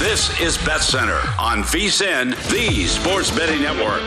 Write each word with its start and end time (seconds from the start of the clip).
This 0.00 0.40
is 0.40 0.56
Bet 0.56 0.80
Center 0.80 1.20
on 1.38 1.62
VSIN, 1.62 2.30
the 2.50 2.86
Sports 2.86 3.30
Betting 3.36 3.60
Network. 3.60 4.00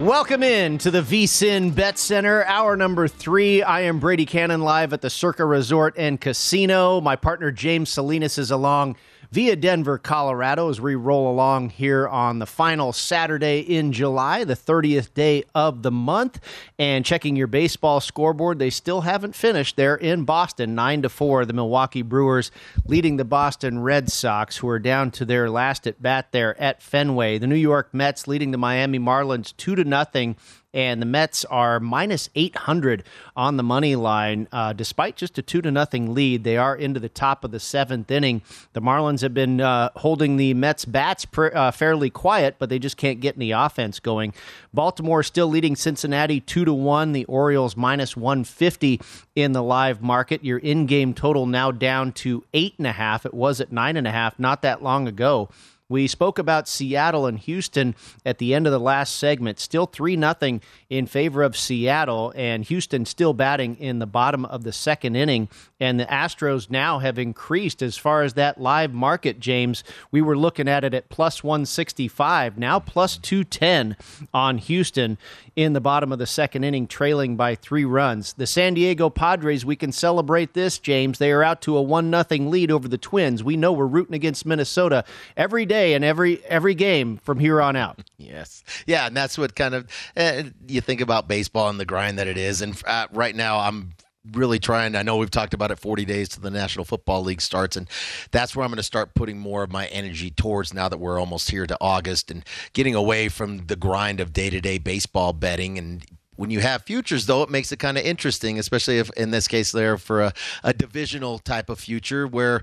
Welcome 0.00 0.42
in 0.42 0.78
to 0.78 0.90
the 0.90 1.02
VSIN 1.02 1.74
Bet 1.74 1.98
Center, 1.98 2.42
hour 2.44 2.74
number 2.74 3.06
three. 3.06 3.62
I 3.62 3.82
am 3.82 4.00
Brady 4.00 4.24
Kannon 4.24 4.62
live 4.62 4.94
at 4.94 5.02
the 5.02 5.10
Circa 5.10 5.44
Resort 5.44 5.92
and 5.98 6.18
Casino. 6.18 7.02
My 7.02 7.16
partner 7.16 7.50
James 7.50 7.90
Salinas 7.90 8.38
is 8.38 8.50
along 8.50 8.96
via 9.32 9.54
Denver, 9.54 9.98
Colorado, 9.98 10.68
as 10.68 10.80
we 10.80 10.94
roll 10.94 11.30
along 11.30 11.70
here 11.70 12.08
on 12.08 12.40
the 12.40 12.46
final 12.46 12.92
Saturday 12.92 13.60
in 13.60 13.92
July, 13.92 14.44
the 14.44 14.56
30th 14.56 15.14
day 15.14 15.44
of 15.54 15.82
the 15.82 15.90
month. 15.90 16.40
And 16.78 17.04
checking 17.04 17.36
your 17.36 17.46
baseball 17.46 18.00
scoreboard, 18.00 18.58
they 18.58 18.70
still 18.70 19.02
haven't 19.02 19.36
finished. 19.36 19.76
They're 19.76 19.96
in 19.96 20.24
Boston, 20.24 20.74
9 20.74 21.02
to 21.02 21.08
4. 21.08 21.46
The 21.46 21.52
Milwaukee 21.52 22.02
Brewers 22.02 22.50
leading 22.84 23.16
the 23.16 23.24
Boston 23.24 23.80
Red 23.80 24.10
Sox, 24.10 24.56
who 24.58 24.68
are 24.68 24.78
down 24.78 25.10
to 25.12 25.24
their 25.24 25.48
last 25.48 25.86
at 25.86 26.02
bat 26.02 26.32
there 26.32 26.60
at 26.60 26.82
Fenway. 26.82 27.38
The 27.38 27.46
New 27.46 27.54
York 27.54 27.94
Mets 27.94 28.26
leading 28.26 28.50
the 28.50 28.58
Miami 28.58 28.98
Marlins 28.98 29.56
2 29.56 29.76
to 29.76 29.84
nothing 29.84 30.36
and 30.72 31.02
the 31.02 31.06
Mets 31.06 31.44
are 31.46 31.80
minus 31.80 32.28
800 32.34 33.02
on 33.36 33.56
the 33.56 33.62
money 33.62 33.96
line. 33.96 34.46
Uh, 34.52 34.72
despite 34.72 35.16
just 35.16 35.38
a 35.38 35.42
two 35.42 35.60
to 35.62 35.70
nothing 35.70 36.14
lead, 36.14 36.44
they 36.44 36.56
are 36.56 36.76
into 36.76 37.00
the 37.00 37.08
top 37.08 37.44
of 37.44 37.50
the 37.50 37.60
seventh 37.60 38.10
inning. 38.10 38.42
The 38.72 38.80
Marlins 38.80 39.22
have 39.22 39.34
been 39.34 39.60
uh, 39.60 39.90
holding 39.96 40.36
the 40.36 40.54
Mets 40.54 40.84
bats 40.84 41.24
pr- 41.24 41.54
uh, 41.54 41.70
fairly 41.70 42.10
quiet, 42.10 42.56
but 42.58 42.68
they 42.68 42.78
just 42.78 42.96
can't 42.96 43.20
get 43.20 43.36
any 43.36 43.50
offense 43.50 43.98
going. 43.98 44.32
Baltimore 44.72 45.22
still 45.22 45.48
leading 45.48 45.74
Cincinnati 45.74 46.40
two 46.40 46.64
to 46.64 46.72
one. 46.72 47.12
The 47.12 47.24
Orioles 47.24 47.76
minus 47.76 48.16
150 48.16 49.00
in 49.34 49.52
the 49.52 49.62
live 49.62 50.00
market. 50.02 50.44
Your 50.44 50.58
in-game 50.58 51.14
total 51.14 51.46
now 51.46 51.70
down 51.70 52.12
to 52.12 52.44
eight 52.54 52.74
and 52.78 52.86
a 52.86 52.92
half. 52.92 53.26
It 53.26 53.34
was 53.34 53.60
at 53.60 53.72
nine 53.72 53.96
and 53.96 54.06
a 54.06 54.12
half 54.12 54.38
not 54.38 54.62
that 54.62 54.82
long 54.82 55.08
ago. 55.08 55.48
We 55.90 56.06
spoke 56.06 56.38
about 56.38 56.68
Seattle 56.68 57.26
and 57.26 57.36
Houston 57.36 57.96
at 58.24 58.38
the 58.38 58.54
end 58.54 58.68
of 58.68 58.72
the 58.72 58.78
last 58.78 59.16
segment. 59.16 59.58
Still 59.58 59.86
3 59.86 60.16
0 60.16 60.60
in 60.88 61.06
favor 61.06 61.42
of 61.42 61.56
Seattle, 61.56 62.32
and 62.36 62.64
Houston 62.64 63.04
still 63.04 63.34
batting 63.34 63.74
in 63.74 63.98
the 63.98 64.06
bottom 64.06 64.44
of 64.44 64.62
the 64.62 64.72
second 64.72 65.16
inning. 65.16 65.48
And 65.80 65.98
the 65.98 66.04
Astros 66.04 66.70
now 66.70 67.00
have 67.00 67.18
increased 67.18 67.82
as 67.82 67.96
far 67.96 68.22
as 68.22 68.34
that 68.34 68.60
live 68.60 68.94
market, 68.94 69.40
James. 69.40 69.82
We 70.12 70.22
were 70.22 70.38
looking 70.38 70.68
at 70.68 70.84
it 70.84 70.94
at 70.94 71.08
plus 71.08 71.42
165, 71.42 72.56
now 72.56 72.78
plus 72.78 73.18
210 73.18 73.96
on 74.32 74.58
Houston 74.58 75.18
in 75.56 75.72
the 75.72 75.80
bottom 75.80 76.12
of 76.12 76.20
the 76.20 76.26
second 76.26 76.62
inning, 76.62 76.86
trailing 76.86 77.34
by 77.34 77.56
three 77.56 77.84
runs. 77.84 78.34
The 78.34 78.46
San 78.46 78.74
Diego 78.74 79.10
Padres, 79.10 79.64
we 79.64 79.74
can 79.74 79.90
celebrate 79.90 80.54
this, 80.54 80.78
James. 80.78 81.18
They 81.18 81.32
are 81.32 81.42
out 81.42 81.60
to 81.62 81.76
a 81.76 81.82
1 81.82 82.12
0 82.12 82.48
lead 82.48 82.70
over 82.70 82.86
the 82.86 82.96
Twins. 82.96 83.42
We 83.42 83.56
know 83.56 83.72
we're 83.72 83.86
rooting 83.86 84.14
against 84.14 84.46
Minnesota 84.46 85.04
every 85.36 85.66
day 85.66 85.79
and 85.94 86.04
every 86.04 86.44
every 86.44 86.74
game 86.74 87.16
from 87.18 87.38
here 87.38 87.60
on 87.60 87.76
out. 87.76 88.00
Yes. 88.20 88.62
Yeah, 88.86 89.06
and 89.06 89.16
that's 89.16 89.36
what 89.36 89.56
kind 89.56 89.74
of 89.74 89.88
uh, 90.16 90.44
you 90.68 90.80
think 90.80 91.00
about 91.00 91.26
baseball 91.26 91.68
and 91.68 91.80
the 91.80 91.84
grind 91.84 92.18
that 92.18 92.28
it 92.28 92.36
is. 92.36 92.62
And 92.62 92.80
uh, 92.86 93.08
right 93.12 93.34
now, 93.34 93.58
I'm 93.58 93.94
really 94.32 94.58
trying. 94.58 94.94
I 94.94 95.02
know 95.02 95.16
we've 95.16 95.30
talked 95.30 95.54
about 95.54 95.70
it 95.70 95.78
40 95.78 96.04
days 96.04 96.28
to 96.30 96.40
the 96.40 96.50
National 96.50 96.84
Football 96.84 97.22
League 97.22 97.40
starts, 97.40 97.76
and 97.76 97.88
that's 98.30 98.54
where 98.54 98.64
I'm 98.64 98.70
going 98.70 98.76
to 98.76 98.82
start 98.82 99.14
putting 99.14 99.38
more 99.38 99.62
of 99.62 99.72
my 99.72 99.86
energy 99.86 100.30
towards 100.30 100.74
now 100.74 100.88
that 100.88 100.98
we're 100.98 101.18
almost 101.18 101.50
here 101.50 101.66
to 101.66 101.76
August 101.80 102.30
and 102.30 102.44
getting 102.72 102.94
away 102.94 103.28
from 103.28 103.66
the 103.66 103.76
grind 103.76 104.20
of 104.20 104.32
day 104.32 104.50
to 104.50 104.60
day 104.60 104.78
baseball 104.78 105.32
betting 105.32 105.78
and 105.78 106.04
when 106.40 106.48
you 106.48 106.60
have 106.60 106.84
futures, 106.84 107.26
though, 107.26 107.42
it 107.42 107.50
makes 107.50 107.70
it 107.70 107.76
kind 107.76 107.98
of 107.98 108.04
interesting, 108.04 108.58
especially 108.58 108.98
if 108.98 109.10
in 109.10 109.30
this 109.30 109.46
case 109.46 109.72
there 109.72 109.98
for 109.98 110.22
a, 110.22 110.32
a, 110.64 110.72
divisional 110.72 111.38
type 111.38 111.68
of 111.68 111.78
future 111.78 112.26
where, 112.26 112.62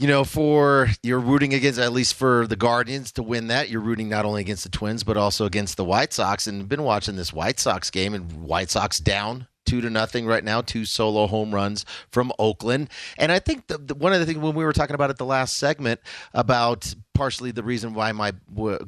you 0.00 0.08
know, 0.08 0.24
for 0.24 0.88
you're 1.04 1.20
rooting 1.20 1.54
against 1.54 1.78
at 1.78 1.92
least 1.92 2.14
for 2.14 2.48
the 2.48 2.56
Guardians 2.56 3.12
to 3.12 3.22
win 3.22 3.46
that, 3.46 3.68
you're 3.68 3.80
rooting 3.80 4.08
not 4.08 4.24
only 4.24 4.40
against 4.40 4.64
the 4.64 4.70
Twins 4.70 5.04
but 5.04 5.16
also 5.16 5.46
against 5.46 5.76
the 5.76 5.84
White 5.84 6.12
Sox. 6.12 6.48
And 6.48 6.68
been 6.68 6.82
watching 6.82 7.14
this 7.14 7.32
White 7.32 7.60
Sox 7.60 7.90
game, 7.90 8.12
and 8.12 8.42
White 8.42 8.70
Sox 8.70 8.98
down 8.98 9.46
two 9.72 9.80
to 9.80 9.88
nothing 9.88 10.26
right 10.26 10.44
now. 10.44 10.60
Two 10.60 10.84
solo 10.84 11.26
home 11.26 11.54
runs 11.54 11.86
from 12.10 12.30
Oakland, 12.38 12.90
and 13.16 13.32
I 13.32 13.38
think 13.38 13.68
the, 13.68 13.78
the, 13.78 13.94
one 13.94 14.12
of 14.12 14.20
the 14.20 14.26
things 14.26 14.38
when 14.38 14.54
we 14.54 14.64
were 14.64 14.72
talking 14.74 14.92
about 14.92 15.08
it 15.08 15.16
the 15.16 15.24
last 15.24 15.56
segment 15.56 15.98
about 16.34 16.94
partially 17.14 17.52
the 17.52 17.62
reason 17.62 17.94
why 17.94 18.12
my 18.12 18.34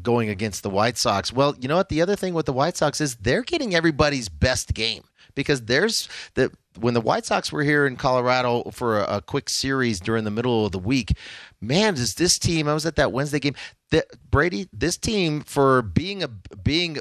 going 0.03 0.29
against 0.29 0.63
the 0.63 0.69
White 0.69 0.99
Sox. 0.99 1.33
Well, 1.33 1.57
you 1.59 1.69
know 1.69 1.77
what? 1.77 1.89
The 1.89 2.03
other 2.03 2.17
thing 2.17 2.35
with 2.35 2.45
the 2.45 2.53
White 2.53 2.77
Sox 2.77 3.01
is 3.01 3.17
they're 3.17 3.43
getting 3.43 3.75
everybody's 3.75 4.29
best 4.29 4.75
game 4.75 5.05
because 5.35 5.63
there's 5.63 6.07
the 6.35 6.53
when 6.79 6.93
the 6.93 7.01
White 7.01 7.25
Sox 7.25 7.51
were 7.51 7.63
here 7.63 7.87
in 7.87 7.97
Colorado 7.97 8.71
for 8.71 9.01
a, 9.01 9.17
a 9.17 9.23
quick 9.23 9.49
series 9.49 10.01
during 10.01 10.25
the 10.25 10.31
middle 10.31 10.67
of 10.67 10.73
the 10.73 10.79
week. 10.79 11.17
Man, 11.63 11.95
does 11.95 12.17
this 12.17 12.39
team? 12.39 12.69
I 12.69 12.75
was 12.75 12.85
at 12.85 12.97
that 12.97 13.11
Wednesday 13.11 13.39
game. 13.39 13.55
Brady, 14.31 14.69
this 14.71 14.99
team 14.99 15.41
for 15.41 15.81
being 15.81 16.23
a 16.23 16.29
being 16.29 16.99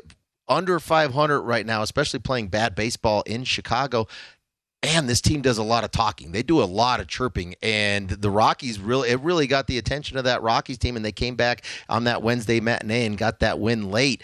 under 0.53 0.79
500 0.79 1.41
right 1.41 1.65
now, 1.65 1.81
especially 1.81 2.19
playing 2.19 2.47
bad 2.47 2.75
baseball 2.75 3.23
in 3.23 3.43
Chicago. 3.43 4.07
And 4.83 5.07
this 5.07 5.21
team 5.21 5.41
does 5.41 5.57
a 5.57 5.63
lot 5.63 5.85
of 5.85 5.91
talking. 5.91 6.33
They 6.33 6.43
do 6.43 6.61
a 6.61 6.65
lot 6.65 6.99
of 6.99 7.07
chirping, 7.07 7.55
and 7.63 8.09
the 8.09 8.29
Rockies 8.29 8.81
really 8.81 9.09
it 9.09 9.21
really 9.21 9.47
got 9.47 9.67
the 9.67 9.77
attention 9.77 10.17
of 10.17 10.25
that 10.25 10.41
Rockies 10.41 10.77
team, 10.77 10.97
and 10.97 11.05
they 11.05 11.13
came 11.13 11.35
back 11.35 11.63
on 11.87 12.03
that 12.03 12.21
Wednesday 12.21 12.59
matinee 12.59 13.05
and 13.05 13.17
got 13.17 13.39
that 13.39 13.59
win 13.59 13.91
late 13.91 14.21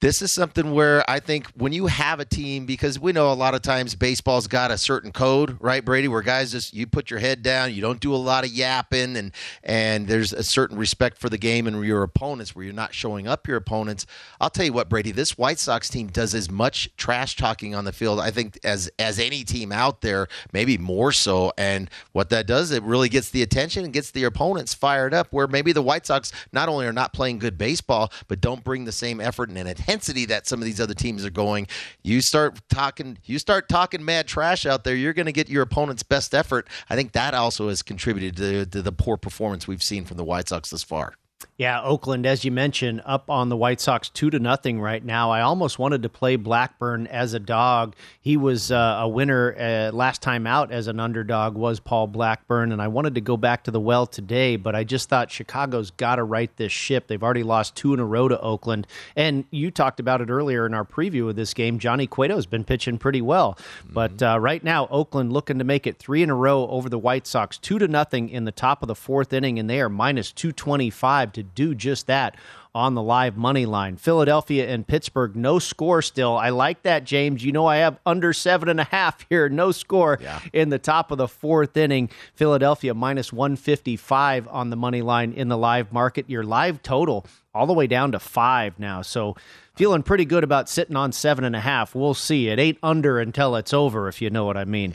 this 0.00 0.22
is 0.22 0.30
something 0.30 0.72
where 0.72 1.08
I 1.10 1.18
think 1.18 1.48
when 1.56 1.72
you 1.72 1.86
have 1.86 2.20
a 2.20 2.24
team, 2.24 2.66
because 2.66 3.00
we 3.00 3.10
know 3.10 3.32
a 3.32 3.34
lot 3.34 3.54
of 3.54 3.62
times 3.62 3.96
baseball's 3.96 4.46
got 4.46 4.70
a 4.70 4.78
certain 4.78 5.10
code, 5.10 5.56
right, 5.58 5.84
Brady, 5.84 6.06
where 6.06 6.22
guys 6.22 6.52
just 6.52 6.72
you 6.72 6.86
put 6.86 7.10
your 7.10 7.18
head 7.18 7.42
down, 7.42 7.74
you 7.74 7.82
don't 7.82 7.98
do 7.98 8.14
a 8.14 8.16
lot 8.16 8.44
of 8.44 8.52
yapping, 8.52 9.16
and 9.16 9.32
and 9.64 10.06
there's 10.06 10.32
a 10.32 10.44
certain 10.44 10.78
respect 10.78 11.18
for 11.18 11.28
the 11.28 11.38
game 11.38 11.66
and 11.66 11.84
your 11.84 12.04
opponents, 12.04 12.54
where 12.54 12.64
you're 12.64 12.74
not 12.74 12.94
showing 12.94 13.26
up 13.26 13.48
your 13.48 13.56
opponents. 13.56 14.06
I'll 14.40 14.50
tell 14.50 14.64
you 14.64 14.72
what, 14.72 14.88
Brady, 14.88 15.10
this 15.10 15.36
White 15.36 15.58
Sox 15.58 15.88
team 15.88 16.06
does 16.06 16.32
as 16.32 16.48
much 16.48 16.88
trash 16.96 17.34
talking 17.34 17.74
on 17.74 17.84
the 17.84 17.92
field, 17.92 18.20
I 18.20 18.30
think, 18.30 18.56
as 18.62 18.88
as 19.00 19.18
any 19.18 19.42
team 19.42 19.72
out 19.72 20.00
there, 20.00 20.28
maybe 20.52 20.78
more 20.78 21.10
so. 21.10 21.52
And 21.58 21.90
what 22.12 22.30
that 22.30 22.46
does, 22.46 22.70
it 22.70 22.84
really 22.84 23.08
gets 23.08 23.30
the 23.30 23.42
attention 23.42 23.84
and 23.84 23.92
gets 23.92 24.12
the 24.12 24.22
opponents 24.24 24.74
fired 24.74 25.12
up. 25.12 25.32
Where 25.32 25.48
maybe 25.48 25.72
the 25.72 25.82
White 25.82 26.06
Sox 26.06 26.30
not 26.52 26.68
only 26.68 26.86
are 26.86 26.92
not 26.92 27.12
playing 27.12 27.40
good 27.40 27.58
baseball, 27.58 28.12
but 28.28 28.40
don't 28.40 28.62
bring 28.62 28.84
the 28.84 28.92
same 28.92 29.20
effort 29.20 29.48
and 29.48 29.58
attention 29.58 29.87
intensity 29.88 30.26
that 30.26 30.46
some 30.46 30.60
of 30.60 30.66
these 30.66 30.80
other 30.80 30.94
teams 30.94 31.24
are 31.24 31.30
going. 31.30 31.66
You 32.02 32.20
start 32.20 32.60
talking, 32.68 33.18
you 33.24 33.38
start 33.38 33.68
talking 33.68 34.04
mad 34.04 34.26
trash 34.26 34.66
out 34.66 34.84
there. 34.84 34.94
You're 34.94 35.14
going 35.14 35.26
to 35.26 35.32
get 35.32 35.48
your 35.48 35.62
opponent's 35.62 36.02
best 36.02 36.34
effort. 36.34 36.68
I 36.90 36.96
think 36.96 37.12
that 37.12 37.32
also 37.32 37.68
has 37.70 37.82
contributed 37.82 38.36
to, 38.36 38.66
to 38.66 38.82
the 38.82 38.92
poor 38.92 39.16
performance 39.16 39.66
we've 39.66 39.82
seen 39.82 40.04
from 40.04 40.18
the 40.18 40.24
White 40.24 40.48
Sox 40.48 40.70
this 40.70 40.82
far. 40.82 41.14
Yeah, 41.56 41.82
Oakland, 41.82 42.24
as 42.24 42.44
you 42.44 42.52
mentioned, 42.52 43.02
up 43.04 43.28
on 43.28 43.48
the 43.48 43.56
White 43.56 43.80
Sox 43.80 44.08
two 44.08 44.30
to 44.30 44.38
nothing 44.38 44.80
right 44.80 45.04
now. 45.04 45.32
I 45.32 45.40
almost 45.40 45.76
wanted 45.76 46.02
to 46.04 46.08
play 46.08 46.36
Blackburn 46.36 47.08
as 47.08 47.34
a 47.34 47.40
dog. 47.40 47.96
He 48.20 48.36
was 48.36 48.70
uh, 48.70 48.98
a 49.00 49.08
winner 49.08 49.56
uh, 49.58 49.90
last 49.92 50.22
time 50.22 50.46
out 50.46 50.70
as 50.70 50.86
an 50.86 51.00
underdog 51.00 51.56
was 51.56 51.80
Paul 51.80 52.06
Blackburn, 52.06 52.70
and 52.70 52.80
I 52.80 52.86
wanted 52.86 53.16
to 53.16 53.20
go 53.20 53.36
back 53.36 53.64
to 53.64 53.72
the 53.72 53.80
well 53.80 54.06
today, 54.06 54.54
but 54.54 54.76
I 54.76 54.84
just 54.84 55.08
thought 55.08 55.32
Chicago's 55.32 55.90
got 55.90 56.16
to 56.16 56.22
right 56.22 56.50
this 56.56 56.70
ship. 56.70 57.08
They've 57.08 57.22
already 57.22 57.42
lost 57.42 57.74
two 57.74 57.92
in 57.92 57.98
a 57.98 58.06
row 58.06 58.28
to 58.28 58.40
Oakland, 58.40 58.86
and 59.16 59.44
you 59.50 59.72
talked 59.72 59.98
about 59.98 60.20
it 60.20 60.30
earlier 60.30 60.64
in 60.64 60.74
our 60.74 60.84
preview 60.84 61.28
of 61.28 61.34
this 61.34 61.54
game. 61.54 61.80
Johnny 61.80 62.06
Cueto's 62.06 62.46
been 62.46 62.62
pitching 62.62 62.98
pretty 62.98 63.20
well, 63.20 63.54
mm-hmm. 63.54 63.94
but 63.94 64.22
uh, 64.22 64.38
right 64.40 64.62
now 64.62 64.86
Oakland 64.92 65.32
looking 65.32 65.58
to 65.58 65.64
make 65.64 65.88
it 65.88 65.98
three 65.98 66.22
in 66.22 66.30
a 66.30 66.36
row 66.36 66.68
over 66.68 66.88
the 66.88 67.00
White 67.00 67.26
Sox, 67.26 67.58
two 67.58 67.80
to 67.80 67.88
nothing 67.88 68.28
in 68.28 68.44
the 68.44 68.52
top 68.52 68.80
of 68.80 68.86
the 68.86 68.94
fourth 68.94 69.32
inning, 69.32 69.58
and 69.58 69.68
they 69.68 69.80
are 69.80 69.88
minus 69.88 70.30
two 70.30 70.52
twenty 70.52 70.88
five 70.88 71.27
to 71.34 71.42
do 71.42 71.74
just 71.74 72.06
that 72.06 72.36
on 72.74 72.94
the 72.94 73.02
live 73.02 73.36
money 73.36 73.66
line. 73.66 73.96
Philadelphia 73.96 74.68
and 74.68 74.86
Pittsburgh, 74.86 75.34
no 75.34 75.58
score 75.58 76.02
still. 76.02 76.36
I 76.36 76.50
like 76.50 76.82
that, 76.82 77.04
James. 77.04 77.44
You 77.44 77.52
know, 77.52 77.66
I 77.66 77.78
have 77.78 77.98
under 78.06 78.32
seven 78.32 78.68
and 78.68 78.78
a 78.78 78.84
half 78.84 79.26
here, 79.28 79.48
no 79.48 79.72
score 79.72 80.18
yeah. 80.20 80.40
in 80.52 80.68
the 80.68 80.78
top 80.78 81.10
of 81.10 81.18
the 81.18 81.28
fourth 81.28 81.76
inning. 81.76 82.10
Philadelphia 82.34 82.94
minus 82.94 83.32
155 83.32 84.46
on 84.48 84.70
the 84.70 84.76
money 84.76 85.02
line 85.02 85.32
in 85.32 85.48
the 85.48 85.58
live 85.58 85.92
market. 85.92 86.28
Your 86.30 86.44
live 86.44 86.82
total 86.82 87.26
all 87.54 87.66
the 87.66 87.72
way 87.72 87.86
down 87.86 88.12
to 88.12 88.18
five 88.18 88.78
now. 88.78 89.02
So 89.02 89.34
feeling 89.78 90.02
pretty 90.02 90.24
good 90.24 90.42
about 90.42 90.68
sitting 90.68 90.96
on 90.96 91.12
seven 91.12 91.44
and 91.44 91.54
a 91.54 91.60
half. 91.60 91.94
We'll 91.94 92.12
see. 92.12 92.48
It 92.48 92.58
ain't 92.58 92.78
under 92.82 93.20
until 93.20 93.54
it's 93.54 93.72
over, 93.72 94.08
if 94.08 94.20
you 94.20 94.28
know 94.28 94.44
what 94.44 94.56
I 94.56 94.64
mean. 94.64 94.92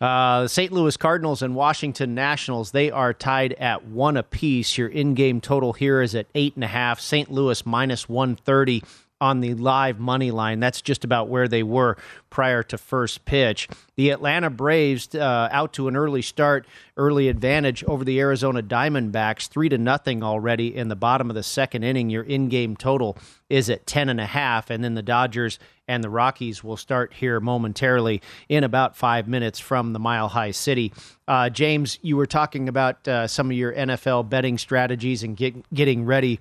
Yeah. 0.00 0.06
Uh, 0.06 0.46
St. 0.46 0.70
Louis 0.70 0.94
Cardinals 0.98 1.40
and 1.40 1.54
Washington 1.54 2.14
Nationals, 2.14 2.72
they 2.72 2.90
are 2.90 3.14
tied 3.14 3.54
at 3.54 3.86
one 3.86 4.18
apiece. 4.18 4.76
Your 4.76 4.88
in 4.88 5.14
game 5.14 5.40
total 5.40 5.72
here 5.72 6.02
is 6.02 6.14
at 6.14 6.26
eight 6.34 6.54
and 6.54 6.64
a 6.64 6.68
half. 6.68 7.00
St. 7.00 7.30
Louis 7.32 7.64
minus 7.64 8.10
130 8.10 8.82
on 9.20 9.40
the 9.40 9.54
live 9.54 9.98
money 9.98 10.30
line. 10.30 10.60
That's 10.60 10.82
just 10.82 11.04
about 11.04 11.28
where 11.28 11.48
they 11.48 11.62
were 11.62 11.96
prior 12.30 12.62
to 12.64 12.76
first 12.76 13.24
pitch. 13.24 13.68
The 13.96 14.10
Atlanta 14.10 14.50
Braves 14.50 15.14
uh, 15.14 15.48
out 15.50 15.72
to 15.74 15.88
an 15.88 15.96
early 15.96 16.20
start, 16.22 16.66
early 16.96 17.28
advantage 17.28 17.82
over 17.84 18.04
the 18.04 18.20
Arizona 18.20 18.62
Diamondbacks, 18.62 19.48
three 19.48 19.70
to 19.70 19.78
nothing 19.78 20.22
already 20.22 20.74
in 20.74 20.88
the 20.88 20.96
bottom 20.96 21.30
of 21.30 21.36
the 21.36 21.42
second 21.42 21.82
inning. 21.82 22.10
Your 22.10 22.24
in-game 22.24 22.76
total 22.76 23.16
is 23.48 23.70
at 23.70 23.86
ten 23.86 24.08
and 24.08 24.20
a 24.20 24.26
half, 24.26 24.68
and 24.70 24.84
then 24.84 24.94
the 24.94 25.02
Dodgers 25.02 25.58
and 25.88 26.02
the 26.02 26.10
Rockies 26.10 26.64
will 26.64 26.76
start 26.76 27.14
here 27.14 27.40
momentarily 27.40 28.20
in 28.48 28.64
about 28.64 28.96
five 28.96 29.28
minutes 29.28 29.58
from 29.58 29.92
the 29.92 29.98
Mile 29.98 30.28
High 30.28 30.50
City. 30.50 30.92
Uh, 31.28 31.48
James, 31.48 31.98
you 32.02 32.16
were 32.16 32.26
talking 32.26 32.68
about 32.68 33.06
uh, 33.06 33.26
some 33.26 33.50
of 33.50 33.56
your 33.56 33.72
NFL 33.72 34.28
betting 34.28 34.58
strategies 34.58 35.22
and 35.22 35.36
get, 35.36 35.72
getting 35.72 36.04
ready 36.04 36.40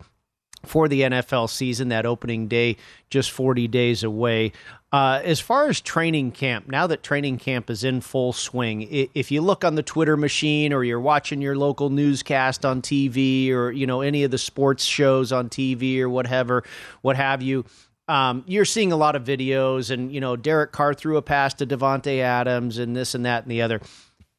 for 0.66 0.88
the 0.88 1.02
NFL 1.02 1.50
season, 1.50 1.90
that 1.90 2.06
opening 2.06 2.48
day 2.48 2.78
just 3.10 3.32
40 3.32 3.68
days 3.68 4.04
away. 4.04 4.52
Uh, 4.92 5.20
as 5.24 5.40
far 5.40 5.68
as 5.68 5.82
training 5.82 6.32
camp, 6.32 6.70
now 6.70 6.88
that 6.88 7.04
training 7.04 7.38
camp 7.38 7.70
is 7.70 7.84
in 7.84 8.00
full 8.00 8.32
swing, 8.32 8.88
if 9.14 9.30
you 9.30 9.42
look 9.42 9.66
on 9.66 9.76
the 9.76 9.84
Twitter 9.84 10.16
machine 10.16 10.72
or 10.72 10.84
you're 10.84 11.00
watching 11.00 11.42
your 11.42 11.56
local 11.58 11.90
newscast 11.90 12.66
on 12.66 12.82
TV 12.82 13.52
or 13.52 13.72
you 13.72 13.86
know 13.86 14.02
any 14.02 14.24
of 14.24 14.32
the 14.32 14.38
sports 14.38 14.86
shows 14.86 15.32
on 15.32 15.50
TV 15.50 16.00
or 16.00 16.08
whatever, 16.08 16.64
what 17.02 17.18
have 17.18 17.42
you, 17.42 17.66
um, 18.08 18.44
you're 18.48 18.66
seeing 18.66 18.92
a 18.92 18.96
lot 18.96 19.16
of 19.16 19.24
videos 19.24 19.92
and 19.92 20.14
you 20.14 20.22
know 20.22 20.36
Derek 20.36 20.72
Carr 20.72 20.94
threw 20.94 21.18
a 21.18 21.22
pass 21.22 21.54
to 21.56 21.68
Davante 21.68 22.20
Adams 22.20 22.78
and 22.78 22.96
this 22.96 23.16
and 23.16 23.26
that 23.26 23.44
and 23.44 23.52
the 23.52 23.62
other. 23.62 23.82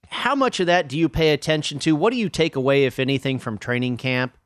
How 0.09 0.35
much 0.35 0.61
of 0.61 0.67
that 0.67 0.89
do 0.89 0.97
you 0.97 1.09
pay 1.09 1.33
attention 1.33 1.79
to? 1.81 1.97
What 1.97 2.13
do 2.13 2.17
you 2.17 2.29
take 2.29 2.57
away, 2.57 2.85
if 2.85 2.99
anything, 2.99 3.39
from 3.39 3.59
training 3.59 3.97
camp? 3.97 4.37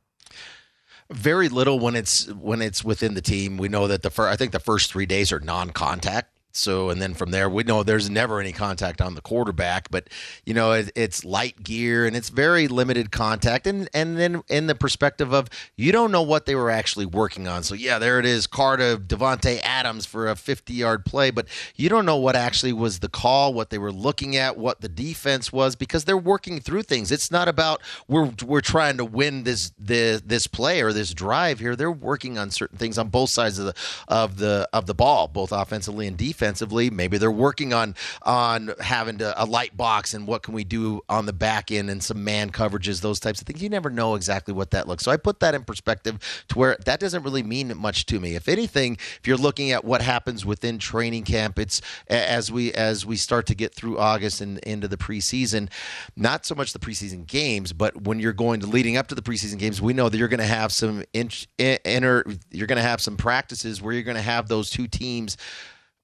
Very 1.11 1.49
little 1.49 1.79
when 1.79 1.95
it's 1.95 2.27
when 2.33 2.61
it's 2.61 2.83
within 2.83 3.13
the 3.13 3.21
team. 3.21 3.57
We 3.57 3.69
know 3.69 3.87
that 3.87 4.01
the 4.01 4.09
first, 4.09 4.31
I 4.31 4.35
think 4.35 4.51
the 4.51 4.59
first 4.59 4.91
three 4.91 5.05
days 5.05 5.31
are 5.31 5.39
non-contact. 5.39 6.29
So, 6.53 6.89
and 6.89 7.01
then 7.01 7.13
from 7.13 7.31
there, 7.31 7.49
we 7.49 7.63
know 7.63 7.83
there's 7.83 8.09
never 8.09 8.39
any 8.39 8.51
contact 8.51 9.01
on 9.01 9.15
the 9.15 9.21
quarterback, 9.21 9.89
but 9.89 10.09
you 10.45 10.53
know, 10.53 10.71
it, 10.73 10.91
it's 10.95 11.23
light 11.23 11.63
gear 11.63 12.05
and 12.05 12.15
it's 12.15 12.29
very 12.29 12.67
limited 12.67 13.11
contact. 13.11 13.67
And, 13.67 13.89
and 13.93 14.17
then 14.17 14.43
in 14.49 14.67
the 14.67 14.75
perspective 14.75 15.33
of 15.33 15.49
you 15.75 15.91
don't 15.91 16.11
know 16.11 16.21
what 16.21 16.45
they 16.45 16.55
were 16.55 16.69
actually 16.69 17.05
working 17.05 17.47
on. 17.47 17.63
So, 17.63 17.75
yeah, 17.75 17.99
there 17.99 18.19
it 18.19 18.25
is, 18.25 18.47
card 18.47 18.81
of 18.81 19.01
Davante 19.01 19.59
Adams 19.63 20.05
for 20.05 20.27
a 20.27 20.35
50 20.35 20.73
yard 20.73 21.05
play, 21.05 21.31
but 21.31 21.47
you 21.75 21.89
don't 21.89 22.05
know 22.05 22.17
what 22.17 22.35
actually 22.35 22.73
was 22.73 22.99
the 22.99 23.09
call, 23.09 23.53
what 23.53 23.69
they 23.69 23.77
were 23.77 23.91
looking 23.91 24.35
at, 24.35 24.57
what 24.57 24.81
the 24.81 24.89
defense 24.89 25.53
was, 25.53 25.75
because 25.75 26.05
they're 26.05 26.17
working 26.17 26.59
through 26.59 26.83
things. 26.83 27.11
It's 27.11 27.31
not 27.31 27.47
about 27.47 27.81
we're, 28.07 28.31
we're 28.45 28.61
trying 28.61 28.97
to 28.97 29.05
win 29.05 29.43
this, 29.43 29.71
this, 29.79 30.21
this 30.21 30.47
play 30.47 30.81
or 30.81 30.91
this 30.91 31.13
drive 31.13 31.59
here. 31.59 31.75
They're 31.75 31.91
working 31.91 32.37
on 32.37 32.51
certain 32.51 32.77
things 32.77 32.97
on 32.97 33.09
both 33.09 33.29
sides 33.29 33.57
of 33.57 33.67
the, 33.67 33.73
of 34.07 34.37
the, 34.37 34.67
of 34.73 34.85
the 34.85 34.93
ball, 34.93 35.27
both 35.27 35.51
offensively 35.51 36.07
and 36.07 36.17
defensively 36.17 36.40
defensively. 36.41 36.89
Maybe 36.89 37.19
they're 37.19 37.31
working 37.31 37.71
on 37.71 37.95
on 38.23 38.71
having 38.79 39.19
to, 39.19 39.41
a 39.41 39.45
light 39.45 39.77
box 39.77 40.15
and 40.15 40.25
what 40.25 40.41
can 40.41 40.55
we 40.55 40.63
do 40.63 41.01
on 41.07 41.27
the 41.27 41.33
back 41.33 41.71
end 41.71 41.89
and 41.89 42.01
some 42.01 42.23
man 42.23 42.49
coverages, 42.49 43.01
those 43.01 43.19
types 43.19 43.41
of 43.41 43.47
things. 43.47 43.61
You 43.61 43.69
never 43.69 43.91
know 43.91 44.15
exactly 44.15 44.53
what 44.53 44.71
that 44.71 44.87
looks. 44.87 45.03
So 45.03 45.11
I 45.11 45.17
put 45.17 45.39
that 45.41 45.53
in 45.53 45.63
perspective 45.63 46.17
to 46.49 46.57
where 46.57 46.77
that 46.85 46.99
doesn't 46.99 47.21
really 47.21 47.43
mean 47.43 47.77
much 47.77 48.07
to 48.07 48.19
me. 48.19 48.35
If 48.35 48.47
anything, 48.47 48.93
if 48.93 49.21
you're 49.25 49.37
looking 49.37 49.71
at 49.71 49.85
what 49.85 50.01
happens 50.01 50.43
within 50.43 50.79
training 50.79 51.25
camp, 51.25 51.59
it's 51.59 51.81
as 52.07 52.51
we 52.51 52.73
as 52.73 53.05
we 53.05 53.17
start 53.17 53.45
to 53.47 53.55
get 53.55 53.75
through 53.75 53.99
August 53.99 54.41
and 54.41 54.57
into 54.59 54.87
the 54.87 54.97
preseason, 54.97 55.69
not 56.15 56.45
so 56.45 56.55
much 56.55 56.73
the 56.73 56.79
preseason 56.79 57.27
games, 57.27 57.71
but 57.71 58.01
when 58.01 58.19
you're 58.19 58.33
going 58.33 58.61
to 58.61 58.67
leading 58.67 58.97
up 58.97 59.07
to 59.07 59.15
the 59.15 59.21
preseason 59.21 59.59
games, 59.59 59.79
we 59.79 59.93
know 59.93 60.09
that 60.09 60.17
you're 60.17 60.27
going 60.27 60.39
to 60.39 60.45
have 60.45 60.71
some 60.71 61.03
inner, 61.13 62.25
you're 62.49 62.67
going 62.67 62.77
to 62.77 62.81
have 62.81 62.99
some 62.99 63.15
practices 63.15 63.79
where 63.79 63.93
you're 63.93 64.01
going 64.01 64.17
to 64.17 64.21
have 64.23 64.47
those 64.47 64.71
two 64.71 64.87
teams 64.87 65.37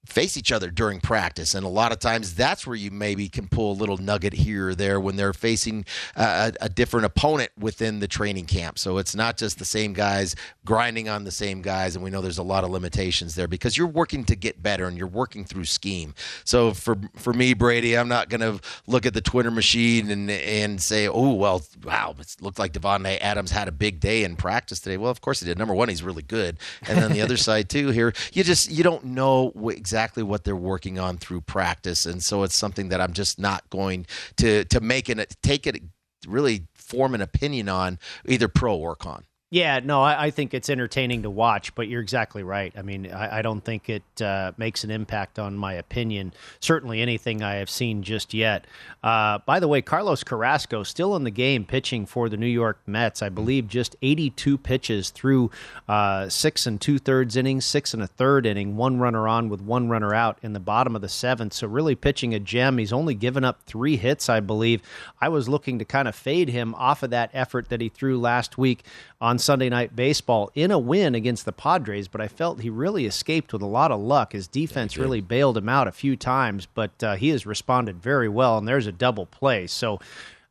face 0.08 0.36
each 0.36 0.50
other 0.50 0.70
during 0.70 1.00
practice. 1.00 1.54
And 1.54 1.66
a 1.66 1.68
lot 1.68 1.92
of 1.92 1.98
times 1.98 2.34
that's 2.34 2.66
where 2.66 2.76
you 2.76 2.90
maybe 2.90 3.28
can 3.28 3.46
pull 3.46 3.72
a 3.72 3.78
little 3.78 3.98
nugget 3.98 4.32
here 4.32 4.68
or 4.68 4.74
there 4.74 4.98
when 4.98 5.16
they're 5.16 5.34
facing 5.34 5.84
a, 6.16 6.52
a, 6.60 6.68
different 6.68 7.04
opponent 7.04 7.50
within 7.58 8.00
the 8.00 8.08
training 8.08 8.46
camp. 8.46 8.78
So 8.78 8.98
it's 8.98 9.14
not 9.14 9.36
just 9.36 9.58
the 9.58 9.64
same 9.64 9.92
guys 9.92 10.34
grinding 10.64 11.08
on 11.08 11.24
the 11.24 11.30
same 11.30 11.60
guys. 11.60 11.94
And 11.94 12.02
we 12.02 12.10
know 12.10 12.22
there's 12.22 12.38
a 12.38 12.42
lot 12.42 12.64
of 12.64 12.70
limitations 12.70 13.34
there 13.34 13.48
because 13.48 13.76
you're 13.76 13.86
working 13.86 14.24
to 14.24 14.36
get 14.36 14.62
better 14.62 14.86
and 14.86 14.96
you're 14.96 15.06
working 15.06 15.44
through 15.44 15.64
scheme. 15.64 16.14
So 16.44 16.72
for, 16.72 16.96
for 17.16 17.34
me, 17.34 17.52
Brady, 17.52 17.96
I'm 17.96 18.08
not 18.08 18.30
going 18.30 18.40
to 18.40 18.60
look 18.86 19.04
at 19.04 19.12
the 19.12 19.20
Twitter 19.20 19.50
machine 19.50 20.10
and, 20.10 20.30
and 20.30 20.80
say, 20.80 21.08
oh, 21.08 21.34
well, 21.34 21.62
wow, 21.84 22.14
it 22.18 22.36
looked 22.40 22.58
like 22.58 22.72
Davante 22.72 23.18
Adams 23.20 23.50
had 23.50 23.68
a 23.68 23.72
big 23.72 24.00
day 24.00 24.24
in 24.24 24.36
practice 24.36 24.80
today. 24.80 24.96
Well, 24.96 25.10
of 25.10 25.20
course 25.20 25.40
he 25.40 25.46
did. 25.46 25.58
Number 25.58 25.74
one, 25.74 25.88
he's 25.88 26.02
really 26.02 26.22
good. 26.22 26.58
And 26.86 26.98
then 26.98 27.12
the 27.12 27.20
other 27.20 27.36
side 27.48 27.68
too 27.68 27.88
here, 27.88 28.14
you 28.32 28.42
just, 28.42 28.70
you 28.70 28.82
don't 28.82 29.04
know 29.04 29.52
exactly 29.66 29.87
exactly 29.88 30.22
what 30.22 30.44
they're 30.44 30.54
working 30.54 30.98
on 30.98 31.16
through 31.16 31.40
practice, 31.40 32.04
and 32.04 32.22
so 32.22 32.42
it's 32.42 32.54
something 32.54 32.90
that 32.90 33.00
I'm 33.00 33.14
just 33.14 33.38
not 33.38 33.70
going 33.70 34.04
to 34.36 34.64
to 34.66 34.80
make 34.82 35.08
it 35.08 35.36
take 35.42 35.66
it 35.66 35.82
really 36.26 36.66
form 36.74 37.14
an 37.14 37.22
opinion 37.22 37.70
on 37.70 37.98
either 38.26 38.48
pro 38.48 38.76
or 38.76 38.94
con. 38.94 39.24
Yeah, 39.50 39.80
no, 39.82 40.02
I, 40.02 40.26
I, 40.26 40.30
think 40.30 40.52
it's 40.52 40.68
entertaining 40.68 41.22
to 41.22 41.30
watch, 41.30 41.74
but 41.74 41.88
you're 41.88 42.02
exactly 42.02 42.42
right. 42.42 42.70
I 42.76 42.82
mean, 42.82 43.10
I, 43.10 43.38
I 43.38 43.42
don't 43.42 43.64
think 43.64 43.88
it 43.88 44.02
uh, 44.20 44.52
makes 44.58 44.84
an 44.84 44.90
impact 44.90 45.38
on 45.38 45.56
my 45.56 45.72
opinion. 45.72 46.34
Certainly 46.60 47.00
anything 47.00 47.42
I 47.42 47.54
have 47.54 47.70
seen 47.70 48.02
just 48.02 48.34
yet. 48.34 48.66
Uh, 49.02 49.38
by 49.46 49.58
the 49.58 49.66
way, 49.66 49.80
Carlos 49.80 50.22
Carrasco 50.22 50.82
still 50.82 51.16
in 51.16 51.24
the 51.24 51.30
game 51.30 51.64
pitching 51.64 52.04
for 52.04 52.28
the 52.28 52.36
New 52.36 52.46
York 52.46 52.78
Mets. 52.86 53.22
I 53.22 53.30
believe 53.30 53.68
just 53.68 53.96
82 54.02 54.58
pitches 54.58 55.08
through 55.08 55.50
uh, 55.88 56.28
six 56.28 56.66
and 56.66 56.78
two 56.78 56.98
thirds 56.98 57.34
innings, 57.34 57.64
six 57.64 57.94
and 57.94 58.02
a 58.02 58.06
third 58.06 58.44
inning, 58.44 58.76
one 58.76 58.98
runner 58.98 59.26
on 59.26 59.48
with 59.48 59.62
one 59.62 59.88
runner 59.88 60.12
out 60.12 60.38
in 60.42 60.52
the 60.52 60.60
bottom 60.60 60.94
of 60.94 61.00
the 61.00 61.08
seventh. 61.08 61.54
So 61.54 61.68
really 61.68 61.94
pitching 61.94 62.34
a 62.34 62.38
gem. 62.38 62.76
He's 62.76 62.92
only 62.92 63.14
given 63.14 63.44
up 63.44 63.62
three 63.62 63.96
hits, 63.96 64.28
I 64.28 64.40
believe. 64.40 64.82
I 65.22 65.30
was 65.30 65.48
looking 65.48 65.78
to 65.78 65.86
kind 65.86 66.06
of 66.06 66.14
fade 66.14 66.50
him 66.50 66.74
off 66.74 67.02
of 67.02 67.08
that 67.10 67.30
effort 67.32 67.70
that 67.70 67.80
he 67.80 67.88
threw 67.88 68.20
last 68.20 68.58
week 68.58 68.84
on 69.20 69.38
Sunday 69.38 69.68
Night 69.68 69.96
Baseball 69.96 70.50
in 70.54 70.70
a 70.70 70.78
win 70.78 71.14
against 71.14 71.44
the 71.44 71.52
Padres, 71.52 72.08
but 72.08 72.20
I 72.20 72.28
felt 72.28 72.60
he 72.60 72.70
really 72.70 73.04
escaped 73.06 73.52
with 73.52 73.62
a 73.62 73.66
lot 73.66 73.90
of 73.90 74.00
luck. 74.00 74.32
His 74.32 74.46
defense 74.46 74.96
yeah, 74.96 75.02
really 75.02 75.20
bailed 75.20 75.56
him 75.56 75.68
out 75.68 75.88
a 75.88 75.92
few 75.92 76.16
times, 76.16 76.66
but 76.72 77.02
uh, 77.02 77.16
he 77.16 77.30
has 77.30 77.44
responded 77.44 78.00
very 78.00 78.28
well, 78.28 78.58
and 78.58 78.68
there's 78.68 78.86
a 78.86 78.92
double 78.92 79.26
play. 79.26 79.66
So 79.66 79.98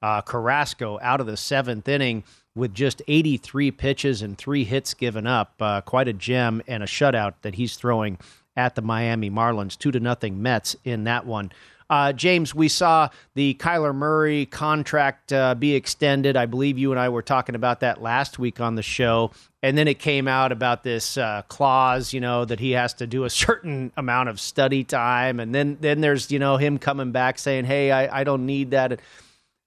uh, 0.02 0.22
Carrasco 0.22 1.00
out 1.02 1.22
of 1.22 1.28
the 1.28 1.38
seventh 1.38 1.88
inning 1.88 2.24
with 2.56 2.74
just 2.74 3.02
83 3.08 3.72
pitches 3.72 4.22
and 4.22 4.38
three 4.38 4.64
hits 4.64 4.94
given 4.94 5.28
up, 5.28 5.54
uh, 5.62 5.82
quite 5.82 6.08
a 6.08 6.14
gem 6.14 6.62
and 6.68 6.84
a 6.84 6.88
shutout 6.88 7.36
that 7.44 7.56
he's 7.56 7.76
throwing 7.76 8.18
at 8.56 8.76
the 8.76 8.82
Miami 8.82 9.30
Marlins, 9.30 9.78
two 9.78 9.92
to 9.92 10.00
nothing 10.00 10.42
Mets 10.42 10.76
in 10.84 11.04
that 11.06 11.26
one. 11.26 11.52
Uh, 11.90 12.12
James, 12.12 12.54
we 12.54 12.68
saw 12.68 13.10
the 13.34 13.54
Kyler 13.56 13.96
Murray 13.96 14.46
contract 14.46 15.32
uh, 15.32 15.56
be 15.56 15.74
extended. 15.74 16.36
I 16.36 16.46
believe 16.46 16.78
you 16.78 16.92
and 16.92 17.00
I 17.00 17.10
were 17.10 17.22
talking 17.22 17.56
about 17.56 17.80
that 17.80 18.02
last 18.02 18.38
week 18.38 18.60
on 18.60 18.76
the 18.76 18.84
show. 18.84 19.32
And 19.64 19.78
then 19.78 19.88
it 19.88 20.00
came 20.00 20.28
out 20.28 20.52
about 20.52 20.84
this 20.84 21.18
uh, 21.18 21.44
clause, 21.48 22.14
you 22.14 22.20
know, 22.20 22.44
that 22.46 22.60
he 22.60 22.72
has 22.72 22.94
to 22.96 23.08
do 23.08 23.24
a 23.24 23.30
certain 23.30 23.92
amount 23.96 24.30
of 24.30 24.40
study 24.40 24.84
time. 24.84 25.40
And 25.40 25.56
then, 25.56 25.78
then 25.80 26.02
there's, 26.02 26.30
you 26.32 26.40
know, 26.40 26.58
him 26.58 26.78
coming 26.78 27.12
back 27.12 27.40
saying, 27.40 27.66
hey, 27.66 27.92
I, 27.92 28.22
I 28.22 28.24
don't 28.24 28.46
need 28.46 28.72
that. 28.72 29.00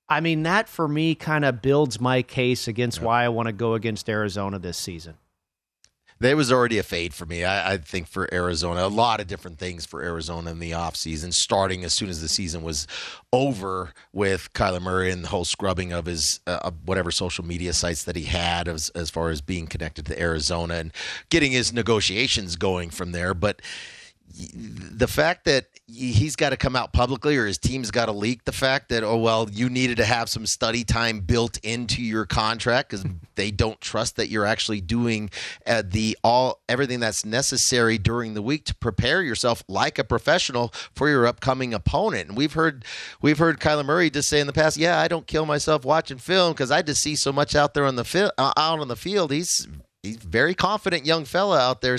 I 0.08 0.20
mean, 0.20 0.42
that 0.42 0.68
for 0.68 0.88
me 0.88 1.14
kind 1.14 1.44
of 1.44 1.62
builds 1.62 2.00
my 2.00 2.22
case 2.22 2.68
against 2.68 2.98
yep. 2.98 3.06
why 3.06 3.24
I 3.24 3.28
want 3.28 3.46
to 3.46 3.52
go 3.52 3.74
against 3.74 4.08
Arizona 4.08 4.58
this 4.58 4.76
season 4.76 5.14
there 6.20 6.36
was 6.36 6.52
already 6.52 6.76
a 6.76 6.82
fade 6.82 7.14
for 7.14 7.24
me. 7.24 7.44
I, 7.44 7.72
I, 7.72 7.76
think 7.78 8.06
for 8.06 8.32
Arizona, 8.32 8.86
a 8.86 8.88
lot 8.88 9.20
of 9.20 9.26
different 9.26 9.58
things 9.58 9.86
for 9.86 10.02
Arizona 10.02 10.50
in 10.50 10.58
the 10.58 10.72
offseason, 10.72 11.32
starting 11.32 11.82
as 11.82 11.94
soon 11.94 12.10
as 12.10 12.20
the 12.20 12.28
season 12.28 12.62
was 12.62 12.86
over 13.32 13.94
with 14.12 14.52
Kyler 14.52 14.82
Murray 14.82 15.10
and 15.10 15.24
the 15.24 15.28
whole 15.28 15.46
scrubbing 15.46 15.92
of 15.92 16.04
his 16.04 16.40
uh, 16.46 16.70
whatever 16.84 17.10
social 17.10 17.44
media 17.44 17.72
sites 17.72 18.04
that 18.04 18.16
he 18.16 18.24
had 18.24 18.68
as, 18.68 18.90
as 18.90 19.08
far 19.08 19.30
as 19.30 19.40
being 19.40 19.66
connected 19.66 20.04
to 20.06 20.20
Arizona 20.20 20.74
and 20.74 20.92
getting 21.30 21.52
his 21.52 21.72
negotiations 21.72 22.56
going 22.56 22.90
from 22.90 23.12
there. 23.12 23.32
But 23.32 23.62
the 24.32 25.08
fact 25.08 25.44
that 25.44 25.66
he's 25.86 26.36
got 26.36 26.50
to 26.50 26.56
come 26.56 26.76
out 26.76 26.92
publicly 26.92 27.36
or 27.36 27.46
his 27.46 27.58
team's 27.58 27.90
got 27.90 28.06
to 28.06 28.12
leak 28.12 28.44
the 28.44 28.52
fact 28.52 28.88
that 28.88 29.02
oh 29.02 29.16
well 29.16 29.48
you 29.50 29.68
needed 29.68 29.96
to 29.96 30.04
have 30.04 30.28
some 30.28 30.46
study 30.46 30.84
time 30.84 31.20
built 31.20 31.58
into 31.64 32.00
your 32.02 32.26
contract 32.26 32.90
because 32.90 33.04
they 33.34 33.50
don't 33.50 33.80
trust 33.80 34.16
that 34.16 34.28
you're 34.28 34.46
actually 34.46 34.80
doing 34.80 35.30
uh, 35.66 35.82
the 35.84 36.16
all 36.22 36.60
everything 36.68 37.00
that's 37.00 37.24
necessary 37.24 37.98
during 37.98 38.34
the 38.34 38.42
week 38.42 38.64
to 38.64 38.74
prepare 38.76 39.22
yourself 39.22 39.64
like 39.68 39.98
a 39.98 40.04
professional 40.04 40.72
for 40.94 41.08
your 41.08 41.26
upcoming 41.26 41.74
opponent. 41.74 42.28
And 42.28 42.36
we've 42.36 42.52
heard 42.52 42.84
we've 43.20 43.38
heard 43.38 43.58
Kyler 43.58 43.84
Murray 43.84 44.10
just 44.10 44.28
say 44.28 44.38
in 44.40 44.46
the 44.46 44.52
past 44.52 44.76
yeah 44.76 45.00
I 45.00 45.08
don't 45.08 45.26
kill 45.26 45.46
myself 45.46 45.84
watching 45.84 46.18
film 46.18 46.52
because 46.52 46.70
I 46.70 46.82
just 46.82 47.02
see 47.02 47.16
so 47.16 47.32
much 47.32 47.56
out 47.56 47.74
there 47.74 47.84
on 47.84 47.96
the 47.96 48.04
fi- 48.04 48.30
uh, 48.38 48.52
out 48.56 48.78
on 48.78 48.88
the 48.88 48.96
field. 48.96 49.32
He's 49.32 49.66
he's 50.02 50.16
very 50.16 50.54
confident 50.54 51.04
young 51.04 51.24
fella 51.24 51.58
out 51.58 51.80
there 51.80 51.98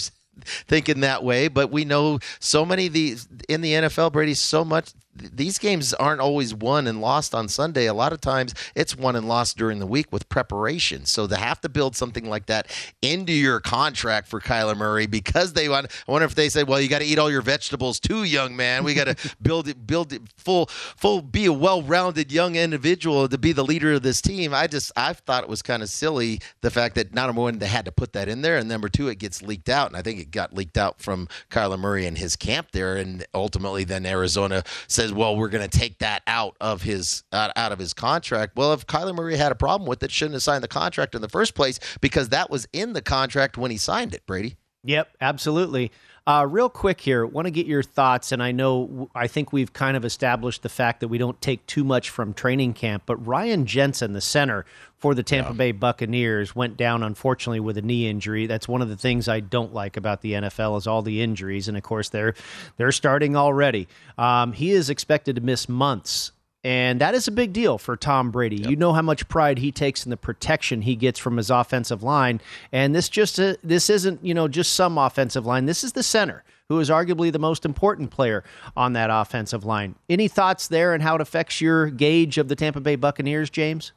thinking 0.67 1.01
that 1.01 1.23
way, 1.23 1.47
but 1.47 1.71
we 1.71 1.85
know 1.85 2.19
so 2.39 2.65
many 2.65 2.87
of 2.87 2.93
these 2.93 3.27
in 3.47 3.61
the 3.61 3.73
NFL, 3.73 4.11
Brady, 4.11 4.33
so 4.33 4.63
much 4.63 4.93
these 5.15 5.57
games 5.57 5.93
aren't 5.93 6.21
always 6.21 6.53
won 6.53 6.87
and 6.87 7.01
lost 7.01 7.35
on 7.35 7.47
Sunday. 7.47 7.85
A 7.87 7.93
lot 7.93 8.13
of 8.13 8.21
times 8.21 8.53
it's 8.75 8.95
won 8.95 9.15
and 9.15 9.27
lost 9.27 9.57
during 9.57 9.79
the 9.79 9.87
week 9.87 10.11
with 10.11 10.29
preparation. 10.29 11.05
So 11.05 11.27
to 11.27 11.35
have 11.35 11.59
to 11.61 11.69
build 11.69 11.95
something 11.95 12.29
like 12.29 12.45
that 12.45 12.71
into 13.01 13.33
your 13.33 13.59
contract 13.59 14.27
for 14.27 14.39
Kyler 14.39 14.75
Murray 14.75 15.07
because 15.07 15.53
they 15.53 15.67
want, 15.67 15.87
I 16.07 16.11
wonder 16.11 16.25
if 16.25 16.35
they 16.35 16.49
say, 16.49 16.63
well, 16.63 16.79
you 16.79 16.87
got 16.87 16.99
to 16.99 17.05
eat 17.05 17.19
all 17.19 17.29
your 17.29 17.41
vegetables 17.41 17.99
too, 17.99 18.23
young 18.23 18.55
man. 18.55 18.83
We 18.83 18.93
got 18.93 19.05
to 19.05 19.35
build 19.41 19.67
it, 19.67 19.85
build 19.85 20.13
it 20.13 20.21
full, 20.37 20.67
full, 20.67 21.21
be 21.21 21.45
a 21.45 21.53
well-rounded 21.53 22.31
young 22.31 22.55
individual 22.55 23.27
to 23.27 23.37
be 23.37 23.51
the 23.51 23.63
leader 23.63 23.93
of 23.93 24.03
this 24.03 24.21
team. 24.21 24.53
I 24.53 24.67
just, 24.67 24.91
I 24.95 25.13
thought 25.13 25.43
it 25.43 25.49
was 25.49 25.61
kind 25.61 25.83
of 25.83 25.89
silly 25.89 26.39
the 26.61 26.71
fact 26.71 26.95
that 26.95 27.13
not 27.13 27.27
number 27.27 27.41
one, 27.41 27.59
they 27.59 27.67
had 27.67 27.85
to 27.85 27.91
put 27.91 28.13
that 28.13 28.29
in 28.29 28.41
there. 28.41 28.57
And 28.57 28.69
number 28.69 28.87
two, 28.87 29.09
it 29.09 29.19
gets 29.19 29.41
leaked 29.41 29.69
out. 29.69 29.87
And 29.87 29.97
I 29.97 30.01
think 30.01 30.19
it 30.19 30.31
got 30.31 30.53
leaked 30.53 30.77
out 30.77 31.01
from 31.01 31.27
Kyler 31.49 31.79
Murray 31.79 32.05
and 32.05 32.17
his 32.17 32.35
camp 32.35 32.71
there. 32.71 32.95
And 32.95 33.25
ultimately 33.33 33.83
then 33.83 34.05
Arizona 34.05 34.63
said, 34.87 35.00
says, 35.01 35.13
well, 35.13 35.35
we're 35.35 35.49
going 35.49 35.67
to 35.67 35.77
take 35.77 35.99
that 35.99 36.21
out 36.27 36.55
of 36.61 36.81
his 36.81 37.23
uh, 37.31 37.51
out 37.55 37.71
of 37.71 37.79
his 37.79 37.93
contract. 37.93 38.55
Well, 38.55 38.73
if 38.73 38.85
Kyler 38.85 39.15
Murray 39.15 39.35
had 39.35 39.51
a 39.51 39.55
problem 39.55 39.87
with 39.87 40.03
it, 40.03 40.11
shouldn't 40.11 40.33
have 40.33 40.43
signed 40.43 40.63
the 40.63 40.67
contract 40.67 41.15
in 41.15 41.21
the 41.21 41.29
first 41.29 41.55
place 41.55 41.79
because 42.01 42.29
that 42.29 42.49
was 42.49 42.67
in 42.73 42.93
the 42.93 43.01
contract 43.01 43.57
when 43.57 43.71
he 43.71 43.77
signed 43.77 44.13
it. 44.13 44.25
Brady. 44.25 44.57
Yep, 44.83 45.15
absolutely. 45.21 45.91
Uh, 46.27 46.45
real 46.47 46.69
quick 46.69 47.01
here, 47.01 47.25
want 47.25 47.47
to 47.47 47.51
get 47.51 47.65
your 47.65 47.81
thoughts, 47.81 48.31
and 48.31 48.43
I 48.43 48.51
know 48.51 49.09
I 49.15 49.25
think 49.25 49.51
we've 49.51 49.73
kind 49.73 49.97
of 49.97 50.05
established 50.05 50.61
the 50.61 50.69
fact 50.69 50.99
that 50.99 51.07
we 51.07 51.17
don't 51.17 51.41
take 51.41 51.65
too 51.65 51.83
much 51.83 52.11
from 52.11 52.35
training 52.35 52.73
camp, 52.73 53.03
but 53.07 53.17
Ryan 53.25 53.65
Jensen, 53.65 54.13
the 54.13 54.21
center 54.21 54.63
for 54.99 55.15
the 55.15 55.23
Tampa 55.23 55.49
yeah. 55.49 55.57
Bay 55.57 55.71
Buccaneers, 55.71 56.55
went 56.55 56.77
down 56.77 57.01
unfortunately 57.01 57.59
with 57.59 57.75
a 57.75 57.81
knee 57.81 58.07
injury. 58.07 58.45
That's 58.45 58.67
one 58.67 58.83
of 58.83 58.89
the 58.89 58.95
things 58.95 59.27
I 59.27 59.39
don't 59.39 59.73
like 59.73 59.97
about 59.97 60.21
the 60.21 60.33
NFL 60.33 60.77
is 60.77 60.85
all 60.85 61.01
the 61.01 61.23
injuries, 61.23 61.67
and 61.67 61.75
of 61.75 61.81
course 61.81 62.09
they're 62.09 62.35
they're 62.77 62.91
starting 62.91 63.35
already. 63.35 63.87
Um, 64.19 64.53
he 64.53 64.71
is 64.71 64.91
expected 64.91 65.37
to 65.37 65.41
miss 65.41 65.67
months 65.67 66.33
and 66.63 67.01
that 67.01 67.15
is 67.15 67.27
a 67.27 67.31
big 67.31 67.53
deal 67.53 67.77
for 67.77 67.97
Tom 67.97 68.29
Brady. 68.29 68.57
Yep. 68.57 68.69
You 68.69 68.75
know 68.75 68.93
how 68.93 69.01
much 69.01 69.27
pride 69.27 69.57
he 69.57 69.71
takes 69.71 70.05
in 70.05 70.11
the 70.11 70.17
protection 70.17 70.83
he 70.83 70.95
gets 70.95 71.17
from 71.17 71.37
his 71.37 71.49
offensive 71.49 72.03
line. 72.03 72.39
And 72.71 72.93
this 72.93 73.09
just 73.09 73.39
uh, 73.39 73.55
this 73.63 73.89
isn't, 73.89 74.23
you 74.23 74.33
know, 74.33 74.47
just 74.47 74.73
some 74.73 74.97
offensive 74.97 75.45
line. 75.45 75.65
This 75.65 75.83
is 75.83 75.93
the 75.93 76.03
center 76.03 76.43
who 76.69 76.79
is 76.79 76.89
arguably 76.89 77.31
the 77.31 77.39
most 77.39 77.65
important 77.65 78.11
player 78.11 78.43
on 78.77 78.93
that 78.93 79.09
offensive 79.11 79.65
line. 79.65 79.95
Any 80.09 80.29
thoughts 80.29 80.69
there 80.69 80.93
and 80.93 81.03
how 81.03 81.15
it 81.15 81.21
affects 81.21 81.59
your 81.59 81.89
gauge 81.89 82.37
of 82.37 82.47
the 82.47 82.55
Tampa 82.55 82.79
Bay 82.79 82.95
Buccaneers, 82.95 83.49
James? 83.49 83.91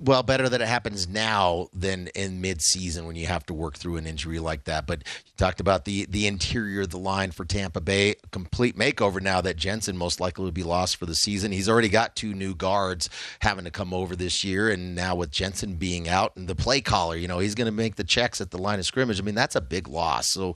Well, 0.00 0.22
better 0.22 0.48
that 0.48 0.60
it 0.60 0.68
happens 0.68 1.08
now 1.08 1.68
than 1.72 2.06
in 2.14 2.40
mid-season 2.40 3.04
when 3.04 3.16
you 3.16 3.26
have 3.26 3.44
to 3.46 3.54
work 3.54 3.76
through 3.76 3.96
an 3.96 4.06
injury 4.06 4.38
like 4.38 4.64
that. 4.64 4.86
But 4.86 5.02
you 5.26 5.32
talked 5.36 5.60
about 5.60 5.86
the 5.86 6.06
the 6.08 6.28
interior 6.28 6.82
of 6.82 6.90
the 6.90 6.98
line 6.98 7.32
for 7.32 7.44
Tampa 7.44 7.80
Bay, 7.80 8.14
complete 8.30 8.76
makeover 8.76 9.20
now 9.20 9.40
that 9.40 9.56
Jensen 9.56 9.96
most 9.96 10.20
likely 10.20 10.44
will 10.44 10.52
be 10.52 10.62
lost 10.62 10.96
for 10.96 11.06
the 11.06 11.16
season. 11.16 11.50
He's 11.50 11.68
already 11.68 11.88
got 11.88 12.14
two 12.14 12.32
new 12.32 12.54
guards 12.54 13.10
having 13.40 13.64
to 13.64 13.72
come 13.72 13.92
over 13.92 14.14
this 14.14 14.44
year, 14.44 14.70
and 14.70 14.94
now 14.94 15.16
with 15.16 15.32
Jensen 15.32 15.74
being 15.74 16.08
out 16.08 16.36
and 16.36 16.46
the 16.46 16.54
play 16.54 16.80
caller, 16.80 17.16
you 17.16 17.26
know, 17.26 17.40
he's 17.40 17.56
going 17.56 17.66
to 17.66 17.72
make 17.72 17.96
the 17.96 18.04
checks 18.04 18.40
at 18.40 18.52
the 18.52 18.58
line 18.58 18.78
of 18.78 18.86
scrimmage. 18.86 19.18
I 19.20 19.24
mean, 19.24 19.34
that's 19.34 19.56
a 19.56 19.60
big 19.60 19.88
loss. 19.88 20.28
So 20.28 20.54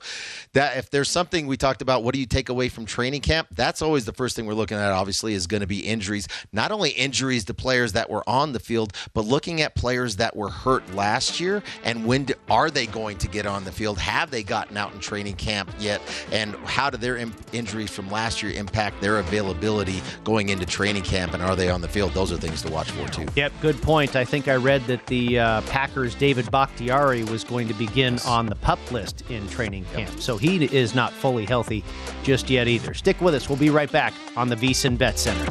that 0.53 0.77
if 0.77 0.89
there's 0.91 1.11
something 1.11 1.49
we 1.49 1.57
talked 1.57 1.83
about, 1.83 2.05
what 2.05 2.15
do 2.15 2.21
you 2.21 2.27
take 2.27 2.49
away 2.49 2.69
from 2.69 2.87
training 2.87 3.23
camp? 3.23 3.49
That's 3.51 3.83
always 3.83 4.05
the 4.05 4.13
first 4.13 4.37
thing 4.37 4.47
we're 4.47 4.55
looking 4.55 4.79
at. 4.79 4.93
Obviously, 4.93 5.35
is 5.35 5.49
going 5.49 5.63
to 5.63 5.67
be 5.67 5.81
injuries. 5.81 6.29
Not 6.53 6.71
only 6.71 6.91
injuries 6.91 7.45
to 7.47 7.55
players 7.55 7.93
that 7.95 8.09
were 8.09 8.23
on 8.29 8.53
the 8.53 8.61
field, 8.61 8.93
but 9.15 9.32
looking 9.33 9.63
at 9.63 9.75
players 9.75 10.17
that 10.17 10.37
were 10.37 10.51
hurt 10.51 10.95
last 10.95 11.41
year 11.41 11.63
and 11.85 12.05
when 12.05 12.25
do, 12.25 12.35
are 12.51 12.71
they 12.71 12.87
going 12.87 13.17
to 13.17 13.27
get 13.27 13.47
on 13.47 13.65
the 13.65 13.73
field? 13.73 13.99
Have 13.99 14.31
they 14.31 14.43
gotten 14.43 14.77
out 14.77 14.93
in 14.93 15.01
training 15.01 15.37
camp 15.37 15.71
yet? 15.79 16.03
And 16.31 16.55
how 16.67 16.91
do 16.91 16.99
their 16.99 17.17
Im- 17.17 17.35
injuries 17.55 17.91
from 17.91 18.11
last 18.11 18.43
year 18.43 18.53
impact 18.53 19.01
their 19.01 19.21
availability 19.21 20.03
going 20.23 20.51
into 20.51 20.67
training 20.67 21.05
camp? 21.05 21.33
And 21.33 21.43
are 21.43 21.57
they 21.57 21.71
on 21.71 21.81
the 21.81 21.89
field? 21.89 22.13
Those 22.13 22.31
are 22.31 22.37
things 22.37 22.61
to 22.61 22.71
watch 22.71 22.91
for 22.91 23.09
too. 23.09 23.27
Yep, 23.35 23.53
good 23.63 23.81
point. 23.81 24.17
I 24.17 24.25
think 24.27 24.49
I 24.49 24.57
read 24.57 24.87
that 24.87 25.07
the 25.07 25.39
uh, 25.39 25.63
Packers' 25.63 26.15
David 26.15 26.51
Bakhtiari 26.51 27.25
was 27.25 27.43
going 27.43 27.69
to 27.69 27.75
begin 27.75 28.15
yes. 28.15 28.27
on 28.27 28.45
the 28.45 28.57
pup 28.57 28.79
list 28.93 29.23
in 29.31 29.49
training 29.49 29.87
camp. 29.95 30.11
Yep. 30.11 30.21
So 30.21 30.37
he 30.37 30.63
is 30.67 30.95
not 30.95 31.11
fully 31.11 31.47
healthy 31.47 31.83
just 32.23 32.51
yet 32.51 32.69
either. 32.69 32.93
Stick 32.93 33.19
with 33.23 33.35
us. 33.35 33.49
We'll 33.49 33.57
be 33.57 33.71
right 33.71 33.91
back 33.91 34.13
on 34.37 34.51
the 34.51 34.57
VSIN 34.57 34.99
Bet 34.99 35.19
Center. 35.19 35.51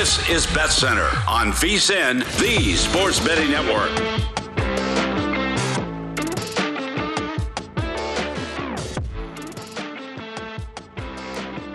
This 0.00 0.30
is 0.30 0.46
Bet 0.54 0.70
Center 0.70 1.10
on 1.28 1.52
VSIN, 1.52 2.20
the 2.40 2.74
Sports 2.74 3.20
Betting 3.20 3.50
Network. 3.50 3.90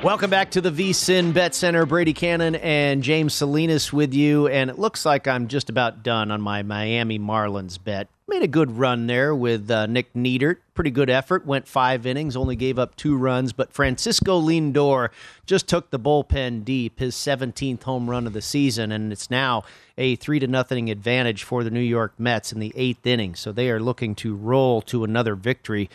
Welcome 0.03 0.31
back 0.31 0.49
to 0.49 0.61
the 0.61 0.71
VSIN 0.71 1.35
Bet 1.35 1.53
Center. 1.53 1.85
Brady 1.85 2.13
Kannon 2.15 2.55
and 2.55 3.03
James 3.03 3.35
Salinas 3.35 3.93
with 3.93 4.15
you. 4.15 4.47
And 4.47 4.71
it 4.71 4.79
looks 4.79 5.05
like 5.05 5.27
I'm 5.27 5.47
just 5.47 5.69
about 5.69 6.01
done 6.01 6.31
on 6.31 6.41
my 6.41 6.63
Miami 6.63 7.19
Marlins 7.19 7.77
bet. 7.77 8.09
Made 8.27 8.41
a 8.41 8.47
good 8.47 8.79
run 8.79 9.05
there 9.05 9.35
with 9.35 9.69
uh, 9.69 9.85
Nick 9.85 10.11
Neidert. 10.15 10.57
Pretty 10.73 10.89
good 10.89 11.11
effort. 11.11 11.45
Went 11.45 11.67
five 11.67 12.07
innings, 12.07 12.35
only 12.35 12.55
gave 12.55 12.79
up 12.79 12.95
two 12.95 13.15
runs. 13.15 13.53
But 13.53 13.71
Francisco 13.71 14.41
Lindor 14.41 15.09
just 15.45 15.67
took 15.67 15.91
the 15.91 15.99
bullpen 15.99 16.65
deep, 16.65 16.99
his 16.99 17.13
17th 17.13 17.83
home 17.83 18.09
run 18.09 18.25
of 18.25 18.33
the 18.33 18.41
season. 18.41 18.91
And 18.91 19.11
it's 19.11 19.29
now 19.29 19.63
a 19.95 20.15
three 20.15 20.39
to 20.39 20.47
nothing 20.47 20.89
advantage 20.89 21.43
for 21.43 21.63
the 21.63 21.69
New 21.69 21.79
York 21.79 22.13
Mets 22.17 22.51
in 22.51 22.59
the 22.59 22.73
eighth 22.75 23.05
inning. 23.05 23.35
So 23.35 23.51
they 23.51 23.69
are 23.69 23.79
looking 23.79 24.15
to 24.15 24.35
roll 24.35 24.81
to 24.83 25.03
another 25.03 25.35
victory 25.35 25.87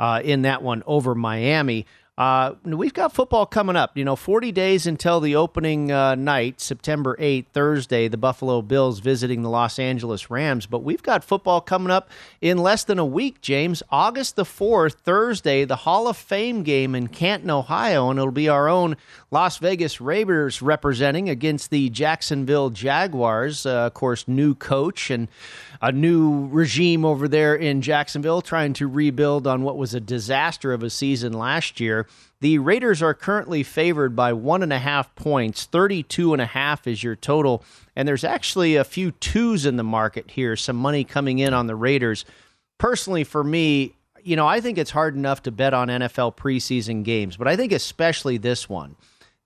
uh, 0.00 0.20
in 0.24 0.42
that 0.42 0.64
one 0.64 0.82
over 0.84 1.14
Miami. 1.14 1.86
Uh, 2.18 2.56
we've 2.64 2.94
got 2.94 3.12
football 3.12 3.46
coming 3.46 3.76
up. 3.76 3.96
You 3.96 4.04
know, 4.04 4.16
40 4.16 4.50
days 4.50 4.88
until 4.88 5.20
the 5.20 5.36
opening 5.36 5.92
uh, 5.92 6.16
night, 6.16 6.60
September 6.60 7.16
8th, 7.20 7.46
Thursday, 7.52 8.08
the 8.08 8.16
Buffalo 8.16 8.60
Bills 8.60 8.98
visiting 8.98 9.42
the 9.42 9.48
Los 9.48 9.78
Angeles 9.78 10.28
Rams. 10.28 10.66
But 10.66 10.82
we've 10.82 11.02
got 11.02 11.22
football 11.22 11.60
coming 11.60 11.92
up 11.92 12.10
in 12.40 12.58
less 12.58 12.82
than 12.82 12.98
a 12.98 13.06
week, 13.06 13.40
James. 13.40 13.84
August 13.90 14.34
the 14.34 14.42
4th, 14.42 14.94
Thursday, 14.94 15.64
the 15.64 15.76
Hall 15.76 16.08
of 16.08 16.16
Fame 16.16 16.64
game 16.64 16.96
in 16.96 17.06
Canton, 17.06 17.50
Ohio. 17.50 18.10
And 18.10 18.18
it'll 18.18 18.32
be 18.32 18.48
our 18.48 18.68
own 18.68 18.96
Las 19.30 19.58
Vegas 19.58 20.00
Raiders 20.00 20.60
representing 20.60 21.28
against 21.28 21.70
the 21.70 21.88
Jacksonville 21.88 22.70
Jaguars. 22.70 23.64
Uh, 23.64 23.86
of 23.86 23.94
course, 23.94 24.26
new 24.26 24.56
coach 24.56 25.08
and 25.12 25.28
a 25.80 25.92
new 25.92 26.48
regime 26.48 27.04
over 27.04 27.28
there 27.28 27.54
in 27.54 27.80
Jacksonville 27.80 28.42
trying 28.42 28.72
to 28.72 28.88
rebuild 28.88 29.46
on 29.46 29.62
what 29.62 29.76
was 29.76 29.94
a 29.94 30.00
disaster 30.00 30.72
of 30.72 30.82
a 30.82 30.90
season 30.90 31.32
last 31.32 31.78
year. 31.78 32.07
The 32.40 32.58
Raiders 32.58 33.02
are 33.02 33.14
currently 33.14 33.62
favored 33.62 34.14
by 34.14 34.32
one 34.32 34.62
and 34.62 34.72
a 34.72 34.78
half 34.78 35.14
points. 35.16 35.64
32 35.64 36.32
and 36.32 36.42
a 36.42 36.46
half 36.46 36.86
is 36.86 37.02
your 37.02 37.16
total. 37.16 37.64
And 37.96 38.06
there's 38.06 38.24
actually 38.24 38.76
a 38.76 38.84
few 38.84 39.10
twos 39.10 39.66
in 39.66 39.76
the 39.76 39.82
market 39.82 40.30
here, 40.30 40.54
some 40.54 40.76
money 40.76 41.02
coming 41.02 41.40
in 41.40 41.52
on 41.52 41.66
the 41.66 41.74
Raiders. 41.74 42.24
Personally, 42.78 43.24
for 43.24 43.42
me, 43.42 43.96
you 44.22 44.36
know, 44.36 44.46
I 44.46 44.60
think 44.60 44.78
it's 44.78 44.90
hard 44.90 45.16
enough 45.16 45.42
to 45.44 45.50
bet 45.50 45.74
on 45.74 45.88
NFL 45.88 46.36
preseason 46.36 47.02
games, 47.02 47.36
but 47.36 47.48
I 47.48 47.56
think 47.56 47.72
especially 47.72 48.36
this 48.36 48.68
one. 48.68 48.94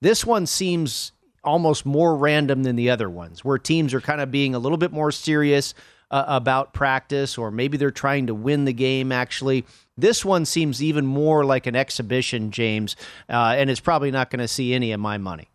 This 0.01 0.25
one 0.25 0.45
seems 0.45 1.13
almost 1.43 1.85
more 1.85 2.15
random 2.15 2.63
than 2.63 2.75
the 2.75 2.89
other 2.89 3.09
ones, 3.09 3.43
where 3.43 3.57
teams 3.57 3.93
are 3.93 4.01
kind 4.01 4.21
of 4.21 4.31
being 4.31 4.53
a 4.53 4.59
little 4.59 4.77
bit 4.77 4.91
more 4.91 5.11
serious 5.11 5.73
uh, 6.13 6.25
about 6.27 6.73
practice, 6.73 7.39
or 7.39 7.49
maybe 7.49 7.75
they're 7.75 7.89
trying 7.89 8.27
to 8.27 8.35
win 8.35 8.65
the 8.65 8.73
game 8.73 9.11
actually. 9.11 9.65
This 9.97 10.23
one 10.23 10.45
seems 10.45 10.81
even 10.81 11.05
more 11.07 11.43
like 11.43 11.65
an 11.65 11.75
exhibition, 11.75 12.51
James, 12.51 12.95
uh, 13.29 13.55
and 13.57 13.69
it's 13.69 13.79
probably 13.79 14.11
not 14.11 14.29
going 14.29 14.39
to 14.39 14.47
see 14.47 14.73
any 14.73 14.91
of 14.91 14.99
my 14.99 15.17
money. 15.17 15.49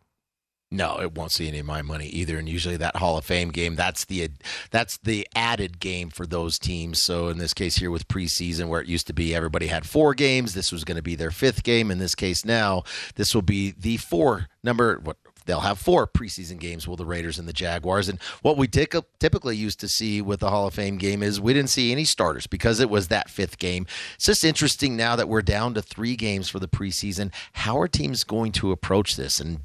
No, 0.71 1.01
it 1.01 1.15
won't 1.15 1.33
see 1.33 1.49
any 1.49 1.61
of 1.61 1.67
my 1.67 1.81
money 1.81 2.09
either. 2.09 2.37
And 2.37 2.47
usually 2.47 2.77
that 2.77 2.97
Hall 2.97 3.17
of 3.17 3.25
Fame 3.25 3.49
game, 3.51 3.75
that's 3.75 4.05
the 4.05 4.29
that's 4.71 4.99
the 4.99 5.27
added 5.35 5.81
game 5.81 6.11
for 6.11 6.27
those 6.27 6.59
teams. 6.59 7.03
So 7.03 7.29
in 7.29 7.39
this 7.39 7.55
case 7.55 7.77
here 7.77 7.91
with 7.91 8.09
preseason, 8.09 8.69
where 8.69 8.83
it 8.83 8.89
used 8.89 9.07
to 9.07 9.15
be 9.15 9.35
everybody 9.35 9.69
had 9.69 9.87
four 9.87 10.13
games, 10.13 10.53
this 10.53 10.71
was 10.71 10.85
going 10.85 10.97
to 10.97 11.03
be 11.03 11.15
their 11.15 11.31
fifth 11.31 11.63
game. 11.63 11.91
In 11.91 11.99
this 11.99 12.15
case 12.15 12.45
now, 12.45 12.83
this 13.15 13.35
will 13.35 13.43
be 13.43 13.71
the 13.71 13.97
four 13.97 14.49
number 14.63 15.01
what 15.03 15.17
they'll 15.49 15.61
have 15.61 15.79
four 15.79 16.07
preseason 16.07 16.59
games 16.59 16.87
with 16.87 16.99
the 16.99 17.07
Raiders 17.07 17.39
and 17.39 17.49
the 17.49 17.55
Jaguars. 17.55 18.09
And 18.09 18.21
what 18.43 18.59
we 18.59 18.69
typically 18.69 19.57
used 19.57 19.81
to 19.81 19.89
see 19.89 20.21
with 20.21 20.41
the 20.41 20.51
Hall 20.51 20.67
of 20.67 20.75
Fame 20.75 20.99
game 20.99 21.23
is 21.23 21.41
we 21.41 21.55
didn't 21.55 21.71
see 21.71 21.91
any 21.91 22.05
starters 22.05 22.47
because 22.47 22.81
it 22.81 22.91
was 22.91 23.09
that 23.09 23.31
fifth 23.31 23.57
game. 23.57 23.87
It's 24.17 24.27
just 24.27 24.45
interesting 24.45 24.95
now 24.95 25.17
that 25.17 25.27
we're 25.27 25.41
down 25.41 25.73
to 25.73 25.81
three 25.81 26.17
games 26.17 26.51
for 26.51 26.59
the 26.59 26.69
preseason. 26.69 27.33
How 27.55 27.81
are 27.81 27.89
teams 27.89 28.25
going 28.25 28.53
to 28.53 28.73
approach 28.73 29.17
this? 29.17 29.41
And 29.41 29.61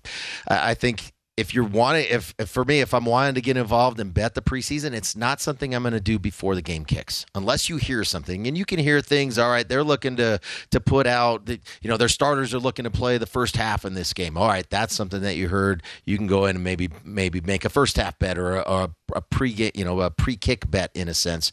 I 0.47 0.73
think 0.73 1.11
if 1.35 1.53
you're 1.53 1.63
wanting 1.63 2.05
if, 2.09 2.33
if, 2.37 2.49
for 2.49 2.63
me 2.63 2.81
if 2.81 2.93
i'm 2.93 3.05
wanting 3.05 3.33
to 3.35 3.41
get 3.41 3.57
involved 3.57 3.99
and 3.99 4.13
bet 4.13 4.35
the 4.35 4.41
preseason 4.41 4.93
it's 4.93 5.15
not 5.15 5.41
something 5.41 5.73
i'm 5.73 5.81
going 5.81 5.93
to 5.93 5.99
do 5.99 6.19
before 6.19 6.55
the 6.55 6.61
game 6.61 6.85
kicks. 6.85 7.25
Unless 7.35 7.69
you 7.69 7.77
hear 7.77 8.03
something 8.03 8.47
and 8.47 8.57
you 8.57 8.65
can 8.65 8.79
hear 8.79 9.01
things 9.01 9.37
all 9.37 9.49
right 9.49 9.67
they're 9.67 9.83
looking 9.83 10.15
to 10.17 10.39
to 10.71 10.79
put 10.79 11.07
out 11.07 11.45
the, 11.45 11.59
you 11.81 11.89
know 11.89 11.97
their 11.97 12.07
starters 12.07 12.53
are 12.53 12.59
looking 12.59 12.83
to 12.83 12.91
play 12.91 13.17
the 13.17 13.25
first 13.25 13.55
half 13.55 13.85
in 13.85 13.93
this 13.93 14.13
game. 14.13 14.37
All 14.37 14.47
right 14.47 14.69
that's 14.69 14.93
something 14.93 15.21
that 15.21 15.35
you 15.35 15.49
heard. 15.49 15.83
You 16.05 16.17
can 16.17 16.27
go 16.27 16.45
in 16.45 16.55
and 16.55 16.63
maybe 16.63 16.89
maybe 17.03 17.41
make 17.41 17.65
a 17.65 17.69
first 17.69 17.97
half 17.97 18.17
bet 18.19 18.37
or 18.37 18.57
a, 18.57 18.61
a, 18.61 18.89
a 19.15 19.21
pre 19.21 19.71
you 19.73 19.85
know 19.85 20.01
a 20.01 20.11
pre 20.11 20.35
kick 20.35 20.69
bet 20.69 20.91
in 20.93 21.07
a 21.07 21.13
sense 21.13 21.51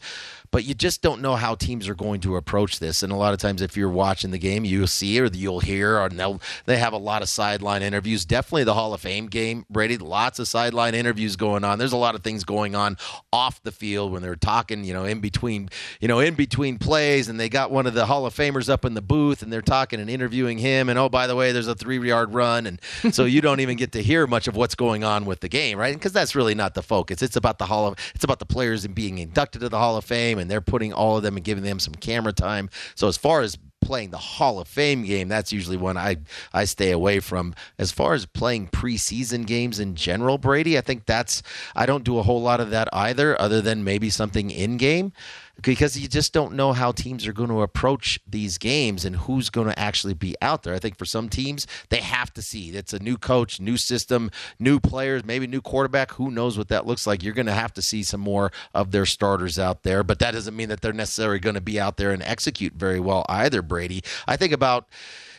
but 0.51 0.65
you 0.65 0.73
just 0.73 1.01
don't 1.01 1.21
know 1.21 1.35
how 1.35 1.55
teams 1.55 1.87
are 1.87 1.95
going 1.95 2.19
to 2.21 2.35
approach 2.35 2.79
this. 2.79 3.01
And 3.01 3.11
a 3.11 3.15
lot 3.15 3.33
of 3.33 3.39
times, 3.39 3.61
if 3.61 3.77
you're 3.77 3.89
watching 3.89 4.31
the 4.31 4.37
game, 4.37 4.65
you'll 4.65 4.85
see 4.85 5.19
or 5.19 5.25
you'll 5.27 5.61
hear, 5.61 5.97
or 5.97 6.09
they'll 6.09 6.41
they 6.65 6.77
have 6.77 6.93
a 6.93 6.97
lot 6.97 7.21
of 7.21 7.29
sideline 7.29 7.81
interviews. 7.81 8.25
Definitely 8.25 8.65
the 8.65 8.73
Hall 8.73 8.93
of 8.93 9.01
Fame 9.01 9.27
game, 9.27 9.65
Brady. 9.69 9.97
Lots 9.97 10.39
of 10.39 10.47
sideline 10.47 10.93
interviews 10.93 11.37
going 11.37 11.63
on. 11.63 11.79
There's 11.79 11.93
a 11.93 11.97
lot 11.97 12.15
of 12.15 12.23
things 12.23 12.43
going 12.43 12.75
on 12.75 12.97
off 13.31 13.63
the 13.63 13.71
field 13.71 14.11
when 14.11 14.21
they're 14.21 14.35
talking, 14.35 14.83
you 14.83 14.93
know, 14.93 15.05
in 15.05 15.21
between, 15.21 15.69
you 16.01 16.09
know, 16.09 16.19
in 16.19 16.35
between 16.35 16.77
plays, 16.77 17.29
and 17.29 17.39
they 17.39 17.47
got 17.47 17.71
one 17.71 17.87
of 17.87 17.93
the 17.93 18.05
Hall 18.05 18.25
of 18.25 18.35
Famers 18.35 18.69
up 18.69 18.83
in 18.83 18.93
the 18.93 19.01
booth, 19.01 19.41
and 19.41 19.53
they're 19.53 19.61
talking 19.61 20.01
and 20.01 20.09
interviewing 20.09 20.57
him. 20.57 20.89
And 20.89 20.99
oh, 20.99 21.07
by 21.07 21.27
the 21.27 21.35
way, 21.35 21.53
there's 21.53 21.67
a 21.67 21.75
three 21.75 21.99
yard 22.05 22.33
run, 22.33 22.67
and 22.67 22.79
so 23.13 23.23
you 23.23 23.39
don't 23.39 23.61
even 23.61 23.77
get 23.77 23.93
to 23.93 24.03
hear 24.03 24.27
much 24.27 24.49
of 24.49 24.57
what's 24.57 24.75
going 24.75 25.05
on 25.05 25.25
with 25.25 25.39
the 25.39 25.49
game, 25.49 25.77
right? 25.77 25.93
Because 25.93 26.11
that's 26.11 26.35
really 26.35 26.55
not 26.55 26.73
the 26.73 26.83
focus. 26.83 27.21
It's 27.21 27.37
about 27.37 27.50
the 27.57 27.65
Hall 27.65 27.87
of, 27.87 27.97
it's 28.15 28.23
about 28.23 28.39
the 28.39 28.45
players 28.45 28.85
and 28.85 28.93
being 28.95 29.17
inducted 29.17 29.61
to 29.61 29.69
the 29.69 29.77
Hall 29.77 29.97
of 29.97 30.05
Fame 30.05 30.39
and 30.39 30.49
they're 30.49 30.61
putting 30.61 30.93
all 30.93 31.17
of 31.17 31.23
them 31.23 31.35
and 31.35 31.43
giving 31.43 31.63
them 31.63 31.79
some 31.79 31.93
camera 31.93 32.33
time. 32.33 32.69
So 32.95 33.07
as 33.07 33.17
far 33.17 33.41
as 33.41 33.57
playing 33.81 34.11
the 34.11 34.17
Hall 34.17 34.59
of 34.59 34.67
Fame 34.67 35.03
game, 35.03 35.27
that's 35.27 35.51
usually 35.51 35.77
one 35.77 35.97
I 35.97 36.17
I 36.53 36.65
stay 36.65 36.91
away 36.91 37.19
from. 37.19 37.53
As 37.77 37.91
far 37.91 38.13
as 38.13 38.25
playing 38.25 38.69
preseason 38.69 39.45
games 39.45 39.79
in 39.79 39.95
general, 39.95 40.37
Brady, 40.37 40.77
I 40.77 40.81
think 40.81 41.05
that's 41.05 41.41
I 41.75 41.85
don't 41.85 42.03
do 42.03 42.19
a 42.19 42.23
whole 42.23 42.41
lot 42.41 42.61
of 42.61 42.69
that 42.69 42.87
either, 42.93 43.39
other 43.41 43.61
than 43.61 43.83
maybe 43.83 44.09
something 44.09 44.51
in 44.51 44.77
game 44.77 45.13
because 45.61 45.97
you 45.97 46.07
just 46.07 46.33
don't 46.33 46.53
know 46.53 46.73
how 46.73 46.91
teams 46.91 47.27
are 47.27 47.33
going 47.33 47.49
to 47.49 47.61
approach 47.61 48.19
these 48.27 48.57
games 48.57 49.05
and 49.05 49.15
who's 49.15 49.49
going 49.49 49.67
to 49.67 49.77
actually 49.79 50.13
be 50.13 50.35
out 50.41 50.63
there. 50.63 50.73
I 50.73 50.79
think 50.79 50.97
for 50.97 51.05
some 51.05 51.29
teams, 51.29 51.67
they 51.89 51.97
have 51.97 52.33
to 52.33 52.41
see 52.41 52.69
it's 52.69 52.93
a 52.93 52.99
new 52.99 53.17
coach, 53.17 53.59
new 53.59 53.77
system, 53.77 54.31
new 54.59 54.79
players, 54.79 55.25
maybe 55.25 55.47
new 55.47 55.61
quarterback. 55.61 56.13
Who 56.13 56.31
knows 56.31 56.57
what 56.57 56.69
that 56.69 56.85
looks 56.85 57.05
like? 57.05 57.23
You're 57.23 57.33
going 57.33 57.45
to 57.45 57.53
have 57.53 57.73
to 57.73 57.81
see 57.81 58.03
some 58.03 58.21
more 58.21 58.51
of 58.73 58.91
their 58.91 59.05
starters 59.05 59.59
out 59.59 59.83
there, 59.83 60.03
but 60.03 60.19
that 60.19 60.31
doesn't 60.31 60.55
mean 60.55 60.69
that 60.69 60.81
they're 60.81 60.93
necessarily 60.93 61.39
going 61.39 61.55
to 61.55 61.61
be 61.61 61.79
out 61.79 61.97
there 61.97 62.11
and 62.11 62.23
execute 62.23 62.73
very 62.73 62.99
well 62.99 63.25
either, 63.29 63.61
Brady. 63.61 64.03
I 64.27 64.37
think 64.37 64.53
about 64.53 64.87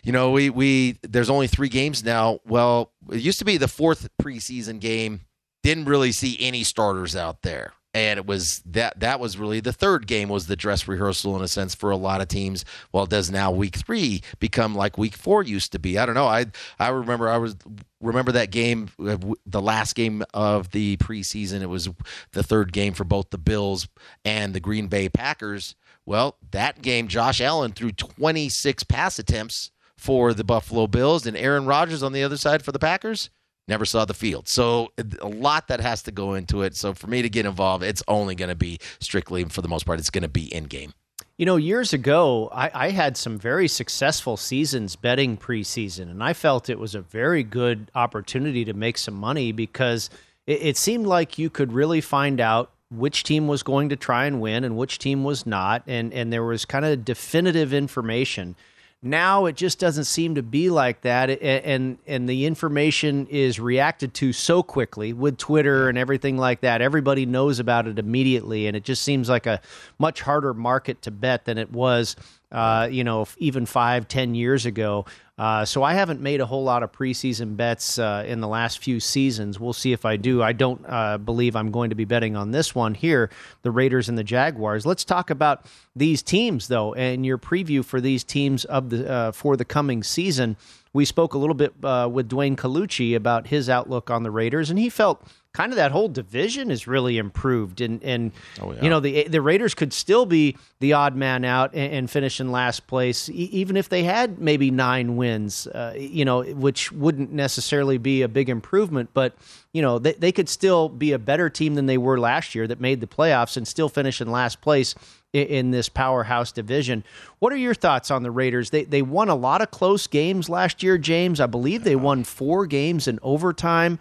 you 0.05 0.11
know, 0.11 0.33
we 0.33 0.51
we 0.51 0.99
there's 1.03 1.31
only 1.31 1.47
three 1.47 1.69
games 1.69 2.03
now. 2.03 2.41
Well, 2.45 2.91
it 3.11 3.21
used 3.21 3.39
to 3.39 3.45
be 3.45 3.57
the 3.57 3.69
fourth 3.69 4.09
preseason 4.21 4.81
game. 4.81 5.21
Didn't 5.63 5.85
really 5.85 6.11
see 6.11 6.37
any 6.41 6.65
starters 6.65 7.15
out 7.15 7.43
there 7.43 7.73
and 7.95 8.19
it 8.19 8.27
was 8.27 8.63
that 8.65 8.99
that 9.01 9.21
was 9.21 9.37
really 9.37 9.61
the 9.61 9.73
third 9.73 10.07
game 10.07 10.29
was 10.29 10.47
the 10.47 10.57
dress 10.57 10.89
rehearsal 10.89 11.37
in 11.37 11.43
a 11.43 11.49
sense 11.49 11.75
for 11.75 11.91
a 11.91 11.97
lot 11.97 12.21
of 12.21 12.29
teams. 12.29 12.65
Well 12.93 13.07
does 13.07 13.31
now 13.31 13.51
week 13.51 13.77
three 13.77 14.23
become 14.39 14.75
like 14.75 14.97
week 14.97 15.15
four 15.15 15.43
used 15.43 15.73
to 15.73 15.79
be? 15.79 15.99
I 15.99 16.07
don't 16.07 16.15
know. 16.15 16.27
I 16.27 16.47
i 16.79 16.89
remember 16.89 17.29
i 17.29 17.37
was 17.37 17.57
remember 18.01 18.33
that 18.33 18.51
game 18.51 18.89
uh, 19.05 19.19
the 19.45 19.61
last 19.61 19.95
game 19.95 20.25
of 20.33 20.71
the 20.71 20.97
preseason. 20.99 21.61
It 21.61 21.67
was 21.67 21.91
the 22.33 22.43
third 22.43 22.73
game 22.73 22.95
for 22.95 23.05
both 23.05 23.31
the 23.31 23.39
bills 23.39 23.89
and 24.25 24.55
the 24.55 24.61
green 24.61 24.89
bay 24.89 25.09
packers. 25.09 25.75
Well 26.07 26.37
that 26.51 26.83
game 26.83 27.09
josh 27.09 27.41
allen 27.41 27.73
threw 27.73 27.93
26 27.93 28.85
pass 28.85 29.19
attempts 29.19 29.71
for 29.99 30.33
the 30.35 30.45
buffalo 30.45 30.87
bills 30.87 31.27
and 31.27 31.37
aaron 31.37 31.67
rodgers 31.67 32.03
on 32.03 32.13
the 32.13 32.25
other 32.25 32.37
side 32.37 32.63
for 32.65 32.73
the 32.73 32.79
packers 32.79 33.31
never 33.69 33.85
saw 33.85 34.05
the 34.05 34.15
field. 34.15 34.49
So 34.49 34.93
a 35.21 35.29
lot 35.29 35.69
that 35.69 35.81
has 35.81 36.03
to 36.05 36.13
go 36.13 36.35
into 36.35 36.63
it. 36.63 36.77
So 36.77 36.95
for 36.95 37.07
me 37.07 37.23
to 37.23 37.29
get 37.29 37.47
involved, 37.47 37.85
it's 37.85 38.03
only 38.09 38.35
going 38.35 38.49
to 38.49 38.55
be 38.55 38.79
strictly, 39.01 39.45
for 39.45 39.63
the 39.63 39.69
most 39.69 39.87
part, 39.87 39.99
it's 39.99 40.11
going 40.11 40.23
to 40.23 40.29
be 40.29 40.53
in 40.53 40.65
game. 40.65 40.95
You 41.39 41.47
know, 41.47 41.57
years 41.57 41.93
ago, 41.93 42.51
I, 42.53 42.71
I, 42.73 42.91
had 42.91 43.17
some 43.17 43.39
very 43.39 43.67
successful 43.67 44.37
seasons 44.37 44.97
betting 44.97 45.37
preseason, 45.37 46.11
and 46.11 46.23
I 46.23 46.35
felt 46.35 46.69
it 46.69 46.79
was 46.79 46.95
a 46.95 47.01
very 47.01 47.43
good 47.43 47.91
opportunity 47.95 48.65
to 48.65 48.75
make 48.75 48.99
some 48.99 49.15
money 49.15 49.51
because 49.51 50.11
it, 50.47 50.63
it 50.63 50.77
seemed 50.77 51.07
like 51.07 51.39
you 51.39 51.49
could 51.49 51.73
really 51.73 52.01
find 52.01 52.41
out 52.41 52.71
which 52.91 53.25
team 53.25 53.49
was 53.49 53.63
going 53.63 53.89
to 53.89 53.97
try 53.97 54.27
and 54.27 54.41
win 54.41 54.63
and 54.63 54.77
which 54.77 54.99
team 54.99 55.25
was 55.25 55.47
not, 55.47 55.83
and 55.87 56.13
and 56.13 56.33
there 56.33 56.45
was 56.45 56.65
kind 56.65 56.85
of 56.85 57.05
definitive 57.05 57.73
information. 57.73 58.55
Now 59.03 59.47
it 59.47 59.57
just 59.57 59.81
doesn't 59.81 60.05
seem 60.05 60.37
to 60.37 60.43
be 60.45 60.71
like 60.71 61.01
that, 61.01 61.29
and 61.29 61.99
and 62.07 62.29
the 62.29 62.47
information 62.47 63.27
is 63.27 63.59
reacted 63.59 64.15
to 64.15 64.33
so 64.33 64.63
quickly 64.63 65.13
with 65.13 65.39
Twitter 65.39 65.89
and 65.89 65.99
everything 65.99 66.39
like 66.39 66.61
that. 66.61 66.81
Everybody 66.81 67.27
knows 67.27 67.59
about 67.59 67.89
it 67.89 67.99
immediately, 67.99 68.69
and 68.69 68.77
it 68.77 68.85
just 68.85 69.03
seems 69.03 69.29
like 69.29 69.47
a 69.47 69.61
much 69.99 70.21
harder 70.21 70.55
market 70.55 71.03
to 71.03 71.11
bet 71.11 71.47
than 71.47 71.59
it 71.59 71.73
was 71.73 72.15
uh, 72.53 72.87
you 72.91 73.03
know, 73.03 73.27
even 73.39 73.67
five, 73.67 74.07
ten 74.07 74.35
years 74.35 74.67
ago. 74.67 75.07
Uh, 75.43 75.65
so 75.65 75.83
I 75.83 75.95
haven't 75.95 76.21
made 76.21 76.41
a 76.41 76.47
whole 76.47 76.63
lot 76.63 76.85
of 76.85 76.93
preseason 76.93 77.57
bets 77.57 77.99
uh, 77.99 78.23
in 78.25 78.39
the 78.39 78.47
last 78.47 78.79
few 78.79 79.01
seasons. 79.01 79.59
We'll 79.59 79.73
see 79.73 79.93
if 79.93 80.05
I 80.05 80.17
do. 80.17 80.41
I 80.41 80.53
don't 80.53 80.81
uh, 80.87 81.19
believe 81.19 81.57
I'm 81.57 81.73
going 81.73 81.91
to 81.91 81.97
be 81.97 82.05
betting 82.05 82.37
on 82.37 82.53
this 82.53 82.77
one 82.77 82.95
here, 82.95 83.29
the 83.63 83.73
Raiders 83.73 84.09
and 84.09 84.17
the 84.17 84.23
Jaguars. 84.23 84.87
Let's 84.87 85.05
talk 85.05 85.31
about 85.31 85.67
these 85.97 86.23
teams, 86.23 86.69
though, 86.69 86.95
and 86.95 87.27
your 87.27 87.39
preview 87.39 87.85
for 87.85 88.01
these 88.01 88.23
teams 88.23 88.65
of 88.67 88.91
the 88.91 89.11
uh, 89.11 89.33
for 89.33 89.57
the 89.57 89.65
coming 89.65 90.05
season. 90.05 90.57
We 90.93 91.05
spoke 91.05 91.35
a 91.35 91.39
little 91.39 91.57
bit 91.57 91.75
uh, 91.83 92.09
with 92.13 92.29
Dwayne 92.29 92.55
Colucci 92.55 93.17
about 93.17 93.49
his 93.49 93.69
outlook 93.69 94.13
on 94.13 94.23
the 94.23 94.31
Raiders, 94.31 94.71
and 94.71 94.79
he 94.79 94.89
felt 94.89 95.27
kind 95.53 95.71
of 95.71 95.77
that 95.77 95.91
whole 95.91 96.09
division 96.09 96.71
is 96.71 96.87
really 96.87 97.19
improved. 97.19 97.81
And 97.81 98.03
and 98.03 98.33
oh, 98.61 98.73
yeah. 98.73 98.83
you 98.83 98.91
know 98.91 99.01
the 99.01 99.29
the 99.29 99.41
Raiders 99.41 99.75
could 99.75 99.93
still 99.93 100.27
be 100.27 100.57
the 100.81 100.95
odd 100.95 101.15
man 101.15 101.45
out 101.45 101.75
and, 101.75 101.93
and 101.93 102.11
finish 102.11 102.41
in 102.41 102.51
last 102.51 102.87
place, 102.87 103.29
e- 103.29 103.51
even 103.53 103.77
if 103.77 103.89
they 103.89 104.03
had 104.05 104.39
maybe 104.39 104.71
nine 104.71 105.17
wins. 105.17 105.67
Uh, 105.67 105.95
you 105.97 106.25
know, 106.25 106.43
which 106.43 106.91
wouldn't 106.93 107.33
necessarily 107.33 107.99
be 107.99 108.23
a 108.23 108.29
big 108.29 108.49
improvement, 108.49 109.11
but 109.13 109.35
you 109.73 109.83
know 109.83 109.99
they 109.99 110.13
they 110.15 110.33
could 110.33 110.49
still 110.49 110.89
be 110.89 111.13
a 111.13 111.19
better 111.19 111.51
team 111.51 111.75
than 111.75 111.87
they 111.87 111.99
were 111.99 112.19
last 112.19 112.55
year 112.55 112.67
that 112.67 112.81
made 112.81 113.01
the 113.01 113.07
playoffs 113.07 113.57
and 113.57 113.69
still 113.69 113.89
finish 113.89 114.21
in 114.21 114.31
last 114.31 114.61
place 114.61 114.95
in, 115.33 115.47
in 115.47 115.71
this 115.71 115.89
powerhouse 115.89 116.51
division. 116.51 117.05
What 117.41 117.53
are 117.53 117.57
your 117.57 117.75
thoughts 117.75 118.11
on 118.11 118.23
the 118.23 118.31
Raiders? 118.31 118.71
They 118.71 118.85
they 118.85 119.03
won 119.03 119.29
a 119.29 119.35
lot 119.35 119.61
of 119.61 119.71
close 119.71 120.07
games 120.07 120.49
last 120.49 120.83
year, 120.83 120.97
James. 120.97 121.41
I 121.41 121.47
believe 121.47 121.85
they 121.85 121.97
won 121.97 122.25
four 122.25 122.65
games 122.65 123.07
in 123.07 123.19
overtime. 123.23 123.99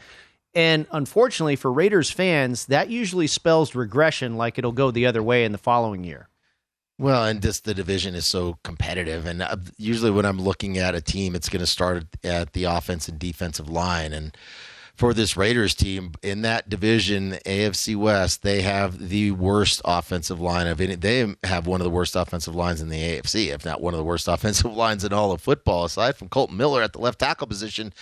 And 0.54 0.86
unfortunately 0.92 1.56
for 1.56 1.72
Raiders 1.72 2.12
fans, 2.12 2.66
that 2.66 2.90
usually 2.90 3.28
spells 3.28 3.74
regression, 3.74 4.36
like 4.36 4.58
it'll 4.58 4.72
go 4.72 4.92
the 4.92 5.06
other 5.06 5.24
way 5.24 5.46
in 5.46 5.52
the 5.52 5.58
following 5.58 6.04
year. 6.04 6.28
Well, 7.00 7.26
and 7.26 7.42
just 7.42 7.66
the 7.66 7.74
division 7.74 8.14
is 8.14 8.28
so 8.28 8.60
competitive, 8.64 9.26
and 9.26 9.42
uh, 9.42 9.56
usually 9.78 10.12
when 10.12 10.26
I'm 10.26 10.40
looking 10.40 10.78
at 10.78 10.94
a 10.94 11.02
team, 11.02 11.34
it's 11.34 11.50
going 11.50 11.62
to 11.62 11.66
start 11.66 12.04
at 12.24 12.54
the 12.54 12.66
offense 12.66 13.08
and 13.08 13.18
defensive 13.18 13.68
line, 13.68 14.14
and 14.14 14.38
for 15.02 15.12
this 15.16 15.36
Raiders 15.36 15.74
team 15.74 16.12
in 16.22 16.44
that 16.44 16.70
division, 16.70 17.32
AFC 17.44 17.96
West, 17.96 18.44
they 18.44 18.62
have 18.62 19.10
the 19.10 19.32
worst 19.32 19.82
offensive 19.84 20.40
line 20.40 20.68
of 20.68 20.80
any. 20.80 20.94
They 20.94 21.34
have 21.44 21.66
one 21.66 21.82
of 21.82 21.86
the 21.86 21.90
worst 21.90 22.16
offensive 22.16 22.54
lines 22.54 22.82
in 22.82 22.90
the 22.90 23.02
AFC, 23.02 23.48
if 23.48 23.66
not 23.66 23.82
one 23.82 23.96
of 23.96 23.98
the 23.98 24.04
worst 24.04 24.28
offensive 24.28 24.72
lines 24.72 25.04
in 25.04 25.12
all 25.12 25.32
of 25.32 25.42
football, 25.42 25.86
aside 25.86 26.18
from 26.18 26.30
Kolton 26.30 26.56
Miller 26.56 26.84
at 26.84 26.94
the 26.94 27.00
left 27.00 27.18
tackle 27.18 27.48
position 27.48 27.94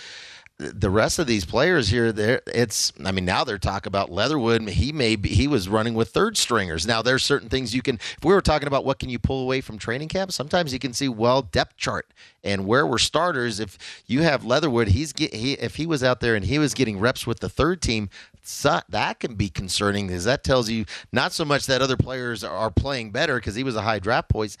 the 0.60 0.90
rest 0.90 1.18
of 1.18 1.26
these 1.26 1.44
players 1.44 1.88
here, 1.88 2.12
there 2.12 2.42
it's. 2.46 2.92
I 3.02 3.12
mean, 3.12 3.24
now 3.24 3.44
they're 3.44 3.58
talking 3.58 3.88
about 3.88 4.10
Leatherwood. 4.10 4.68
He 4.68 4.92
may 4.92 5.16
be, 5.16 5.30
he 5.30 5.48
was 5.48 5.68
running 5.68 5.94
with 5.94 6.10
third 6.10 6.36
stringers. 6.36 6.86
Now 6.86 7.00
there's 7.00 7.22
certain 7.22 7.48
things 7.48 7.74
you 7.74 7.80
can. 7.80 7.96
If 7.96 8.18
we 8.22 8.34
were 8.34 8.42
talking 8.42 8.68
about 8.68 8.84
what 8.84 8.98
can 8.98 9.08
you 9.08 9.18
pull 9.18 9.42
away 9.42 9.62
from 9.62 9.78
training 9.78 10.08
camp, 10.08 10.32
sometimes 10.32 10.72
you 10.72 10.78
can 10.78 10.92
see 10.92 11.08
well 11.08 11.42
depth 11.42 11.76
chart 11.78 12.06
and 12.44 12.66
where 12.66 12.86
we're 12.86 12.98
starters. 12.98 13.58
If 13.58 13.78
you 14.06 14.22
have 14.22 14.44
Leatherwood, 14.44 14.88
he's 14.88 15.12
get 15.12 15.34
he 15.34 15.54
if 15.54 15.76
he 15.76 15.86
was 15.86 16.04
out 16.04 16.20
there 16.20 16.34
and 16.34 16.44
he 16.44 16.58
was 16.58 16.74
getting 16.74 16.98
reps 16.98 17.26
with 17.26 17.40
the 17.40 17.48
third 17.48 17.80
team, 17.80 18.10
that 18.52 19.20
can 19.20 19.34
be 19.34 19.48
concerning 19.48 20.08
because 20.08 20.24
that 20.24 20.44
tells 20.44 20.68
you 20.68 20.84
not 21.12 21.32
so 21.32 21.44
much 21.44 21.66
that 21.66 21.82
other 21.82 21.96
players 21.96 22.42
are 22.42 22.70
playing 22.70 23.10
better 23.10 23.36
because 23.36 23.54
he 23.54 23.64
was 23.64 23.76
a 23.76 23.82
high 23.82 23.98
draft 23.98 24.32
choice, 24.32 24.56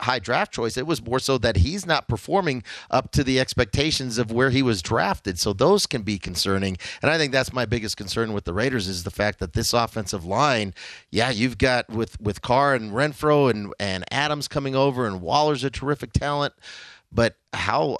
high 0.00 0.18
draft 0.18 0.52
choice. 0.52 0.76
It 0.76 0.86
was 0.86 1.04
more 1.04 1.18
so 1.18 1.38
that 1.38 1.56
he's 1.58 1.86
not 1.86 2.08
performing 2.08 2.62
up 2.90 3.12
to 3.12 3.24
the 3.24 3.40
expectations 3.40 4.18
of 4.18 4.32
where 4.32 4.50
he 4.50 4.62
was 4.62 4.82
drafted. 4.82 5.38
So 5.38 5.52
those 5.52 5.86
can 5.86 6.02
be 6.02 6.18
concerning, 6.18 6.76
and 7.00 7.10
I 7.10 7.18
think 7.18 7.32
that's 7.32 7.52
my 7.52 7.64
biggest 7.66 7.96
concern 7.96 8.32
with 8.32 8.44
the 8.44 8.54
Raiders 8.54 8.88
is 8.88 9.04
the 9.04 9.10
fact 9.10 9.38
that 9.38 9.52
this 9.52 9.72
offensive 9.72 10.24
line, 10.24 10.74
yeah, 11.10 11.30
you've 11.30 11.58
got 11.58 11.88
with 11.88 12.20
with 12.20 12.42
Carr 12.42 12.74
and 12.74 12.92
Renfrow 12.92 13.50
and 13.50 13.72
and 13.78 14.04
Adams 14.10 14.48
coming 14.48 14.74
over, 14.74 15.06
and 15.06 15.20
Waller's 15.20 15.64
a 15.64 15.70
terrific 15.70 16.12
talent, 16.12 16.54
but 17.12 17.36
how 17.52 17.98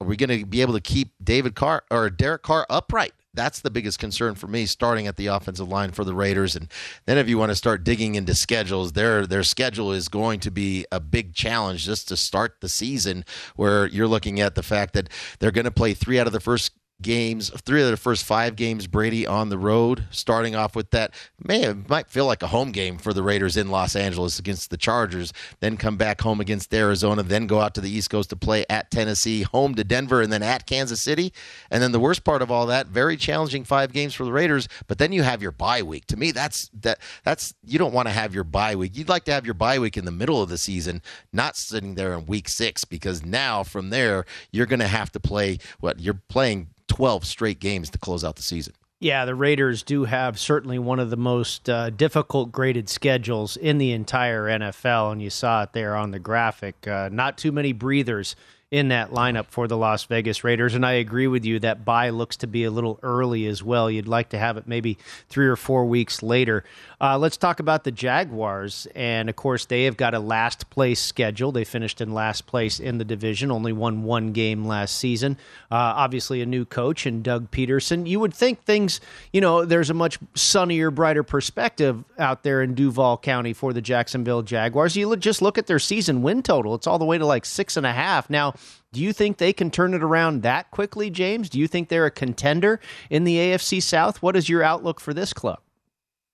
Are 0.00 0.06
we 0.06 0.16
going 0.16 0.38
to 0.38 0.46
be 0.46 0.60
able 0.62 0.74
to 0.74 0.80
keep 0.80 1.12
David 1.22 1.54
Carr 1.56 1.82
or 1.90 2.08
Derek 2.10 2.42
Carr 2.42 2.66
upright? 2.70 3.12
That's 3.38 3.60
the 3.60 3.70
biggest 3.70 4.00
concern 4.00 4.34
for 4.34 4.48
me, 4.48 4.66
starting 4.66 5.06
at 5.06 5.14
the 5.16 5.28
offensive 5.28 5.68
line 5.68 5.92
for 5.92 6.02
the 6.02 6.12
Raiders. 6.12 6.56
And 6.56 6.68
then 7.06 7.18
if 7.18 7.28
you 7.28 7.38
want 7.38 7.52
to 7.52 7.56
start 7.56 7.84
digging 7.84 8.16
into 8.16 8.34
schedules, 8.34 8.92
their 8.92 9.28
their 9.28 9.44
schedule 9.44 9.92
is 9.92 10.08
going 10.08 10.40
to 10.40 10.50
be 10.50 10.84
a 10.90 10.98
big 10.98 11.34
challenge 11.34 11.84
just 11.84 12.08
to 12.08 12.16
start 12.16 12.56
the 12.60 12.68
season, 12.68 13.24
where 13.54 13.86
you're 13.86 14.08
looking 14.08 14.40
at 14.40 14.56
the 14.56 14.62
fact 14.64 14.92
that 14.94 15.08
they're 15.38 15.52
going 15.52 15.64
to 15.64 15.70
play 15.70 15.94
three 15.94 16.18
out 16.18 16.26
of 16.26 16.32
the 16.32 16.40
first 16.40 16.72
games, 17.00 17.50
three 17.50 17.82
of 17.82 17.90
the 17.90 17.96
first 17.96 18.24
five 18.24 18.56
games, 18.56 18.88
Brady 18.88 19.24
on 19.24 19.50
the 19.50 19.58
road, 19.58 20.04
starting 20.10 20.56
off 20.56 20.74
with 20.74 20.90
that. 20.90 21.14
It 21.48 21.88
might 21.88 22.08
feel 22.08 22.26
like 22.26 22.42
a 22.42 22.48
home 22.48 22.72
game 22.72 22.98
for 22.98 23.12
the 23.12 23.22
Raiders 23.22 23.56
in 23.56 23.70
Los 23.70 23.94
Angeles 23.94 24.38
against 24.40 24.70
the 24.70 24.76
Chargers, 24.76 25.32
then 25.60 25.76
come 25.76 25.96
back 25.96 26.20
home 26.20 26.40
against 26.40 26.74
Arizona, 26.74 27.22
then 27.22 27.46
go 27.46 27.60
out 27.60 27.74
to 27.74 27.80
the 27.80 27.90
East 27.90 28.10
Coast 28.10 28.30
to 28.30 28.36
play 28.36 28.64
at 28.68 28.90
Tennessee, 28.90 29.42
home 29.42 29.76
to 29.76 29.84
Denver, 29.84 30.22
and 30.22 30.32
then 30.32 30.42
at 30.42 30.66
Kansas 30.66 31.00
City. 31.00 31.32
And 31.70 31.82
then 31.82 31.92
the 31.92 32.00
worst 32.00 32.24
part 32.24 32.42
of 32.42 32.50
all 32.50 32.66
that, 32.66 32.88
very 32.88 33.16
challenging 33.16 33.62
five 33.62 33.92
games 33.92 34.14
for 34.14 34.24
the 34.24 34.32
Raiders, 34.32 34.68
but 34.88 34.98
then 34.98 35.12
you 35.12 35.22
have 35.22 35.40
your 35.40 35.52
bye 35.52 35.82
week. 35.82 36.06
To 36.06 36.16
me, 36.16 36.32
that's 36.32 36.68
that 36.80 36.98
that's 37.22 37.54
you 37.64 37.78
don't 37.78 37.94
want 37.94 38.08
to 38.08 38.12
have 38.12 38.34
your 38.34 38.44
bye 38.44 38.74
week. 38.74 38.96
You'd 38.96 39.08
like 39.08 39.24
to 39.24 39.32
have 39.32 39.44
your 39.44 39.54
bye 39.54 39.78
week 39.78 39.96
in 39.96 40.04
the 40.04 40.10
middle 40.10 40.42
of 40.42 40.48
the 40.48 40.58
season, 40.58 41.00
not 41.32 41.56
sitting 41.56 41.94
there 41.94 42.12
in 42.14 42.26
week 42.26 42.48
six, 42.48 42.84
because 42.84 43.24
now 43.24 43.62
from 43.62 43.90
there 43.90 44.24
you're 44.50 44.66
going 44.66 44.80
to 44.80 44.88
have 44.88 45.12
to 45.12 45.20
play 45.20 45.58
what 45.78 46.00
you're 46.00 46.20
playing 46.28 46.70
12 46.88 47.24
straight 47.24 47.60
games 47.60 47.90
to 47.90 47.98
close 47.98 48.24
out 48.24 48.36
the 48.36 48.42
season. 48.42 48.74
Yeah, 49.00 49.24
the 49.24 49.36
Raiders 49.36 49.84
do 49.84 50.04
have 50.04 50.40
certainly 50.40 50.78
one 50.78 50.98
of 50.98 51.10
the 51.10 51.16
most 51.16 51.70
uh, 51.70 51.90
difficult 51.90 52.50
graded 52.50 52.88
schedules 52.88 53.56
in 53.56 53.78
the 53.78 53.92
entire 53.92 54.46
NFL, 54.46 55.12
and 55.12 55.22
you 55.22 55.30
saw 55.30 55.62
it 55.62 55.72
there 55.72 55.94
on 55.94 56.10
the 56.10 56.18
graphic. 56.18 56.88
Uh, 56.88 57.08
not 57.12 57.38
too 57.38 57.52
many 57.52 57.72
breathers 57.72 58.34
in 58.70 58.88
that 58.88 59.10
lineup 59.10 59.46
for 59.48 59.66
the 59.66 59.76
Las 59.76 60.04
Vegas 60.04 60.44
Raiders. 60.44 60.74
And 60.74 60.84
I 60.84 60.92
agree 60.92 61.26
with 61.26 61.44
you 61.46 61.58
that 61.60 61.86
bye 61.86 62.10
looks 62.10 62.36
to 62.38 62.46
be 62.46 62.64
a 62.64 62.70
little 62.70 62.98
early 63.02 63.46
as 63.46 63.62
well. 63.62 63.90
You'd 63.90 64.06
like 64.06 64.28
to 64.30 64.38
have 64.38 64.58
it 64.58 64.66
maybe 64.66 64.98
three 65.30 65.46
or 65.46 65.56
four 65.56 65.86
weeks 65.86 66.22
later. 66.22 66.64
Uh, 67.00 67.16
let's 67.16 67.38
talk 67.38 67.60
about 67.60 67.84
the 67.84 67.90
Jaguars. 67.90 68.86
And 68.94 69.30
of 69.30 69.36
course, 69.36 69.64
they 69.64 69.84
have 69.84 69.96
got 69.96 70.12
a 70.14 70.18
last 70.18 70.68
place 70.68 71.00
schedule. 71.00 71.50
They 71.50 71.64
finished 71.64 72.02
in 72.02 72.12
last 72.12 72.46
place 72.46 72.78
in 72.78 72.98
the 72.98 73.04
division, 73.06 73.50
only 73.50 73.72
won 73.72 74.02
one 74.02 74.32
game 74.32 74.66
last 74.66 74.96
season. 74.96 75.38
Uh, 75.70 75.76
obviously, 75.96 76.42
a 76.42 76.46
new 76.46 76.66
coach 76.66 77.06
and 77.06 77.22
Doug 77.22 77.50
Pederson. 77.50 78.06
You 78.06 78.20
would 78.20 78.34
think 78.34 78.64
things, 78.64 79.00
you 79.32 79.40
know, 79.40 79.64
there's 79.64 79.88
a 79.88 79.94
much 79.94 80.18
sunnier, 80.34 80.90
brighter 80.90 81.22
perspective 81.22 82.04
out 82.18 82.42
there 82.42 82.62
in 82.62 82.74
Duval 82.74 83.16
County 83.18 83.54
for 83.54 83.72
the 83.72 83.80
Jacksonville 83.80 84.42
Jaguars. 84.42 84.94
You 84.94 85.16
just 85.16 85.40
look 85.40 85.56
at 85.56 85.66
their 85.66 85.78
season 85.78 86.20
win 86.20 86.42
total, 86.42 86.74
it's 86.74 86.86
all 86.86 86.98
the 86.98 87.06
way 87.06 87.16
to 87.16 87.24
like 87.24 87.46
six 87.46 87.78
and 87.78 87.86
a 87.86 87.92
half. 87.92 88.28
Now, 88.28 88.54
do 88.92 89.02
you 89.02 89.12
think 89.12 89.36
they 89.36 89.52
can 89.52 89.70
turn 89.70 89.94
it 89.94 90.02
around 90.02 90.42
that 90.42 90.70
quickly, 90.70 91.10
James? 91.10 91.48
Do 91.50 91.58
you 91.58 91.68
think 91.68 91.88
they're 91.88 92.06
a 92.06 92.10
contender 92.10 92.80
in 93.10 93.24
the 93.24 93.36
AFC 93.36 93.82
South? 93.82 94.22
What 94.22 94.36
is 94.36 94.48
your 94.48 94.62
outlook 94.62 95.00
for 95.00 95.12
this 95.12 95.32
club? 95.32 95.60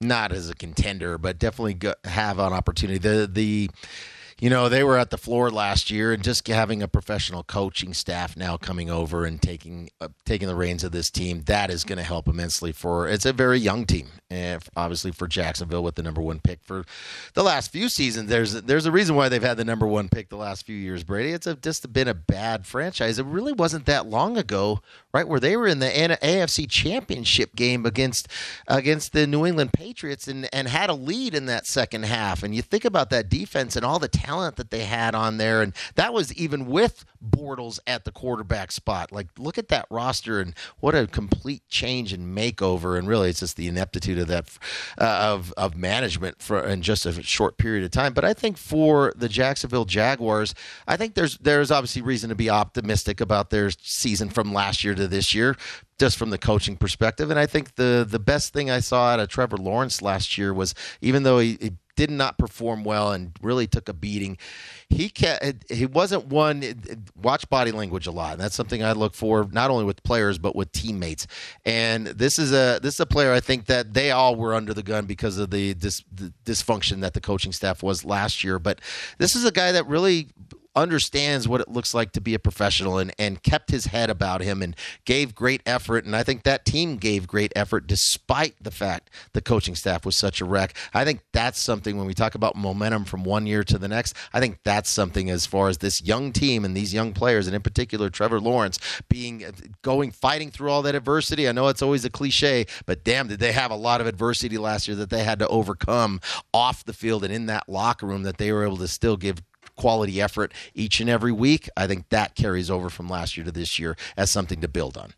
Not 0.00 0.32
as 0.32 0.50
a 0.50 0.54
contender, 0.54 1.18
but 1.18 1.38
definitely 1.38 1.78
have 2.04 2.38
an 2.38 2.52
opportunity. 2.52 2.98
The 2.98 3.28
the 3.30 3.70
you 4.44 4.50
know, 4.50 4.68
they 4.68 4.85
were 4.85 4.98
at 4.98 5.09
the 5.09 5.16
floor 5.16 5.50
last 5.50 5.90
year, 5.90 6.12
and 6.12 6.22
just 6.22 6.46
having 6.46 6.83
a 6.83 6.87
professional 6.87 7.42
coaching 7.42 7.94
staff 7.94 8.37
now 8.37 8.59
coming 8.59 8.90
over 8.90 9.24
and 9.24 9.40
taking 9.40 9.88
uh, 10.02 10.09
taking 10.26 10.48
the 10.48 10.54
reins 10.54 10.85
of 10.85 10.92
this 10.92 11.11
team, 11.11 11.44
that 11.46 11.70
is 11.70 11.83
going 11.83 11.96
to 11.96 12.04
help 12.04 12.28
immensely. 12.28 12.70
For 12.70 13.09
it's 13.09 13.24
a 13.24 13.33
very 13.33 13.59
young 13.59 13.87
team, 13.87 14.09
and 14.28 14.62
obviously 14.76 15.12
for 15.12 15.26
Jacksonville 15.26 15.83
with 15.83 15.94
the 15.94 16.02
number 16.02 16.20
one 16.20 16.40
pick 16.40 16.62
for 16.62 16.85
the 17.33 17.42
last 17.42 17.72
few 17.72 17.88
seasons. 17.88 18.28
There's 18.28 18.52
there's 18.52 18.85
a 18.85 18.92
reason 18.92 19.16
why 19.16 19.30
they've 19.30 19.42
had 19.42 19.57
the 19.57 19.64
number 19.64 19.87
one 19.87 20.11
pick 20.11 20.28
the 20.28 20.37
last 20.37 20.66
few 20.66 20.76
years. 20.76 21.04
Brady, 21.04 21.30
it's 21.30 21.46
a, 21.46 21.54
just 21.54 21.90
been 21.90 22.09
a 22.09 22.12
bad 22.12 22.66
franchise. 22.66 23.18
It 23.18 23.24
really 23.24 23.54
wasn't 23.54 23.87
that 23.87 24.09
long 24.09 24.37
ago, 24.37 24.80
right, 25.14 25.26
where 25.26 25.40
they 25.40 25.57
were 25.57 25.68
in 25.68 25.78
the 25.78 25.87
AFC 25.87 26.68
Championship 26.68 27.57
game 27.57 27.87
against 27.87 28.28
against 28.68 29.14
the 29.14 29.26
New 29.26 29.46
England 29.46 29.72
Patriots 29.72 30.28
and 30.28 30.50
and 30.52 30.68
had 30.68 30.90
a 30.90 30.94
lead 30.94 31.35
in 31.35 31.46
that 31.46 31.64
second 31.64 32.04
half. 32.04 32.42
And 32.42 32.54
you 32.54 32.61
think 32.61 32.85
about 32.85 33.09
that 33.09 33.30
defense 33.30 33.74
and 33.74 33.87
all 33.87 33.98
the 33.98 34.09
talent 34.35 34.57
that 34.57 34.70
they 34.70 34.85
had 34.85 35.14
on 35.14 35.37
there. 35.37 35.62
And 35.62 35.73
that 35.94 36.12
was 36.12 36.33
even 36.35 36.66
with 36.66 37.05
Bortles 37.25 37.79
at 37.87 38.05
the 38.05 38.11
quarterback 38.11 38.73
spot. 38.73 39.12
Like, 39.12 39.29
look 39.38 39.59
at 39.59 39.68
that 39.68 39.87
roster 39.90 40.40
and 40.40 40.55
what 40.81 40.94
a 40.94 41.07
complete 41.07 41.62
change 41.68 42.12
and 42.12 42.37
makeover. 42.37 42.99
And 42.99 43.07
really, 43.09 43.31
it's 43.31 43.40
just 43.40 43.57
the 43.57 43.68
ineptitude 43.68 44.18
of 44.18 44.29
that, 44.29 44.59
uh, 44.99 45.05
of, 45.05 45.53
of 45.57 45.77
management 45.77 46.42
for 46.42 46.62
in 46.64 46.83
just 46.83 47.07
a 47.07 47.23
short 47.23 47.57
period 47.57 47.85
of 47.85 47.90
time. 47.90 48.12
But 48.12 48.25
I 48.25 48.35
think 48.35 48.57
for 48.57 49.12
the 49.16 49.29
Jacksonville 49.29 49.85
Jaguars, 49.85 50.55
I 50.87 50.97
think 50.97 51.14
there's, 51.14 51.38
there's 51.38 51.70
obviously 51.70 52.03
reason 52.03 52.29
to 52.31 52.35
be 52.35 52.51
optimistic 52.51 53.20
about 53.20 53.51
their 53.51 53.70
season 53.70 54.29
from 54.29 54.53
last 54.53 54.85
year 54.85 54.94
to 54.94 55.09
this 55.09 55.35
year 55.35 55.57
just 55.98 56.16
from 56.16 56.30
the 56.30 56.38
coaching 56.38 56.76
perspective. 56.76 57.30
And 57.30 57.38
I 57.38 57.46
think 57.46 57.76
the 57.76 58.07
the 58.09 58.18
best 58.18 58.52
thing 58.52 58.70
I 58.70 58.80
saw 58.80 59.09
out 59.09 59.20
of 59.20 59.28
Trevor 59.28 59.57
Lawrence 59.57 60.02
last 60.02 60.37
year 60.37 60.52
was 60.52 60.74
even 61.00 61.22
though 61.22 61.38
he, 61.38 61.59
he 61.61 61.72
did 61.96 62.11
not 62.11 62.38
perform 62.38 62.83
well 62.85 63.12
and 63.12 63.33
really 63.40 63.66
took 63.66 63.88
a 63.88 63.92
beating, 63.92 64.37
he 64.88 65.12
he 65.70 65.87
wasn't 65.87 66.26
one 66.26 66.64
watch 67.20 67.48
body 67.48 67.70
language 67.70 68.07
a 68.07 68.11
lot. 68.11 68.33
And 68.33 68.40
that's 68.40 68.54
something 68.54 68.83
I 68.83 68.92
look 68.92 69.14
for 69.14 69.48
not 69.52 69.70
only 69.70 69.85
with 69.85 70.02
players 70.02 70.38
but 70.38 70.57
with 70.57 70.72
teammates. 70.72 71.26
And 71.64 72.07
this 72.09 72.38
is 72.38 72.52
a 72.52 72.80
this 72.83 72.94
is 72.94 73.00
a 73.00 73.07
player 73.07 73.33
I 73.33 73.40
think 73.40 73.66
that 73.66 73.94
they 73.94 74.11
all 74.11 74.35
were 74.37 74.54
under 74.54 74.74
the 74.74 74.83
gun 74.83 75.07
because 75.07 75.38
of 75.38 75.50
the, 75.50 75.74
dis, 75.74 76.02
the 76.12 76.33
dysfunction 76.44 77.00
that 77.00 77.14
the 77.14 77.20
coaching 77.20 77.52
staff 77.52 77.83
was 77.83 78.04
last 78.04 78.42
year. 78.42 78.59
But 78.59 78.80
this 79.18 79.37
is 79.37 79.44
a 79.44 79.52
guy 79.52 79.72
that 79.72 79.87
really 79.87 80.28
understands 80.76 81.46
what 81.46 81.60
it 81.60 81.68
looks 81.68 81.94
like 81.94 82.12
to 82.12 82.20
be 82.20 82.34
a 82.34 82.38
professional 82.38 82.98
and, 82.98 83.12
and 83.18 83.42
kept 83.42 83.70
his 83.70 83.87
head 83.87 84.10
about 84.10 84.40
him 84.40 84.62
and 84.62 84.76
gave 85.04 85.34
great 85.34 85.62
effort. 85.66 86.04
And 86.04 86.16
I 86.16 86.22
think 86.22 86.42
that 86.42 86.64
team 86.64 86.96
gave 86.96 87.26
great 87.26 87.52
effort 87.54 87.87
despite 87.87 88.54
the 88.60 88.70
fact 88.70 89.10
the 89.32 89.40
coaching 89.40 89.74
staff 89.74 90.04
was 90.04 90.16
such 90.16 90.40
a 90.40 90.44
wreck. 90.44 90.74
I 90.92 91.04
think 91.04 91.20
that's 91.32 91.60
something 91.60 91.96
when 91.96 92.06
we 92.06 92.14
talk 92.14 92.34
about 92.34 92.56
momentum 92.56 93.04
from 93.04 93.24
one 93.24 93.46
year 93.46 93.64
to 93.64 93.78
the 93.78 93.88
next, 93.88 94.16
I 94.32 94.40
think 94.40 94.58
that's 94.64 94.90
something 94.90 95.30
as 95.30 95.46
far 95.46 95.68
as 95.68 95.78
this 95.78 96.02
young 96.02 96.32
team 96.32 96.64
and 96.64 96.76
these 96.76 96.92
young 96.92 97.12
players, 97.12 97.46
and 97.46 97.54
in 97.54 97.62
particular 97.62 98.10
Trevor 98.10 98.40
Lawrence, 98.40 98.78
being 99.08 99.44
going 99.82 100.10
fighting 100.10 100.50
through 100.50 100.70
all 100.70 100.82
that 100.82 100.94
adversity. 100.94 101.48
I 101.48 101.52
know 101.52 101.68
it's 101.68 101.82
always 101.82 102.04
a 102.04 102.10
cliche, 102.10 102.66
but 102.87 103.04
damn, 103.04 103.28
did 103.28 103.40
they 103.40 103.52
have 103.52 103.70
a 103.70 103.76
lot 103.76 104.00
of 104.00 104.06
adversity 104.06 104.58
last 104.58 104.88
year 104.88 104.96
that 104.96 105.10
they 105.10 105.24
had 105.24 105.38
to 105.38 105.48
overcome 105.48 106.20
off 106.52 106.84
the 106.84 106.92
field 106.92 107.24
and 107.24 107.32
in 107.32 107.46
that 107.46 107.68
locker 107.68 108.06
room 108.06 108.22
that 108.24 108.38
they 108.38 108.52
were 108.52 108.64
able 108.64 108.76
to 108.78 108.88
still 108.88 109.16
give 109.16 109.42
quality 109.76 110.20
effort 110.20 110.52
each 110.74 111.00
and 111.00 111.10
every 111.10 111.32
week. 111.32 111.68
I 111.76 111.87
think 111.87 112.08
that 112.10 112.34
carries 112.34 112.70
over 112.70 112.90
from 112.90 113.08
last 113.08 113.37
year 113.37 113.44
to 113.44 113.52
this 113.52 113.78
year 113.78 113.96
as 114.16 114.30
something 114.30 114.60
to 114.60 114.68
build 114.68 114.96
on. 114.96 115.14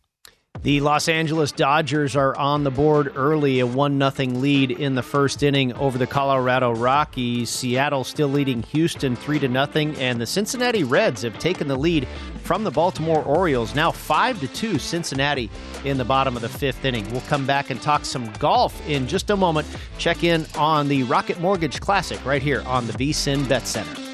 The 0.62 0.80
Los 0.80 1.08
Angeles 1.08 1.52
Dodgers 1.52 2.16
are 2.16 2.36
on 2.36 2.64
the 2.64 2.70
board 2.70 3.12
early, 3.14 3.60
a 3.60 3.66
1 3.66 3.98
0 3.98 4.28
lead 4.30 4.70
in 4.70 4.94
the 4.94 5.02
first 5.02 5.42
inning 5.42 5.72
over 5.74 5.98
the 5.98 6.06
Colorado 6.06 6.74
Rockies. 6.74 7.50
Seattle 7.50 8.04
still 8.04 8.28
leading 8.28 8.62
Houston 8.62 9.16
3 9.16 9.38
0, 9.38 9.54
and 9.98 10.20
the 10.20 10.26
Cincinnati 10.26 10.82
Reds 10.82 11.22
have 11.22 11.38
taken 11.38 11.68
the 11.68 11.76
lead 11.76 12.08
from 12.42 12.64
the 12.64 12.70
Baltimore 12.70 13.22
Orioles. 13.22 13.74
Now 13.74 13.90
5 13.90 14.40
to 14.40 14.48
2 14.48 14.78
Cincinnati 14.78 15.50
in 15.84 15.98
the 15.98 16.04
bottom 16.04 16.36
of 16.36 16.42
the 16.42 16.48
fifth 16.48 16.84
inning. 16.84 17.08
We'll 17.12 17.20
come 17.22 17.46
back 17.46 17.70
and 17.70 17.80
talk 17.80 18.04
some 18.04 18.32
golf 18.34 18.86
in 18.88 19.06
just 19.06 19.30
a 19.30 19.36
moment. 19.36 19.68
Check 19.98 20.24
in 20.24 20.46
on 20.56 20.88
the 20.88 21.02
Rocket 21.04 21.38
Mortgage 21.40 21.80
Classic 21.80 22.24
right 22.24 22.42
here 22.42 22.62
on 22.62 22.86
the 22.86 22.92
VSIN 22.94 23.46
Bet 23.48 23.66
Center. 23.66 24.05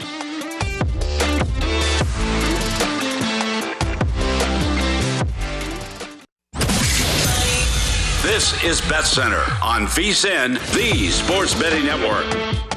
This 8.43 8.65
is 8.65 8.81
Bet 8.89 9.07
Center 9.07 9.45
on 9.63 9.87
VSIN, 9.87 10.59
the 10.75 11.11
Sports 11.11 11.55
Betting 11.55 11.85
Network. 11.85 12.72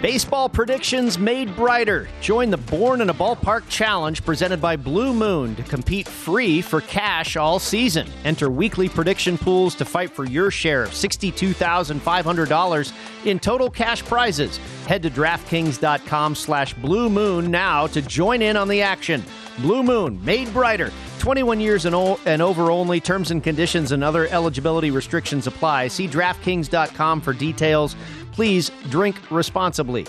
Baseball 0.00 0.48
predictions 0.48 1.18
made 1.18 1.56
brighter. 1.56 2.08
Join 2.20 2.50
the 2.50 2.56
Born 2.56 3.00
in 3.00 3.10
a 3.10 3.14
Ballpark 3.14 3.68
Challenge 3.68 4.24
presented 4.24 4.60
by 4.60 4.76
Blue 4.76 5.12
Moon 5.12 5.56
to 5.56 5.64
compete 5.64 6.06
free 6.06 6.62
for 6.62 6.80
cash 6.82 7.36
all 7.36 7.58
season. 7.58 8.06
Enter 8.24 8.48
weekly 8.48 8.88
prediction 8.88 9.36
pools 9.36 9.74
to 9.74 9.84
fight 9.84 10.12
for 10.12 10.24
your 10.24 10.52
share 10.52 10.84
of 10.84 10.90
$62,500 10.90 12.92
in 13.24 13.40
total 13.40 13.68
cash 13.68 14.04
prizes. 14.04 14.58
Head 14.86 15.02
to 15.02 15.10
DraftKings.com 15.10 16.36
slash 16.36 16.74
Blue 16.74 17.10
Moon 17.10 17.50
now 17.50 17.88
to 17.88 18.00
join 18.00 18.40
in 18.40 18.56
on 18.56 18.68
the 18.68 18.80
action. 18.80 19.24
Blue 19.58 19.82
Moon, 19.82 20.24
made 20.24 20.52
brighter. 20.52 20.92
21 21.18 21.58
years 21.60 21.84
and, 21.84 21.96
o- 21.96 22.20
and 22.26 22.40
over 22.40 22.70
only. 22.70 23.00
Terms 23.00 23.32
and 23.32 23.42
conditions 23.42 23.90
and 23.90 24.04
other 24.04 24.28
eligibility 24.28 24.92
restrictions 24.92 25.48
apply. 25.48 25.88
See 25.88 26.06
DraftKings.com 26.06 27.20
for 27.20 27.32
details. 27.32 27.96
Please 28.38 28.70
drink 28.88 29.16
responsibly. 29.32 30.06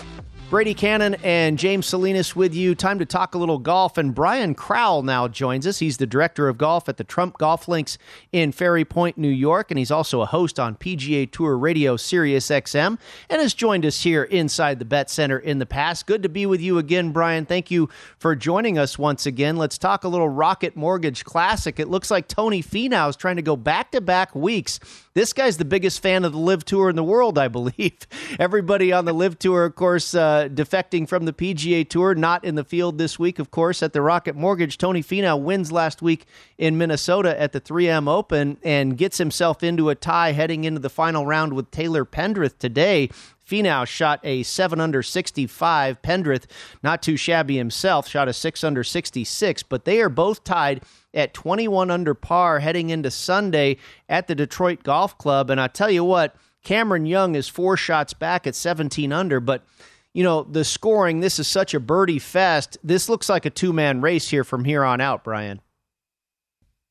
Brady 0.50 0.74
Kannon 0.74 1.14
and 1.22 1.56
James 1.58 1.86
Salinas 1.86 2.34
with 2.34 2.54
you. 2.54 2.74
Time 2.76 2.98
to 3.00 3.04
talk 3.04 3.36
a 3.36 3.38
little 3.38 3.58
golf. 3.58 3.98
And 3.98 4.12
Brian 4.12 4.54
Crowell 4.54 5.02
now 5.04 5.26
joins 5.26 5.64
us. 5.64 5.78
He's 5.78 5.96
the 5.96 6.06
director 6.06 6.48
of 6.48 6.58
golf 6.58 6.88
at 6.88 6.96
the 6.96 7.04
Trump 7.04 7.38
Golf 7.38 7.66
Links 7.66 7.98
in 8.32 8.50
Ferry 8.50 8.84
Point, 8.84 9.16
New 9.16 9.28
York. 9.28 9.70
And 9.70 9.78
he's 9.78 9.92
also 9.92 10.22
a 10.22 10.26
host 10.26 10.58
on 10.58 10.74
PGA 10.74 11.30
Tour 11.30 11.56
Radio 11.56 11.96
Sirius 11.96 12.48
XM 12.48 12.98
and 13.28 13.40
has 13.40 13.54
joined 13.54 13.86
us 13.86 14.02
here 14.02 14.24
inside 14.24 14.80
the 14.80 14.84
Bet 14.84 15.08
Center 15.08 15.38
in 15.38 15.58
the 15.58 15.66
past. 15.66 16.06
Good 16.06 16.24
to 16.24 16.28
be 16.28 16.46
with 16.46 16.60
you 16.60 16.78
again, 16.78 17.12
Brian. 17.12 17.46
Thank 17.46 17.70
you 17.70 17.88
for 18.18 18.34
joining 18.34 18.76
us 18.76 18.98
once 18.98 19.26
again. 19.26 19.56
Let's 19.56 19.78
talk 19.78 20.02
a 20.02 20.08
little 20.08 20.28
Rocket 20.28 20.74
Mortgage 20.74 21.24
Classic. 21.24 21.78
It 21.78 21.88
looks 21.88 22.10
like 22.10 22.26
Tony 22.26 22.60
Finau 22.60 23.08
is 23.08 23.14
trying 23.16 23.36
to 23.36 23.42
go 23.42 23.56
back 23.56 23.92
to 23.92 24.00
back 24.00 24.34
weeks. 24.34 24.80
This 25.12 25.32
guy's 25.32 25.56
the 25.56 25.64
biggest 25.64 26.00
fan 26.00 26.24
of 26.24 26.30
the 26.30 26.38
LIV 26.38 26.64
Tour 26.64 26.88
in 26.88 26.94
the 26.94 27.02
world, 27.02 27.36
I 27.36 27.48
believe. 27.48 28.06
Everybody 28.38 28.92
on 28.92 29.06
the 29.06 29.12
LIV 29.12 29.40
Tour, 29.40 29.64
of 29.64 29.74
course, 29.74 30.14
uh, 30.14 30.48
defecting 30.48 31.08
from 31.08 31.24
the 31.24 31.32
PGA 31.32 31.88
Tour, 31.88 32.14
not 32.14 32.44
in 32.44 32.54
the 32.54 32.62
field 32.62 32.96
this 32.96 33.18
week, 33.18 33.40
of 33.40 33.50
course, 33.50 33.82
at 33.82 33.92
the 33.92 34.02
Rocket 34.02 34.36
Mortgage. 34.36 34.78
Tony 34.78 35.02
Finau 35.02 35.40
wins 35.40 35.72
last 35.72 36.00
week 36.00 36.26
in 36.58 36.78
Minnesota 36.78 37.38
at 37.40 37.50
the 37.50 37.60
3M 37.60 38.08
Open 38.08 38.58
and 38.62 38.96
gets 38.96 39.18
himself 39.18 39.64
into 39.64 39.88
a 39.88 39.96
tie 39.96 40.30
heading 40.30 40.62
into 40.62 40.78
the 40.78 40.88
final 40.88 41.26
round 41.26 41.54
with 41.54 41.72
Taylor 41.72 42.04
Pendrith 42.04 42.58
today. 42.58 43.10
Finau 43.50 43.86
shot 43.86 44.20
a 44.22 44.42
7 44.42 44.80
under 44.80 45.02
65. 45.02 46.00
Pendrith, 46.02 46.44
not 46.82 47.02
too 47.02 47.16
shabby 47.16 47.56
himself, 47.56 48.06
shot 48.06 48.28
a 48.28 48.32
6 48.32 48.62
under 48.62 48.84
66, 48.84 49.62
but 49.64 49.84
they 49.84 50.00
are 50.00 50.08
both 50.08 50.44
tied 50.44 50.82
at 51.12 51.34
21 51.34 51.90
under 51.90 52.14
par 52.14 52.60
heading 52.60 52.90
into 52.90 53.10
Sunday 53.10 53.76
at 54.08 54.28
the 54.28 54.34
Detroit 54.34 54.84
Golf 54.84 55.18
Club. 55.18 55.50
And 55.50 55.60
I 55.60 55.66
tell 55.66 55.90
you 55.90 56.04
what, 56.04 56.36
Cameron 56.62 57.06
Young 57.06 57.34
is 57.34 57.48
four 57.48 57.76
shots 57.76 58.14
back 58.14 58.46
at 58.46 58.54
17 58.54 59.12
under, 59.12 59.40
but 59.40 59.64
you 60.12 60.24
know, 60.24 60.42
the 60.42 60.64
scoring, 60.64 61.20
this 61.20 61.38
is 61.38 61.46
such 61.46 61.72
a 61.72 61.80
birdie 61.80 62.18
fest. 62.18 62.78
This 62.82 63.08
looks 63.08 63.28
like 63.28 63.46
a 63.46 63.50
two 63.50 63.72
man 63.72 64.00
race 64.00 64.28
here 64.28 64.44
from 64.44 64.64
here 64.64 64.84
on 64.84 65.00
out, 65.00 65.24
Brian. 65.24 65.60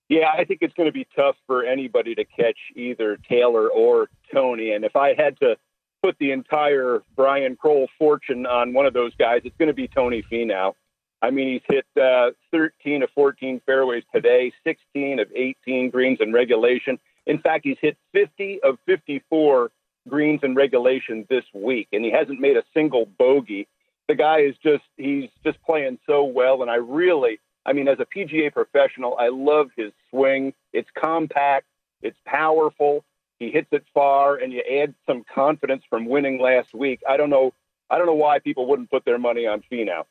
Yeah, 0.08 0.32
I 0.36 0.44
think 0.44 0.60
it's 0.62 0.74
going 0.74 0.88
to 0.88 0.94
be 0.94 1.08
tough 1.16 1.36
for 1.46 1.64
anybody 1.64 2.16
to 2.16 2.26
catch 2.26 2.58
either 2.76 3.18
Taylor 3.30 3.70
or 3.70 4.10
Tony. 4.34 4.72
And 4.72 4.84
if 4.84 4.96
I 4.96 5.14
had 5.14 5.40
to 5.40 5.56
put 6.02 6.18
the 6.20 6.32
entire 6.32 7.02
Brian 7.16 7.56
Crowell 7.56 7.88
fortune 7.98 8.46
on 8.46 8.74
one 8.74 8.86
of 8.86 8.94
those 8.94 9.14
guys, 9.16 9.42
it's 9.44 9.58
going 9.58 9.68
to 9.68 9.74
be 9.74 9.88
Tony 9.88 10.24
Finau. 10.32 10.74
I 11.22 11.32
mean, 11.32 11.50
he's 11.50 11.62
hit 11.68 12.02
uh, 12.02 12.32
13 12.52 13.04
of 13.04 13.10
14 13.14 13.62
fairways 13.66 14.04
today, 14.14 14.54
16 14.64 15.20
of 15.20 15.28
18 15.36 15.90
greens 15.90 16.20
in 16.22 16.32
regulation. 16.32 16.98
In 17.26 17.40
fact, 17.40 17.66
he's 17.66 17.78
hit 17.82 17.98
50 18.14 18.62
of 18.64 18.78
54 18.86 19.72
greens 20.08 20.40
in 20.44 20.56
regulation 20.56 21.28
this 21.30 21.44
week, 21.54 21.90
and 21.92 22.06
he 22.06 22.12
hasn't 22.12 22.40
made 22.40 22.56
a 22.56 22.64
single 22.74 23.06
bogey. 23.06 23.68
The 24.08 24.16
guy 24.16 24.40
is 24.40 24.56
just, 24.64 24.84
he's 24.98 25.30
just 25.44 25.62
playing 25.64 26.00
so 26.08 26.24
well. 26.24 26.62
And 26.62 26.72
I 26.72 26.76
really, 26.76 27.40
I 27.66 27.74
mean, 27.74 27.88
as 27.88 28.00
a 28.00 28.06
PGA 28.06 28.52
professional, 28.52 29.18
I 29.20 29.28
love 29.28 29.70
his 29.76 29.92
swing. 30.10 30.54
It's 30.72 30.90
compact, 30.98 31.66
it's 32.02 32.18
powerful. 32.26 33.04
He 33.40 33.52
hits 33.52 33.70
it 33.72 33.86
far, 33.94 34.36
and 34.36 34.52
you 34.52 34.62
add 34.62 34.94
some 35.08 35.24
confidence 35.24 35.84
from 35.90 36.06
winning 36.06 36.40
last 36.42 36.74
week. 36.74 37.02
I 37.08 37.18
don't 37.18 37.30
know. 37.30 37.54
I 37.90 37.98
don't 37.98 38.06
know 38.06 38.14
why 38.14 38.40
people 38.40 38.68
wouldn't 38.68 38.92
put 38.92 39.06
their 39.06 39.18
money 39.18 39.48
on 39.48 39.64
Finau. 39.72 40.04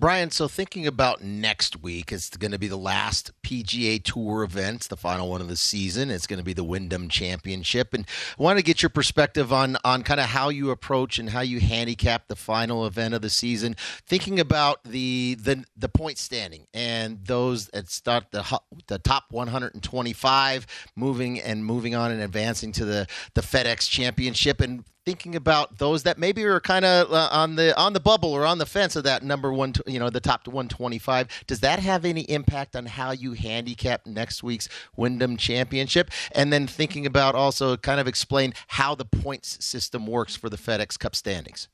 Brian, 0.00 0.30
so 0.30 0.46
thinking 0.46 0.86
about 0.86 1.24
next 1.24 1.82
week, 1.82 2.12
it's 2.12 2.30
going 2.36 2.52
to 2.52 2.58
be 2.58 2.68
the 2.68 2.76
last 2.76 3.32
PGA 3.42 4.00
Tour 4.00 4.44
event, 4.44 4.88
the 4.88 4.96
final 4.96 5.28
one 5.28 5.40
of 5.40 5.48
the 5.48 5.56
season. 5.56 6.08
It's 6.08 6.28
going 6.28 6.38
to 6.38 6.44
be 6.44 6.52
the 6.52 6.62
Wyndham 6.62 7.08
Championship, 7.08 7.92
and 7.92 8.06
I 8.38 8.42
want 8.44 8.60
to 8.60 8.62
get 8.62 8.80
your 8.80 8.90
perspective 8.90 9.52
on 9.52 9.76
on 9.82 10.04
kind 10.04 10.20
of 10.20 10.26
how 10.26 10.50
you 10.50 10.70
approach 10.70 11.18
and 11.18 11.30
how 11.30 11.40
you 11.40 11.58
handicap 11.58 12.28
the 12.28 12.36
final 12.36 12.86
event 12.86 13.12
of 13.12 13.22
the 13.22 13.28
season. 13.28 13.74
Thinking 14.06 14.38
about 14.38 14.84
the 14.84 15.34
the 15.34 15.64
the 15.76 15.88
point 15.88 16.18
standing 16.18 16.68
and 16.72 17.24
those 17.24 17.66
that 17.70 17.90
start 17.90 18.30
the 18.30 18.60
the 18.86 19.00
top 19.00 19.24
125, 19.32 20.66
moving 20.94 21.40
and 21.40 21.64
moving 21.64 21.96
on 21.96 22.12
and 22.12 22.22
advancing 22.22 22.70
to 22.70 22.84
the 22.84 23.08
the 23.34 23.40
FedEx 23.40 23.90
Championship, 23.90 24.60
and 24.60 24.84
thinking 25.08 25.34
about 25.34 25.78
those 25.78 26.02
that 26.02 26.18
maybe 26.18 26.44
are 26.44 26.60
kind 26.60 26.84
of 26.84 27.10
uh, 27.10 27.30
on 27.32 27.56
the 27.56 27.74
on 27.80 27.94
the 27.94 28.00
bubble 28.00 28.30
or 28.30 28.44
on 28.44 28.58
the 28.58 28.66
fence 28.66 28.94
of 28.94 29.04
that 29.04 29.22
number 29.22 29.50
one, 29.50 29.72
you 29.86 29.98
know, 29.98 30.10
the 30.10 30.20
top 30.20 30.44
to 30.44 30.50
125. 30.50 31.44
Does 31.46 31.60
that 31.60 31.78
have 31.78 32.04
any 32.04 32.20
impact 32.24 32.76
on 32.76 32.84
how 32.84 33.12
you 33.12 33.32
handicap 33.32 34.04
next 34.04 34.42
week's 34.42 34.68
Wyndham 34.96 35.38
Championship? 35.38 36.10
And 36.32 36.52
then 36.52 36.66
thinking 36.66 37.06
about 37.06 37.34
also 37.34 37.78
kind 37.78 38.00
of 38.00 38.06
explain 38.06 38.52
how 38.66 38.94
the 38.94 39.06
points 39.06 39.64
system 39.64 40.06
works 40.06 40.36
for 40.36 40.50
the 40.50 40.58
FedEx 40.58 40.98
Cup 40.98 41.16
standings. 41.16 41.68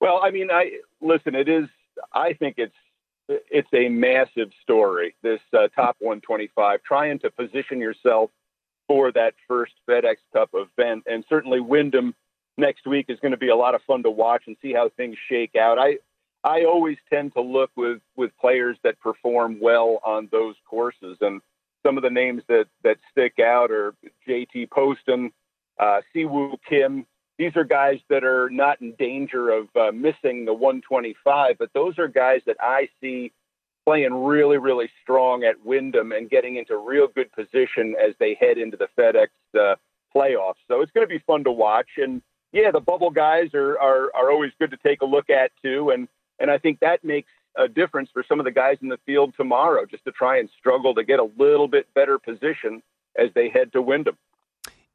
Well, 0.00 0.20
I 0.22 0.30
mean, 0.30 0.48
I 0.52 0.78
listen. 1.00 1.34
It 1.34 1.48
is. 1.48 1.66
I 2.12 2.34
think 2.34 2.54
it's 2.58 2.76
it's 3.28 3.74
a 3.74 3.88
massive 3.88 4.50
story. 4.62 5.16
This 5.24 5.40
uh, 5.52 5.66
top 5.74 5.96
125, 5.98 6.84
trying 6.84 7.18
to 7.18 7.32
position 7.32 7.80
yourself 7.80 8.30
for 8.88 9.12
that 9.12 9.34
first 9.48 9.72
FedEx 9.88 10.16
Cup 10.32 10.50
event. 10.54 11.04
And 11.06 11.24
certainly 11.28 11.60
Wyndham 11.60 12.14
next 12.56 12.86
week 12.86 13.06
is 13.08 13.18
going 13.20 13.32
to 13.32 13.38
be 13.38 13.48
a 13.48 13.56
lot 13.56 13.74
of 13.74 13.82
fun 13.82 14.02
to 14.04 14.10
watch 14.10 14.44
and 14.46 14.56
see 14.62 14.72
how 14.72 14.88
things 14.90 15.16
shake 15.28 15.56
out. 15.56 15.78
I 15.78 15.98
I 16.44 16.64
always 16.64 16.96
tend 17.10 17.34
to 17.34 17.40
look 17.40 17.70
with 17.76 18.00
with 18.14 18.30
players 18.40 18.76
that 18.84 19.00
perform 19.00 19.58
well 19.60 20.00
on 20.04 20.28
those 20.30 20.54
courses, 20.68 21.18
and 21.20 21.40
some 21.84 21.96
of 21.96 22.02
the 22.02 22.10
names 22.10 22.42
that 22.48 22.66
that 22.84 22.98
stick 23.10 23.38
out 23.40 23.70
are 23.70 23.94
J.T. 24.26 24.66
Poston, 24.66 25.32
uh, 25.78 26.00
Siwoo 26.14 26.56
Kim. 26.68 27.06
These 27.38 27.56
are 27.56 27.64
guys 27.64 27.98
that 28.08 28.24
are 28.24 28.48
not 28.48 28.80
in 28.80 28.92
danger 28.92 29.50
of 29.50 29.68
uh, 29.76 29.92
missing 29.92 30.46
the 30.46 30.54
125, 30.54 31.58
but 31.58 31.70
those 31.74 31.98
are 31.98 32.08
guys 32.08 32.40
that 32.46 32.56
I 32.60 32.88
see 33.00 33.32
playing 33.86 34.12
really, 34.12 34.58
really 34.58 34.90
strong 35.02 35.44
at 35.44 35.64
Wyndham 35.64 36.12
and 36.12 36.28
getting 36.28 36.56
into 36.56 36.76
real 36.76 37.06
good 37.06 37.30
position 37.32 37.94
as 38.04 38.14
they 38.18 38.36
head 38.38 38.58
into 38.58 38.76
the 38.76 38.88
FedEx 38.98 39.28
uh, 39.58 39.76
playoffs. 40.14 40.54
So 40.68 40.80
it's 40.80 40.90
going 40.92 41.06
to 41.06 41.08
be 41.08 41.22
fun 41.26 41.44
to 41.44 41.52
watch. 41.52 41.88
And 41.96 42.20
yeah, 42.52 42.70
the 42.72 42.80
bubble 42.80 43.10
guys 43.10 43.54
are, 43.54 43.78
are 43.78 44.10
are 44.14 44.30
always 44.30 44.50
good 44.58 44.70
to 44.72 44.76
take 44.78 45.02
a 45.02 45.06
look 45.06 45.30
at 45.30 45.52
too. 45.62 45.90
And 45.90 46.08
and 46.40 46.50
I 46.50 46.58
think 46.58 46.80
that 46.80 47.04
makes 47.04 47.30
a 47.56 47.68
difference 47.68 48.10
for 48.12 48.24
some 48.28 48.40
of 48.40 48.44
the 48.44 48.52
guys 48.52 48.76
in 48.82 48.88
the 48.88 48.98
field 49.06 49.34
tomorrow, 49.36 49.86
just 49.86 50.04
to 50.04 50.12
try 50.12 50.38
and 50.38 50.50
struggle 50.58 50.94
to 50.94 51.04
get 51.04 51.18
a 51.18 51.28
little 51.38 51.68
bit 51.68 51.86
better 51.94 52.18
position 52.18 52.82
as 53.16 53.30
they 53.34 53.48
head 53.48 53.72
to 53.72 53.80
Wyndham. 53.80 54.16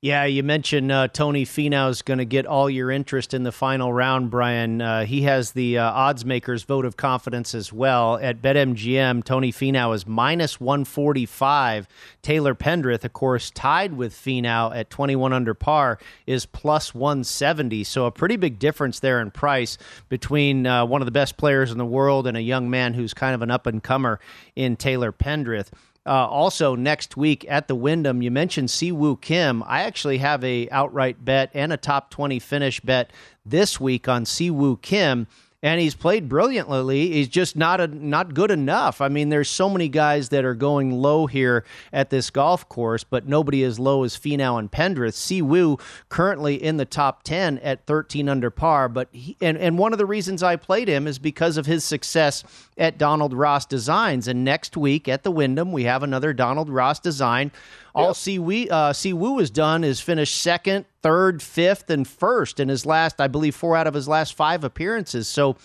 Yeah, 0.03 0.25
you 0.25 0.41
mentioned 0.41 0.91
uh, 0.91 1.09
Tony 1.09 1.45
Finau 1.45 1.87
is 1.91 2.01
going 2.01 2.17
to 2.17 2.25
get 2.25 2.47
all 2.47 2.71
your 2.71 2.89
interest 2.89 3.35
in 3.35 3.43
the 3.43 3.51
final 3.51 3.93
round, 3.93 4.31
Brian. 4.31 4.81
Uh, 4.81 5.05
he 5.05 5.21
has 5.21 5.51
the 5.51 5.77
uh, 5.77 5.91
odds 5.91 6.25
makers' 6.25 6.63
vote 6.63 6.85
of 6.85 6.97
confidence 6.97 7.53
as 7.53 7.71
well. 7.71 8.17
At 8.17 8.41
BetMGM, 8.41 9.23
Tony 9.23 9.51
Finau 9.51 9.93
is 9.93 10.07
minus 10.07 10.59
145. 10.59 11.87
Taylor 12.23 12.55
Pendrith, 12.55 13.05
of 13.05 13.13
course, 13.13 13.51
tied 13.51 13.93
with 13.93 14.11
Finau 14.11 14.75
at 14.75 14.89
21 14.89 15.33
under 15.33 15.53
par, 15.53 15.99
is 16.25 16.47
plus 16.47 16.95
170. 16.95 17.83
So 17.83 18.07
a 18.07 18.11
pretty 18.11 18.37
big 18.37 18.57
difference 18.57 19.01
there 19.01 19.21
in 19.21 19.29
price 19.29 19.77
between 20.09 20.65
uh, 20.65 20.83
one 20.83 21.03
of 21.03 21.05
the 21.05 21.11
best 21.11 21.37
players 21.37 21.71
in 21.71 21.77
the 21.77 21.85
world 21.85 22.25
and 22.25 22.35
a 22.35 22.41
young 22.41 22.71
man 22.71 22.95
who's 22.95 23.13
kind 23.13 23.35
of 23.35 23.43
an 23.43 23.51
up 23.51 23.67
and 23.67 23.83
comer 23.83 24.19
in 24.55 24.77
Taylor 24.77 25.11
Pendrith. 25.11 25.69
Uh, 26.05 26.27
also, 26.27 26.75
next 26.75 27.15
week 27.15 27.45
at 27.47 27.67
the 27.67 27.75
Wyndham, 27.75 28.23
you 28.23 28.31
mentioned 28.31 28.69
Siwoo 28.69 29.21
Kim. 29.21 29.63
I 29.67 29.83
actually 29.83 30.17
have 30.17 30.43
a 30.43 30.67
outright 30.71 31.23
bet 31.23 31.51
and 31.53 31.71
a 31.71 31.77
top 31.77 32.09
twenty 32.09 32.39
finish 32.39 32.79
bet 32.79 33.11
this 33.45 33.79
week 33.79 34.07
on 34.07 34.25
Siwoo 34.25 34.81
Kim 34.81 35.27
and 35.63 35.79
he's 35.79 35.93
played 35.93 36.27
brilliantly. 36.27 37.11
He's 37.11 37.27
just 37.27 37.55
not 37.55 37.79
a, 37.79 37.87
not 37.87 38.33
good 38.33 38.49
enough. 38.49 38.99
I 38.99 39.09
mean, 39.09 39.29
there's 39.29 39.49
so 39.49 39.69
many 39.69 39.89
guys 39.89 40.29
that 40.29 40.43
are 40.43 40.55
going 40.55 40.91
low 40.91 41.27
here 41.27 41.63
at 41.93 42.09
this 42.09 42.31
golf 42.31 42.67
course, 42.67 43.03
but 43.03 43.27
nobody 43.27 43.63
as 43.63 43.77
low 43.77 44.03
as 44.03 44.17
Finau 44.17 44.57
and 44.57 44.71
Pendrith. 44.71 45.13
Siwoo 45.13 45.79
currently 46.09 46.61
in 46.61 46.77
the 46.77 46.85
top 46.85 47.21
10 47.23 47.59
at 47.59 47.85
13 47.85 48.27
under 48.27 48.49
par, 48.49 48.89
but 48.89 49.07
he, 49.11 49.37
and 49.39 49.57
and 49.57 49.77
one 49.77 49.93
of 49.93 49.99
the 49.99 50.05
reasons 50.05 50.41
I 50.41 50.55
played 50.55 50.87
him 50.87 51.05
is 51.05 51.19
because 51.19 51.57
of 51.57 51.67
his 51.67 51.85
success 51.85 52.43
at 52.77 52.97
Donald 52.97 53.33
Ross 53.33 53.65
Designs. 53.65 54.27
And 54.27 54.43
next 54.43 54.75
week 54.75 55.07
at 55.07 55.23
the 55.23 55.31
Wyndham, 55.31 55.71
we 55.71 55.83
have 55.83 56.01
another 56.01 56.33
Donald 56.33 56.69
Ross 56.69 56.99
design 56.99 57.51
all 57.93 58.07
yep. 58.07 58.15
Siwoo, 58.15 58.71
uh, 58.71 58.93
Siwoo 58.93 59.39
has 59.39 59.49
done 59.49 59.83
is 59.83 59.99
finished 59.99 60.35
second, 60.35 60.85
third, 61.01 61.41
fifth, 61.41 61.89
and 61.89 62.07
first 62.07 62.59
in 62.59 62.69
his 62.69 62.85
last, 62.85 63.19
I 63.19 63.27
believe, 63.27 63.55
four 63.55 63.75
out 63.75 63.87
of 63.87 63.93
his 63.93 64.07
last 64.07 64.33
five 64.33 64.63
appearances. 64.63 65.27
So 65.27 65.57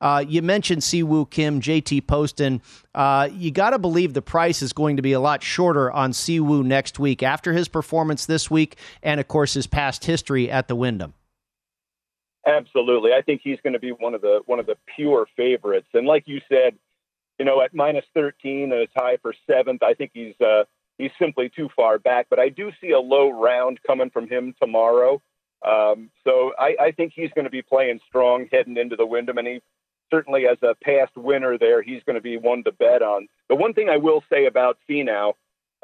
uh, 0.00 0.24
you 0.26 0.42
mentioned 0.42 0.82
Siwoo 0.82 1.28
Kim, 1.30 1.60
JT 1.60 2.06
Poston. 2.06 2.62
Uh, 2.94 3.28
you 3.32 3.50
got 3.50 3.70
to 3.70 3.78
believe 3.78 4.14
the 4.14 4.22
price 4.22 4.62
is 4.62 4.72
going 4.72 4.96
to 4.96 5.02
be 5.02 5.12
a 5.12 5.20
lot 5.20 5.42
shorter 5.42 5.90
on 5.90 6.12
Siwoo 6.12 6.64
next 6.64 6.98
week 6.98 7.22
after 7.22 7.52
his 7.52 7.68
performance 7.68 8.26
this 8.26 8.50
week 8.50 8.76
and, 9.02 9.20
of 9.20 9.28
course, 9.28 9.54
his 9.54 9.66
past 9.66 10.04
history 10.04 10.50
at 10.50 10.68
the 10.68 10.76
Wyndham. 10.76 11.14
Absolutely, 12.46 13.12
I 13.14 13.22
think 13.22 13.40
he's 13.42 13.58
going 13.62 13.72
to 13.72 13.78
be 13.78 13.92
one 13.92 14.12
of 14.14 14.20
the 14.20 14.40
one 14.44 14.60
of 14.60 14.66
the 14.66 14.76
pure 14.94 15.26
favorites. 15.34 15.88
And 15.94 16.06
like 16.06 16.24
you 16.26 16.42
said, 16.46 16.74
you 17.38 17.46
know, 17.46 17.62
at 17.62 17.72
minus 17.72 18.04
thirteen 18.12 18.64
and 18.64 18.82
a 18.82 18.86
tie 18.86 19.16
for 19.22 19.32
seventh, 19.50 19.82
I 19.82 19.94
think 19.94 20.10
he's 20.12 20.34
uh, 20.42 20.64
he's 20.98 21.10
simply 21.18 21.48
too 21.48 21.68
far 21.74 21.98
back. 21.98 22.26
But 22.30 22.38
I 22.38 22.48
do 22.48 22.70
see 22.80 22.90
a 22.90 23.00
low 23.00 23.30
round 23.30 23.80
coming 23.86 24.10
from 24.10 24.28
him 24.28 24.54
tomorrow. 24.60 25.20
Um, 25.66 26.10
so 26.24 26.52
I, 26.58 26.76
I 26.80 26.90
think 26.92 27.12
he's 27.14 27.30
going 27.34 27.46
to 27.46 27.50
be 27.50 27.62
playing 27.62 28.00
strong 28.06 28.48
heading 28.52 28.76
into 28.76 28.96
the 28.96 29.06
Wyndham, 29.06 29.38
and 29.38 29.46
he 29.46 29.62
certainly 30.10 30.46
as 30.46 30.58
a 30.62 30.74
past 30.74 31.16
winner 31.16 31.56
there, 31.58 31.82
he's 31.82 32.02
going 32.04 32.16
to 32.16 32.22
be 32.22 32.36
one 32.36 32.62
to 32.64 32.72
bet 32.72 33.02
on. 33.02 33.28
The 33.48 33.56
one 33.56 33.72
thing 33.72 33.88
I 33.88 33.96
will 33.96 34.22
say 34.30 34.46
about 34.46 34.78
Finau, 34.88 35.32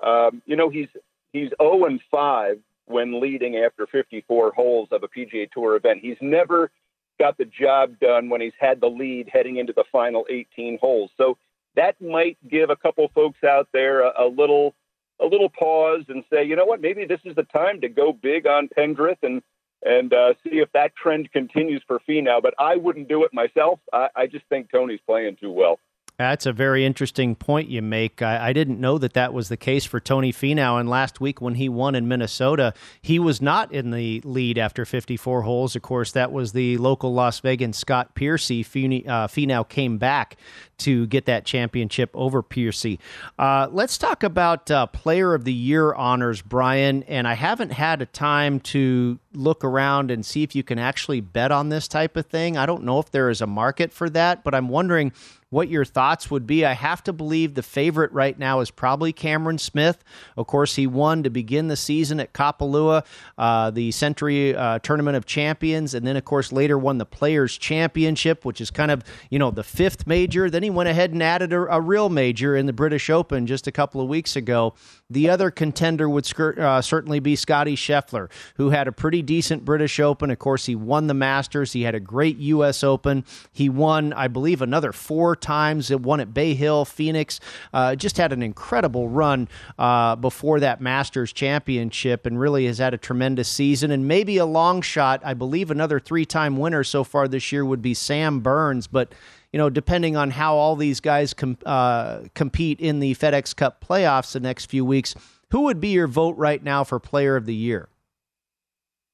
um, 0.03 0.43
you 0.47 0.57
know, 0.57 0.69
he's 0.69 0.89
he's 1.33 1.51
0 1.61 1.87
and 1.87 2.01
5 2.11 2.59
when 2.87 3.21
leading 3.21 3.57
after 3.57 3.87
54 3.87 4.53
holes 4.53 4.89
of 4.91 5.03
a 5.03 5.09
PGA 5.09 5.51
Tour 5.51 5.77
event. 5.77 6.01
He's 6.03 6.17
never 6.21 6.71
got 7.19 7.39
the 7.39 7.45
job 7.45 7.99
done 8.01 8.29
when 8.29 8.41
he's 8.41 8.53
had 8.59 8.81
the 8.81 8.89
lead 8.89 9.29
heading 9.33 9.57
into 9.57 9.73
the 9.73 9.85
final 9.93 10.27
18 10.29 10.79
holes. 10.81 11.11
So 11.17 11.39
that 11.77 12.01
might 12.01 12.37
give 12.49 12.71
a 12.71 12.77
couple 12.77 13.09
folks 13.15 13.45
out 13.45 13.69
there 13.73 14.01
a, 14.01 14.25
a 14.25 14.27
little 14.27 14.75
a 15.21 15.27
little 15.27 15.51
pause 15.51 16.05
and 16.09 16.25
say, 16.31 16.45
you 16.45 16.57
know 16.57 16.65
what, 16.65 16.81
maybe 16.81 17.05
this 17.05 17.21
is 17.25 17.35
the 17.37 17.45
time 17.45 17.81
to 17.83 17.89
go 17.89 18.13
big 18.13 18.47
on 18.47 18.69
Pendrith 18.69 19.19
and 19.23 19.43
and 19.83 20.13
uh, 20.13 20.35
see 20.45 20.59
if 20.59 20.71
that 20.73 20.95
trend 20.95 21.33
continues 21.33 21.83
for 21.87 22.01
Finau. 22.07 22.43
But 22.43 22.55
I 22.59 22.77
wouldn't 22.77 23.09
do 23.09 23.25
it 23.25 23.33
myself. 23.33 23.81
I, 23.93 24.09
I 24.15 24.27
just 24.27 24.45
think 24.51 24.71
Tony's 24.71 25.01
playing 25.07 25.37
too 25.41 25.51
well. 25.51 25.79
That's 26.21 26.45
a 26.45 26.53
very 26.53 26.85
interesting 26.85 27.35
point 27.35 27.71
you 27.71 27.81
make. 27.81 28.21
I, 28.21 28.49
I, 28.49 28.53
didn't 28.53 28.79
know 28.79 28.99
that 28.99 29.15
that 29.15 29.33
was 29.33 29.49
the 29.49 29.57
case 29.57 29.87
for 29.87 29.99
Tony 30.01 30.35
Finau. 30.35 30.79
And 30.79 30.87
last 30.87 31.19
week 31.19 31.41
when 31.41 31.55
he 31.55 31.67
won 31.67 31.95
in 31.95 32.09
Minnesota, 32.09 32.75
he 33.01 33.19
was 33.19 33.41
not 33.41 33.73
in 33.73 33.91
the 33.91 34.21
lead 34.23 34.59
after 34.59 34.85
54 34.85 35.41
holes. 35.41 35.75
Of 35.75 35.81
course, 35.81 36.13
that 36.13 36.31
was 36.31 36.53
the 36.53 36.77
local 36.77 37.15
Las 37.15 37.41
Vegas 37.41 37.79
Scott 37.79 38.15
Piercy. 38.15 38.61
Uh, 38.61 39.29
Finau 39.29 39.67
came 39.67 39.97
back 39.97 40.37
to 40.81 41.07
get 41.07 41.25
that 41.25 41.47
championship 41.47 42.11
over 42.13 42.43
Piercy. 42.43 43.01
Uh, 43.39 43.69
let's 43.71 43.97
talk 43.97 44.23
about 44.23 44.71
uh, 44.71 44.85
Player 44.89 45.33
of 45.33 45.45
the 45.45 45.55
Year 45.55 45.95
honors, 45.95 46.43
Brian. 46.43 47.03
And 47.05 47.27
I 47.27 47.33
haven't 47.33 47.73
had 47.73 48.03
a 48.03 48.07
time 48.07 48.61
to 48.61 49.19
look 49.33 49.65
around 49.65 50.11
and 50.11 50.27
see 50.27 50.43
if 50.43 50.55
you 50.55 50.63
can 50.63 50.79
actually 50.79 51.21
bet 51.21 51.53
on 51.53 51.69
this 51.69 51.87
type 51.87 52.17
of 52.17 52.27
thing. 52.27 52.57
I 52.57 52.67
don't 52.67 52.85
know 52.85 52.99
if 52.99 53.11
there 53.11 53.31
is 53.31 53.41
a 53.41 53.47
market 53.47 53.93
for 53.93 54.11
that, 54.11 54.43
but 54.43 54.55
I'm 54.55 54.69
wondering 54.69 55.13
what 55.51 55.69
your 55.69 55.85
thoughts 55.85 56.31
would 56.31 56.47
be. 56.47 56.65
I 56.65 56.73
have 56.73 57.03
to 57.05 57.13
believe 57.13 57.55
the 57.55 57.63
favorite 57.63 58.13
right 58.13 58.39
now 58.39 58.61
is 58.61 58.71
probably 58.71 59.13
Cameron 59.13 59.59
Smith. 59.59 60.03
Of 60.37 60.47
course, 60.47 60.77
he 60.77 60.87
won 60.87 61.25
to 61.25 61.31
begin 61.31 61.69
the 61.69 61.77
season 61.77 62.21
at 62.21 62.33
Kapalua, 62.33 63.05
uh, 63.37 63.71
the 63.71 63.91
Sentry 63.91 64.55
uh, 64.55 64.79
Tournament 64.79 65.17
of 65.17 65.27
Champions, 65.27 65.95
and 65.95 66.07
then, 66.07 66.17
of 66.17 66.25
course, 66.25 66.53
later 66.53 66.79
won 66.79 66.99
the 66.99 67.07
Players 67.07 67.59
Championship, 67.59 68.45
which 68.45 68.61
is 68.61 68.71
kind 68.71 68.93
of, 68.93 69.03
you 69.29 69.39
know, 69.39 69.51
the 69.51 69.65
fifth 69.65 70.07
major. 70.07 70.49
Then 70.49 70.63
he 70.63 70.71
went 70.71 70.89
ahead 70.89 71.13
and 71.13 71.23
added 71.23 71.53
a, 71.53 71.63
a 71.75 71.81
real 71.81 72.09
major 72.09 72.57
in 72.57 72.67
the 72.67 72.73
British 72.73 73.11
Open 73.11 73.47
just 73.47 73.67
a 73.67 73.73
couple 73.73 74.01
of 74.01 74.09
weeks 74.09 74.37
ago. 74.37 74.75
The 75.11 75.29
other 75.29 75.51
contender 75.51 76.09
would 76.09 76.31
uh, 76.39 76.81
certainly 76.81 77.19
be 77.19 77.35
Scotty 77.35 77.75
Scheffler, 77.75 78.31
who 78.55 78.71
had 78.71 78.87
a 78.87 78.93
pretty 78.93 79.23
decent 79.23 79.65
British 79.65 79.99
Open. 79.99 80.31
Of 80.31 80.39
course, 80.39 80.67
he 80.67 80.77
won 80.77 81.09
the 81.09 81.15
Masters. 81.15 81.73
He 81.73 81.83
had 81.83 81.97
a 81.97 82.01
great 82.01 82.37
U.S. 82.37 82.85
Open. 82.85 83.25
He 83.53 83.69
won, 83.69 84.13
I 84.13 84.29
believe, 84.29 84.63
another 84.63 84.93
four 84.93 85.35
times. 85.35 85.91
It 85.91 86.01
won 86.01 86.21
at 86.21 86.33
Bay 86.33 86.55
Hill, 86.55 86.85
Phoenix. 86.85 87.41
Uh, 87.75 87.97
just 87.97 88.17
had 88.17 88.33
an 88.33 88.43
incredible 88.43 89.09
run 89.09 89.49
uh, 89.79 90.15
before 90.17 90.61
that 90.61 90.81
Masters 90.81 91.33
Championship, 91.33 92.25
and 92.25 92.39
really 92.39 92.67
has 92.67 92.79
had 92.79 92.95
a 92.95 92.99
tremendous 92.99 93.49
season. 93.49 93.91
And 93.91 94.07
maybe 94.07 94.37
a 94.39 94.47
long 94.47 94.81
shot. 94.81 95.21
I 95.25 95.35
believe 95.35 95.71
another 95.71 95.99
three-time 95.99 96.57
winner 96.57 96.85
so 96.85 97.03
far 97.03 97.27
this 97.27 97.51
year 97.51 97.65
would 97.65 97.83
be 97.83 97.95
Sam 97.95 98.41
Burns, 98.41 98.87
but 98.87 99.13
you 99.53 99.59
know, 99.59 99.71
depending 99.71 100.17
on 100.17 100.31
how 100.31 100.55
all 100.55 100.77
these 100.77 101.01
guys 101.01 101.35
com- 101.35 101.59
uh, 101.67 102.21
compete 102.35 102.81
in 102.81 103.01
the 103.01 103.15
FedEx 103.15 103.55
Cup 103.55 103.85
playoffs 103.85 104.33
the 104.33 104.41
next 104.41 104.67
few 104.67 104.85
weeks, 104.85 105.15
who 105.51 105.63
would 105.63 105.81
be 105.81 105.89
your 105.89 106.07
vote 106.07 106.37
right 106.37 106.63
now 106.63 106.85
for 106.85 107.01
Player 107.01 107.37
of 107.37 107.47
the 107.47 107.55
Year? 107.55 107.89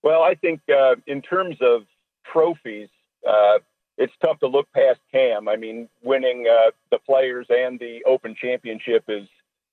Well, 0.03 0.23
I 0.23 0.35
think 0.35 0.61
uh, 0.69 0.97
in 1.07 1.23
terms 1.23 1.57
of 1.61 1.83
trophies, 2.31 2.89
uh, 3.27 3.59
it's 3.99 4.13
tough 4.23 4.39
to 4.41 4.47
look 4.47 4.71
past 4.73 5.01
Cam. 5.11 5.49
I 5.49 5.57
mean, 5.57 5.89
winning 6.03 6.47
uh, 6.49 6.71
the 6.91 6.99
Players 6.99 7.47
and 7.49 7.81
the 7.81 8.05
Open 8.07 8.37
Championship 8.41 9.05
is 9.09 9.27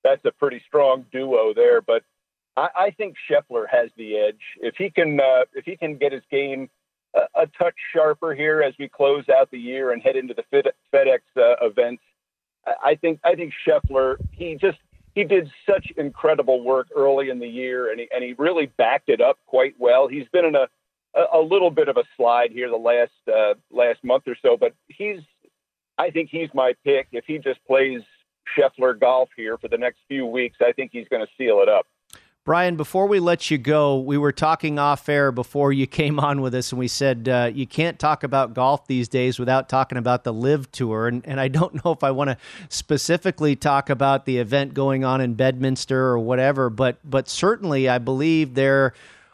that's 0.04 0.24
a 0.26 0.32
pretty 0.32 0.62
strong 0.68 1.06
duo 1.12 1.54
there. 1.54 1.82
But 1.82 2.04
I, 2.56 2.70
I 2.76 2.92
think 2.92 3.16
Scheffler 3.30 3.66
has 3.70 3.90
the 3.98 4.18
edge 4.18 4.40
if 4.62 4.76
he 4.78 4.90
can 4.90 5.20
uh, 5.20 5.44
if 5.54 5.66
he 5.66 5.76
can 5.76 5.98
get 5.98 6.14
his 6.14 6.24
game 6.32 6.70
a, 7.14 7.48
touch 7.58 7.76
sharper 7.94 8.34
here 8.34 8.62
as 8.62 8.74
we 8.80 8.88
close 8.88 9.26
out 9.30 9.52
the 9.52 9.60
year 9.60 9.92
and 9.92 10.02
head 10.02 10.16
into 10.16 10.34
the 10.34 10.44
FedEx 10.94 11.20
uh. 11.38 11.96
I 12.84 12.96
think 12.96 13.20
I 13.24 13.36
think 13.36 13.54
Scheffler 13.68 14.18
he 14.32 14.56
just 14.56 14.78
he 15.16 15.24
did 15.24 15.52
such 15.70 15.92
incredible 15.98 16.64
work 16.64 16.88
early 16.96 17.30
in 17.30 17.40
the 17.40 17.48
year 17.48 17.92
and 17.92 18.00
he 18.00 18.08
and 18.14 18.24
he 18.24 18.34
really 18.38 18.68
backed 18.78 19.10
it 19.10 19.22
up 19.22 19.38
quite 19.46 19.76
well. 19.78 20.08
He's 20.08 20.28
been 20.32 20.46
in 20.46 20.56
a 20.56 20.68
a 21.34 21.40
little 21.40 21.70
bit 21.70 21.88
of 21.88 21.98
a 21.98 22.04
slide 22.18 22.52
here 22.52 22.70
the 22.70 22.76
last 22.76 23.12
uh, 23.28 23.54
last 23.72 24.04
month 24.04 24.24
or 24.28 24.36
so, 24.42 24.58
but 24.58 24.74
he's 24.88 25.20
I 25.98 26.10
think 26.10 26.30
he's 26.32 26.50
my 26.54 26.74
pick. 26.84 27.08
If 27.12 27.26
he 27.26 27.38
just 27.38 27.64
plays 27.66 28.02
Scheffler 28.58 29.00
golf 29.00 29.30
here 29.36 29.58
for 29.58 29.68
the 29.68 29.78
next 29.78 30.00
few 30.08 30.26
weeks, 30.26 30.58
I 30.62 30.72
think 30.72 30.92
he's 30.92 31.08
going 31.08 31.26
to 31.26 31.32
seal 31.38 31.62
it 31.62 31.70
up. 31.70 31.86
Brian, 32.46 32.76
before 32.76 33.08
we 33.08 33.22
let 33.22 33.50
you 33.50 33.58
go, 33.58 33.98
we 33.98 34.18
were 34.18 34.34
talking 34.34 34.78
off 34.78 35.08
air 35.08 35.32
before 35.32 35.72
you 35.72 35.88
came 35.88 36.20
on 36.20 36.42
with 36.42 36.54
us, 36.54 36.74
and 36.74 36.80
we 36.80 36.90
said 36.90 37.30
uh, 37.30 37.50
you 37.54 37.66
can't 37.66 37.98
talk 37.98 38.22
about 38.22 38.54
golf 38.54 38.86
these 38.88 39.08
days 39.08 39.40
without 39.40 39.70
talking 39.70 39.98
about 39.98 40.26
the 40.26 40.34
LIV 40.34 40.70
Tour. 40.74 41.08
And, 41.08 41.26
and 41.26 41.40
I 41.40 41.48
don't 41.54 41.74
know 41.86 41.94
if 41.94 42.04
I 42.04 42.12
want 42.12 42.32
to 42.32 42.38
specifically 42.68 43.56
talk 43.56 43.90
about 43.90 44.26
the 44.26 44.40
event 44.40 44.74
going 44.74 45.06
on 45.06 45.22
in 45.22 45.36
Bedminster 45.36 45.98
or 45.98 46.20
whatever, 46.20 46.70
but 46.70 46.98
but 47.06 47.30
certainly 47.30 47.88
I 47.88 47.98
believe 47.98 48.56
there 48.56 48.94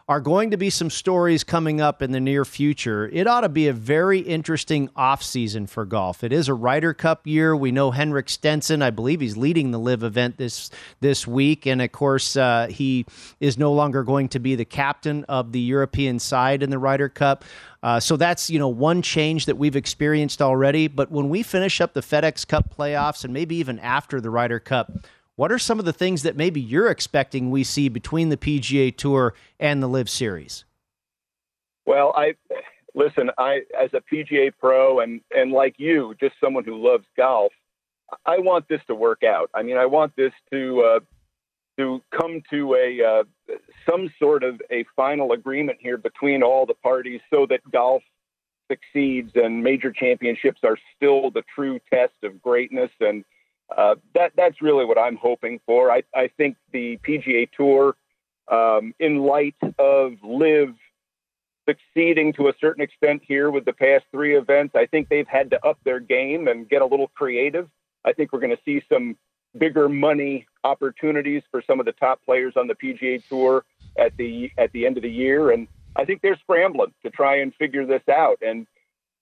are 0.10 0.20
going 0.20 0.50
to 0.50 0.58
be 0.58 0.72
some 0.72 0.90
stories 0.90 1.44
coming 1.44 1.80
up 1.80 2.02
in 2.02 2.12
the 2.12 2.20
near 2.20 2.44
future. 2.44 3.08
It 3.14 3.28
ought 3.28 3.42
to 3.42 3.50
be 3.50 3.68
a 3.68 3.74
very 3.74 4.18
interesting 4.18 4.88
offseason 4.98 5.70
for 5.70 5.86
golf. 5.86 6.24
It 6.24 6.34
is 6.34 6.48
a 6.48 6.54
Ryder 6.56 6.96
Cup 6.96 7.28
year. 7.28 7.56
We 7.56 7.72
know 7.72 7.92
Henrik 7.92 8.28
Stenson, 8.28 8.82
I 8.82 8.90
believe 8.90 9.22
he's 9.22 9.38
leading 9.38 9.70
the 9.70 9.78
LIV 9.78 10.02
event 10.02 10.38
this 10.38 10.72
this 11.00 11.28
week, 11.28 11.68
and 11.68 11.80
of 11.80 11.92
course 11.92 12.36
uh, 12.36 12.70
he 12.72 13.06
is 13.40 13.60
no 13.60 13.72
longer 13.72 14.04
going 14.04 14.30
to 14.30 14.40
be 14.40 14.56
the 14.56 14.66
captain 14.66 15.26
of 15.26 15.52
the 15.52 15.60
European 15.60 16.18
side 16.18 16.64
in 16.64 16.72
the 16.72 16.80
Ryder 16.80 17.10
Cup. 17.10 17.46
Uh, 17.84 18.00
so 18.00 18.18
that's 18.18 18.50
you 18.50 18.58
know 18.58 18.68
one 18.68 19.04
change 19.04 19.46
that 19.46 19.60
we've 19.60 19.76
experienced 19.76 20.42
already. 20.42 20.88
But 20.88 21.12
when 21.12 21.30
we 21.30 21.44
finish 21.44 21.80
up 21.80 21.94
the 21.94 22.02
FedEx 22.02 22.48
Cup 22.48 22.76
playoffs 22.76 23.24
and 23.24 23.32
maybe 23.32 23.58
even 23.58 23.78
after 23.78 24.20
the 24.20 24.32
Ryder 24.32 24.60
Cup, 24.60 24.92
what 25.40 25.54
are 25.54 25.58
some 25.58 25.80
of 25.80 25.86
the 25.86 25.94
things 25.94 26.24
that 26.24 26.36
maybe 26.36 26.60
you're 26.60 26.90
expecting 26.90 27.50
we 27.50 27.64
see 27.64 27.88
between 27.88 28.28
the 28.28 28.36
PGA 28.36 28.94
Tour 28.94 29.34
and 29.58 29.82
the 29.82 29.88
LIV 29.88 30.10
Series? 30.10 30.66
Well, 31.86 32.12
I 32.14 32.34
listen. 32.94 33.32
I 33.38 33.62
as 33.82 33.90
a 33.94 34.02
PGA 34.14 34.52
pro 34.60 35.00
and 35.00 35.22
and 35.32 35.54
like 35.54 35.76
you, 35.78 36.14
just 36.20 36.36
someone 36.44 36.66
who 36.66 36.76
loves 36.76 37.06
golf, 37.16 37.54
I 38.26 38.40
want 38.40 38.68
this 38.68 38.82
to 38.88 38.96
work 38.96 39.24
out. 39.24 39.50
I 39.54 39.64
mean, 39.64 39.78
I 39.78 39.86
want 39.86 40.14
this 40.18 40.34
to 40.52 40.82
uh, 40.82 41.00
to 41.78 42.02
come 42.12 42.42
to 42.50 42.76
a 42.76 43.02
uh, 43.02 43.56
some 43.90 44.12
sort 44.20 44.44
of 44.44 44.60
a 44.70 44.84
final 44.94 45.32
agreement 45.32 45.78
here 45.80 45.98
between 45.98 46.44
all 46.44 46.66
the 46.66 46.74
parties, 46.74 47.22
so 47.34 47.46
that 47.50 47.62
golf 47.72 48.04
succeeds 48.70 49.32
and 49.36 49.64
major 49.64 49.94
championships 49.94 50.60
are 50.66 50.78
still 50.98 51.32
the 51.32 51.44
true 51.56 51.80
test 51.90 52.16
of 52.24 52.42
greatness 52.42 52.92
and 53.00 53.24
uh, 53.76 53.96
that 54.16 54.32
that's 54.36 54.62
really 54.62 54.86
what 54.86 54.98
I'm 54.98 55.16
hoping 55.16 55.60
for. 55.66 55.92
I, 55.92 56.04
I 56.16 56.30
think 56.38 56.58
the 56.72 56.98
PGA 56.98 57.50
Tour, 57.52 57.96
um, 58.48 58.94
in 59.00 59.20
light 59.20 59.56
of 59.78 60.14
LIV 60.24 60.76
succeeding 61.68 62.34
to 62.34 62.48
a 62.48 62.54
certain 62.60 62.82
extent 62.82 63.22
here 63.26 63.52
with 63.52 63.66
the 63.66 63.74
past 63.74 64.06
three 64.12 64.36
events, 64.36 64.76
I 64.76 64.88
think 64.88 65.08
they've 65.08 65.28
had 65.28 65.52
to 65.52 65.66
up 65.66 65.78
their 65.84 66.00
game 66.00 66.48
and 66.48 66.68
get 66.68 66.82
a 66.82 66.86
little 66.86 67.10
creative. 67.10 67.70
I 68.04 68.14
think 68.14 68.34
we're 68.34 68.40
going 68.40 68.56
to 68.56 68.62
see 68.66 68.82
some 68.92 69.18
bigger 69.58 69.90
money 69.90 70.48
opportunities 70.64 71.44
for 71.52 71.62
some 71.66 71.80
of 71.80 71.86
the 71.86 71.92
top 71.92 72.24
players 72.26 72.54
on 72.56 72.68
the 72.68 72.76
PGA 72.76 73.24
Tour 73.28 73.66
at 73.98 74.16
the 74.18 74.52
at 74.58 74.72
the 74.72 74.86
end 74.86 74.98
of 74.98 75.04
the 75.04 75.12
year, 75.12 75.52
and 75.52 75.68
I 75.96 76.06
think 76.06 76.22
they're 76.22 76.38
scrambling 76.38 76.94
to 77.04 77.10
try 77.10 77.38
and 77.38 77.54
figure 77.56 77.86
this 77.86 78.08
out. 78.10 78.40
And 78.42 78.66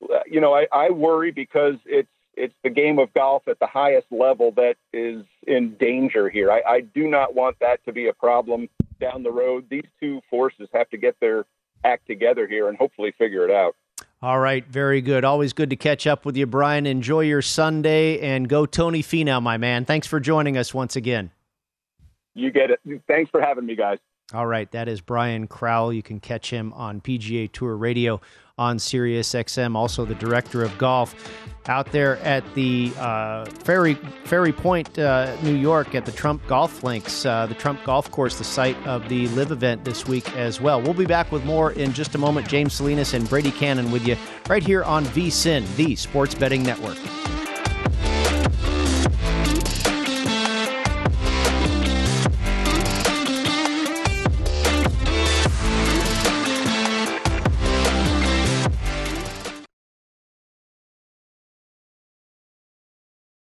uh, 0.03 0.19
you 0.25 0.39
know, 0.39 0.53
I, 0.53 0.67
I 0.71 0.89
worry 0.89 1.31
because 1.31 1.75
it's 1.85 2.09
it's 2.37 2.53
the 2.63 2.69
game 2.69 2.99
of 2.99 3.13
golf 3.13 3.47
at 3.47 3.59
the 3.59 3.67
highest 3.67 4.07
level 4.11 4.51
that 4.51 4.75
is 4.93 5.25
in 5.45 5.75
danger 5.75 6.29
here. 6.29 6.51
I, 6.51 6.61
I 6.67 6.81
do 6.81 7.07
not 7.07 7.35
want 7.35 7.57
that 7.59 7.83
to 7.85 7.91
be 7.91 8.07
a 8.07 8.13
problem 8.13 8.69
down 8.99 9.23
the 9.23 9.31
road. 9.31 9.65
These 9.69 9.85
two 9.99 10.21
forces 10.29 10.69
have 10.73 10.89
to 10.91 10.97
get 10.97 11.19
their 11.19 11.45
act 11.83 12.07
together 12.07 12.47
here 12.47 12.69
and 12.69 12.77
hopefully 12.77 13.13
figure 13.17 13.43
it 13.43 13.51
out. 13.51 13.75
All 14.21 14.39
right, 14.39 14.65
very 14.65 15.01
good. 15.01 15.23
Always 15.23 15.53
good 15.53 15.69
to 15.71 15.75
catch 15.75 16.07
up 16.07 16.25
with 16.25 16.37
you, 16.37 16.45
Brian. 16.45 16.85
Enjoy 16.85 17.21
your 17.21 17.41
Sunday 17.41 18.19
and 18.19 18.47
go 18.47 18.65
Tony 18.65 19.03
Finau, 19.03 19.41
my 19.41 19.57
man. 19.57 19.85
Thanks 19.85 20.07
for 20.07 20.19
joining 20.19 20.57
us 20.57 20.73
once 20.73 20.95
again. 20.95 21.31
You 22.33 22.51
get 22.51 22.71
it. 22.71 22.79
Thanks 23.07 23.29
for 23.31 23.41
having 23.41 23.65
me, 23.65 23.75
guys. 23.75 23.97
All 24.33 24.45
right, 24.45 24.69
that 24.71 24.89
is 24.89 24.99
Brian 24.99 25.47
Crowell. 25.47 25.93
You 25.93 26.03
can 26.03 26.19
catch 26.19 26.49
him 26.49 26.73
on 26.73 26.99
PGA 26.99 27.49
Tour 27.49 27.77
Radio 27.77 28.19
on 28.57 28.77
Sirius 28.77 29.33
XM. 29.33 29.73
Also, 29.73 30.03
the 30.03 30.15
director 30.15 30.63
of 30.63 30.77
golf 30.77 31.15
out 31.67 31.89
there 31.93 32.17
at 32.17 32.43
the 32.53 32.91
uh, 32.97 33.45
Ferry 33.45 33.93
Ferry 34.25 34.51
Point, 34.51 34.99
uh, 34.99 35.33
New 35.43 35.55
York, 35.55 35.95
at 35.95 36.05
the 36.05 36.11
Trump 36.11 36.45
Golf 36.45 36.83
Links, 36.83 37.25
uh, 37.25 37.45
the 37.45 37.55
Trump 37.55 37.81
Golf 37.85 38.11
Course, 38.11 38.37
the 38.37 38.43
site 38.43 38.75
of 38.85 39.07
the 39.07 39.29
LIV 39.29 39.51
event 39.51 39.85
this 39.85 40.05
week 40.07 40.35
as 40.35 40.59
well. 40.59 40.81
We'll 40.81 40.93
be 40.93 41.05
back 41.05 41.31
with 41.31 41.45
more 41.45 41.71
in 41.71 41.93
just 41.93 42.13
a 42.13 42.17
moment. 42.17 42.49
James 42.49 42.73
Salinas 42.73 43.13
and 43.13 43.29
Brady 43.29 43.51
Kannon 43.51 43.91
with 43.91 44.05
you 44.05 44.17
right 44.49 44.63
here 44.63 44.83
on 44.83 45.05
VSIN, 45.05 45.73
the 45.77 45.95
Sports 45.95 46.35
Betting 46.35 46.63
Network. 46.63 46.97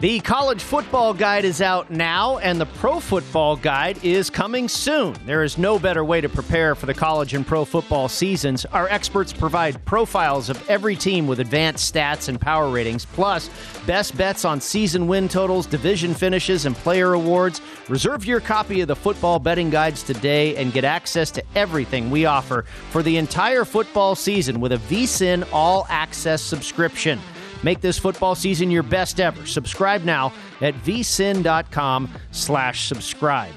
The 0.00 0.20
college 0.20 0.62
football 0.62 1.14
guide 1.14 1.46
is 1.46 1.62
out 1.62 1.90
now, 1.90 2.36
and 2.38 2.60
the 2.60 2.66
pro 2.66 3.00
football 3.00 3.56
guide 3.56 3.98
is 4.04 4.28
coming 4.28 4.68
soon. 4.68 5.16
There 5.24 5.42
is 5.42 5.56
no 5.56 5.78
better 5.78 6.04
way 6.04 6.20
to 6.20 6.28
prepare 6.28 6.74
for 6.74 6.84
the 6.84 6.92
college 6.92 7.32
and 7.32 7.46
pro 7.46 7.64
football 7.64 8.06
seasons. 8.06 8.66
Our 8.66 8.88
experts 8.90 9.32
provide 9.32 9.82
profiles 9.86 10.50
of 10.50 10.68
every 10.68 10.96
team 10.96 11.26
with 11.26 11.40
advanced 11.40 11.94
stats 11.94 12.28
and 12.28 12.38
power 12.38 12.68
ratings, 12.68 13.06
plus 13.06 13.48
best 13.86 14.14
bets 14.18 14.44
on 14.44 14.60
season 14.60 15.06
win 15.06 15.28
totals, 15.28 15.64
division 15.64 16.12
finishes, 16.12 16.66
and 16.66 16.76
player 16.76 17.14
awards. 17.14 17.62
Reserve 17.88 18.26
your 18.26 18.40
copy 18.40 18.82
of 18.82 18.88
the 18.88 18.96
football 18.96 19.38
betting 19.38 19.70
guides 19.70 20.02
today 20.02 20.56
and 20.56 20.74
get 20.74 20.84
access 20.84 21.30
to 21.30 21.42
everything 21.54 22.10
we 22.10 22.26
offer 22.26 22.66
for 22.90 23.02
the 23.02 23.16
entire 23.16 23.64
football 23.64 24.14
season 24.14 24.60
with 24.60 24.72
a 24.72 24.78
VSIN 24.78 25.48
all 25.54 25.86
access 25.88 26.42
subscription. 26.42 27.18
Make 27.66 27.80
this 27.80 27.98
football 27.98 28.36
season 28.36 28.70
your 28.70 28.84
best 28.84 29.18
ever. 29.18 29.44
Subscribe 29.44 30.04
now 30.04 30.32
at 30.60 30.72
vsin.com 30.84 32.08
slash 32.30 32.86
subscribe. 32.86 33.52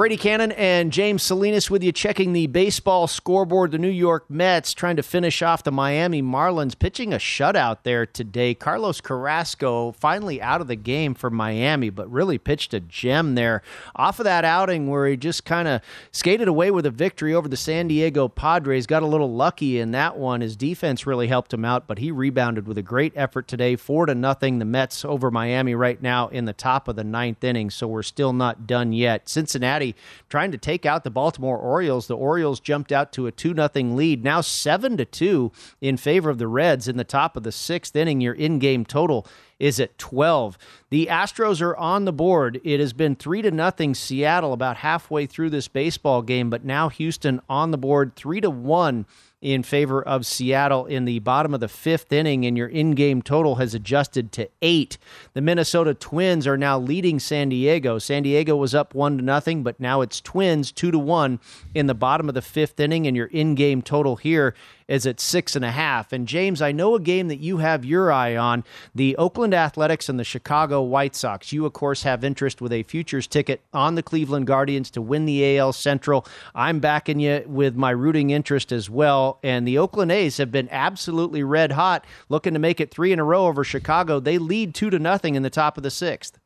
Brady 0.00 0.16
Kannon 0.16 0.52
and 0.52 0.94
James 0.94 1.22
Salinas 1.22 1.70
with 1.70 1.84
you 1.84 1.92
checking 1.92 2.32
the 2.32 2.46
baseball 2.46 3.06
scoreboard. 3.06 3.70
The 3.70 3.76
New 3.76 3.90
York 3.90 4.30
Mets 4.30 4.72
trying 4.72 4.96
to 4.96 5.02
finish 5.02 5.42
off 5.42 5.62
the 5.62 5.70
Miami 5.70 6.22
Marlins, 6.22 6.78
pitching 6.78 7.12
a 7.12 7.18
shutout 7.18 7.82
there 7.82 8.06
today. 8.06 8.54
Carlos 8.54 9.02
Carrasco 9.02 9.92
finally 9.92 10.40
out 10.40 10.62
of 10.62 10.68
the 10.68 10.74
game 10.74 11.12
for 11.12 11.28
Miami, 11.28 11.90
but 11.90 12.10
really 12.10 12.38
pitched 12.38 12.72
a 12.72 12.80
gem 12.80 13.34
there. 13.34 13.60
Off 13.94 14.18
of 14.18 14.24
that 14.24 14.42
outing 14.42 14.88
where 14.88 15.06
he 15.06 15.18
just 15.18 15.44
kind 15.44 15.68
of 15.68 15.82
skated 16.12 16.48
away 16.48 16.70
with 16.70 16.86
a 16.86 16.90
victory 16.90 17.34
over 17.34 17.46
the 17.46 17.54
San 17.58 17.86
Diego 17.86 18.26
Padres, 18.26 18.86
got 18.86 19.02
a 19.02 19.06
little 19.06 19.34
lucky 19.34 19.78
in 19.78 19.90
that 19.90 20.16
one. 20.16 20.40
His 20.40 20.56
defense 20.56 21.06
really 21.06 21.28
helped 21.28 21.52
him 21.52 21.66
out, 21.66 21.86
but 21.86 21.98
he 21.98 22.10
rebounded 22.10 22.66
with 22.66 22.78
a 22.78 22.82
great 22.82 23.12
effort 23.16 23.46
today. 23.46 23.76
Four 23.76 24.06
to 24.06 24.14
nothing. 24.14 24.60
The 24.60 24.64
Mets 24.64 25.04
over 25.04 25.30
Miami 25.30 25.74
right 25.74 26.00
now 26.00 26.28
in 26.28 26.46
the 26.46 26.54
top 26.54 26.88
of 26.88 26.96
the 26.96 27.04
ninth 27.04 27.44
inning, 27.44 27.68
so 27.68 27.86
we're 27.86 28.02
still 28.02 28.32
not 28.32 28.66
done 28.66 28.94
yet. 28.94 29.28
Cincinnati 29.28 29.89
trying 30.28 30.52
to 30.52 30.58
take 30.58 30.86
out 30.86 31.04
the 31.04 31.10
Baltimore 31.10 31.58
Orioles. 31.58 32.06
The 32.06 32.16
Orioles 32.16 32.60
jumped 32.60 32.92
out 32.92 33.12
to 33.12 33.26
a 33.26 33.32
2 33.32 33.54
0 33.54 33.70
lead, 33.94 34.24
now 34.24 34.40
7 34.40 34.96
to 34.96 35.04
2 35.04 35.52
in 35.80 35.96
favor 35.96 36.30
of 36.30 36.38
the 36.38 36.48
Reds 36.48 36.88
in 36.88 36.96
the 36.96 37.04
top 37.04 37.36
of 37.36 37.42
the 37.42 37.52
sixth 37.52 37.94
inning. 37.96 38.20
Your 38.20 38.34
in 38.34 38.58
game 38.58 38.84
total 38.84 39.26
is 39.58 39.78
at 39.78 39.98
12. 39.98 40.58
The 40.88 41.06
Astros 41.06 41.60
are 41.60 41.76
on 41.76 42.06
the 42.06 42.12
board. 42.12 42.60
It 42.64 42.80
has 42.80 42.92
been 42.92 43.14
3 43.14 43.42
to 43.42 43.50
nothing 43.50 43.94
Seattle 43.94 44.52
about 44.52 44.78
halfway 44.78 45.26
through 45.26 45.50
this 45.50 45.68
baseball 45.68 46.22
game, 46.22 46.50
but 46.50 46.64
now 46.64 46.88
Houston 46.88 47.40
on 47.48 47.70
the 47.70 47.78
board 47.78 48.16
3 48.16 48.40
to 48.40 48.50
1 48.50 49.06
in 49.40 49.62
favor 49.62 50.02
of 50.02 50.26
Seattle 50.26 50.86
in 50.86 51.06
the 51.06 51.18
bottom 51.20 51.54
of 51.54 51.60
the 51.60 51.68
fifth 51.68 52.12
inning, 52.12 52.44
and 52.44 52.56
your 52.56 52.68
in 52.68 52.92
game 52.92 53.22
total 53.22 53.56
has 53.56 53.74
adjusted 53.74 54.32
to 54.32 54.48
eight. 54.60 54.98
The 55.32 55.40
Minnesota 55.40 55.94
Twins 55.94 56.46
are 56.46 56.58
now 56.58 56.78
leading 56.78 57.18
San 57.18 57.48
Diego. 57.48 57.98
San 57.98 58.22
Diego 58.22 58.56
was 58.56 58.74
up 58.74 58.94
one 58.94 59.16
to 59.16 59.24
nothing, 59.24 59.62
but 59.62 59.80
now 59.80 60.02
it's 60.02 60.20
Twins 60.20 60.70
two 60.72 60.90
to 60.90 60.98
one 60.98 61.40
in 61.74 61.86
the 61.86 61.94
bottom 61.94 62.28
of 62.28 62.34
the 62.34 62.42
fifth 62.42 62.78
inning, 62.78 63.06
and 63.06 63.16
your 63.16 63.26
in 63.26 63.54
game 63.54 63.80
total 63.82 64.16
here 64.16 64.54
is 64.90 65.06
at 65.06 65.20
six 65.20 65.54
and 65.54 65.64
a 65.64 65.70
half. 65.70 66.12
And 66.12 66.26
James, 66.26 66.60
I 66.60 66.72
know 66.72 66.96
a 66.96 67.00
game 67.00 67.28
that 67.28 67.38
you 67.38 67.58
have 67.58 67.84
your 67.84 68.10
eye 68.10 68.36
on 68.36 68.64
the 68.92 69.16
Oakland 69.16 69.54
Athletics 69.54 70.08
and 70.08 70.18
the 70.18 70.24
Chicago 70.24 70.82
White 70.82 71.14
Sox. 71.14 71.52
You, 71.52 71.64
of 71.64 71.72
course, 71.72 72.02
have 72.02 72.24
interest 72.24 72.60
with 72.60 72.72
a 72.72 72.82
futures 72.82 73.28
ticket 73.28 73.62
on 73.72 73.94
the 73.94 74.02
Cleveland 74.02 74.48
Guardians 74.48 74.90
to 74.90 75.00
win 75.00 75.26
the 75.26 75.56
AL 75.56 75.74
Central. 75.74 76.26
I'm 76.56 76.80
backing 76.80 77.20
you 77.20 77.44
with 77.46 77.76
my 77.76 77.90
rooting 77.90 78.30
interest 78.30 78.72
as 78.72 78.90
well. 78.90 79.38
And 79.44 79.66
the 79.66 79.78
Oakland 79.78 80.10
A's 80.10 80.38
have 80.38 80.50
been 80.50 80.68
absolutely 80.72 81.44
red 81.44 81.72
hot, 81.72 82.04
looking 82.28 82.54
to 82.54 82.58
make 82.58 82.80
it 82.80 82.90
three 82.90 83.12
in 83.12 83.20
a 83.20 83.24
row 83.24 83.46
over 83.46 83.62
Chicago. 83.62 84.18
They 84.18 84.38
lead 84.38 84.74
two 84.74 84.90
to 84.90 84.98
nothing 84.98 85.36
in 85.36 85.44
the 85.44 85.50
top 85.50 85.76
of 85.76 85.84
the 85.84 85.90
sixth. 85.90 86.39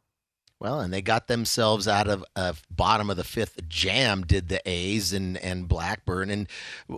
Well, 0.60 0.80
and 0.80 0.94
they 0.94 1.02
got 1.02 1.26
themselves 1.26 1.86
out 1.86 2.08
of 2.08 2.24
a 2.36 2.54
bottom 2.70 3.10
of 3.10 3.16
the 3.16 3.24
fifth 3.24 3.68
jam, 3.68 4.22
did 4.22 4.48
the 4.48 4.62
A's 4.64 5.12
and, 5.12 5.36
and 5.38 5.68
Blackburn. 5.68 6.30
And 6.30 6.48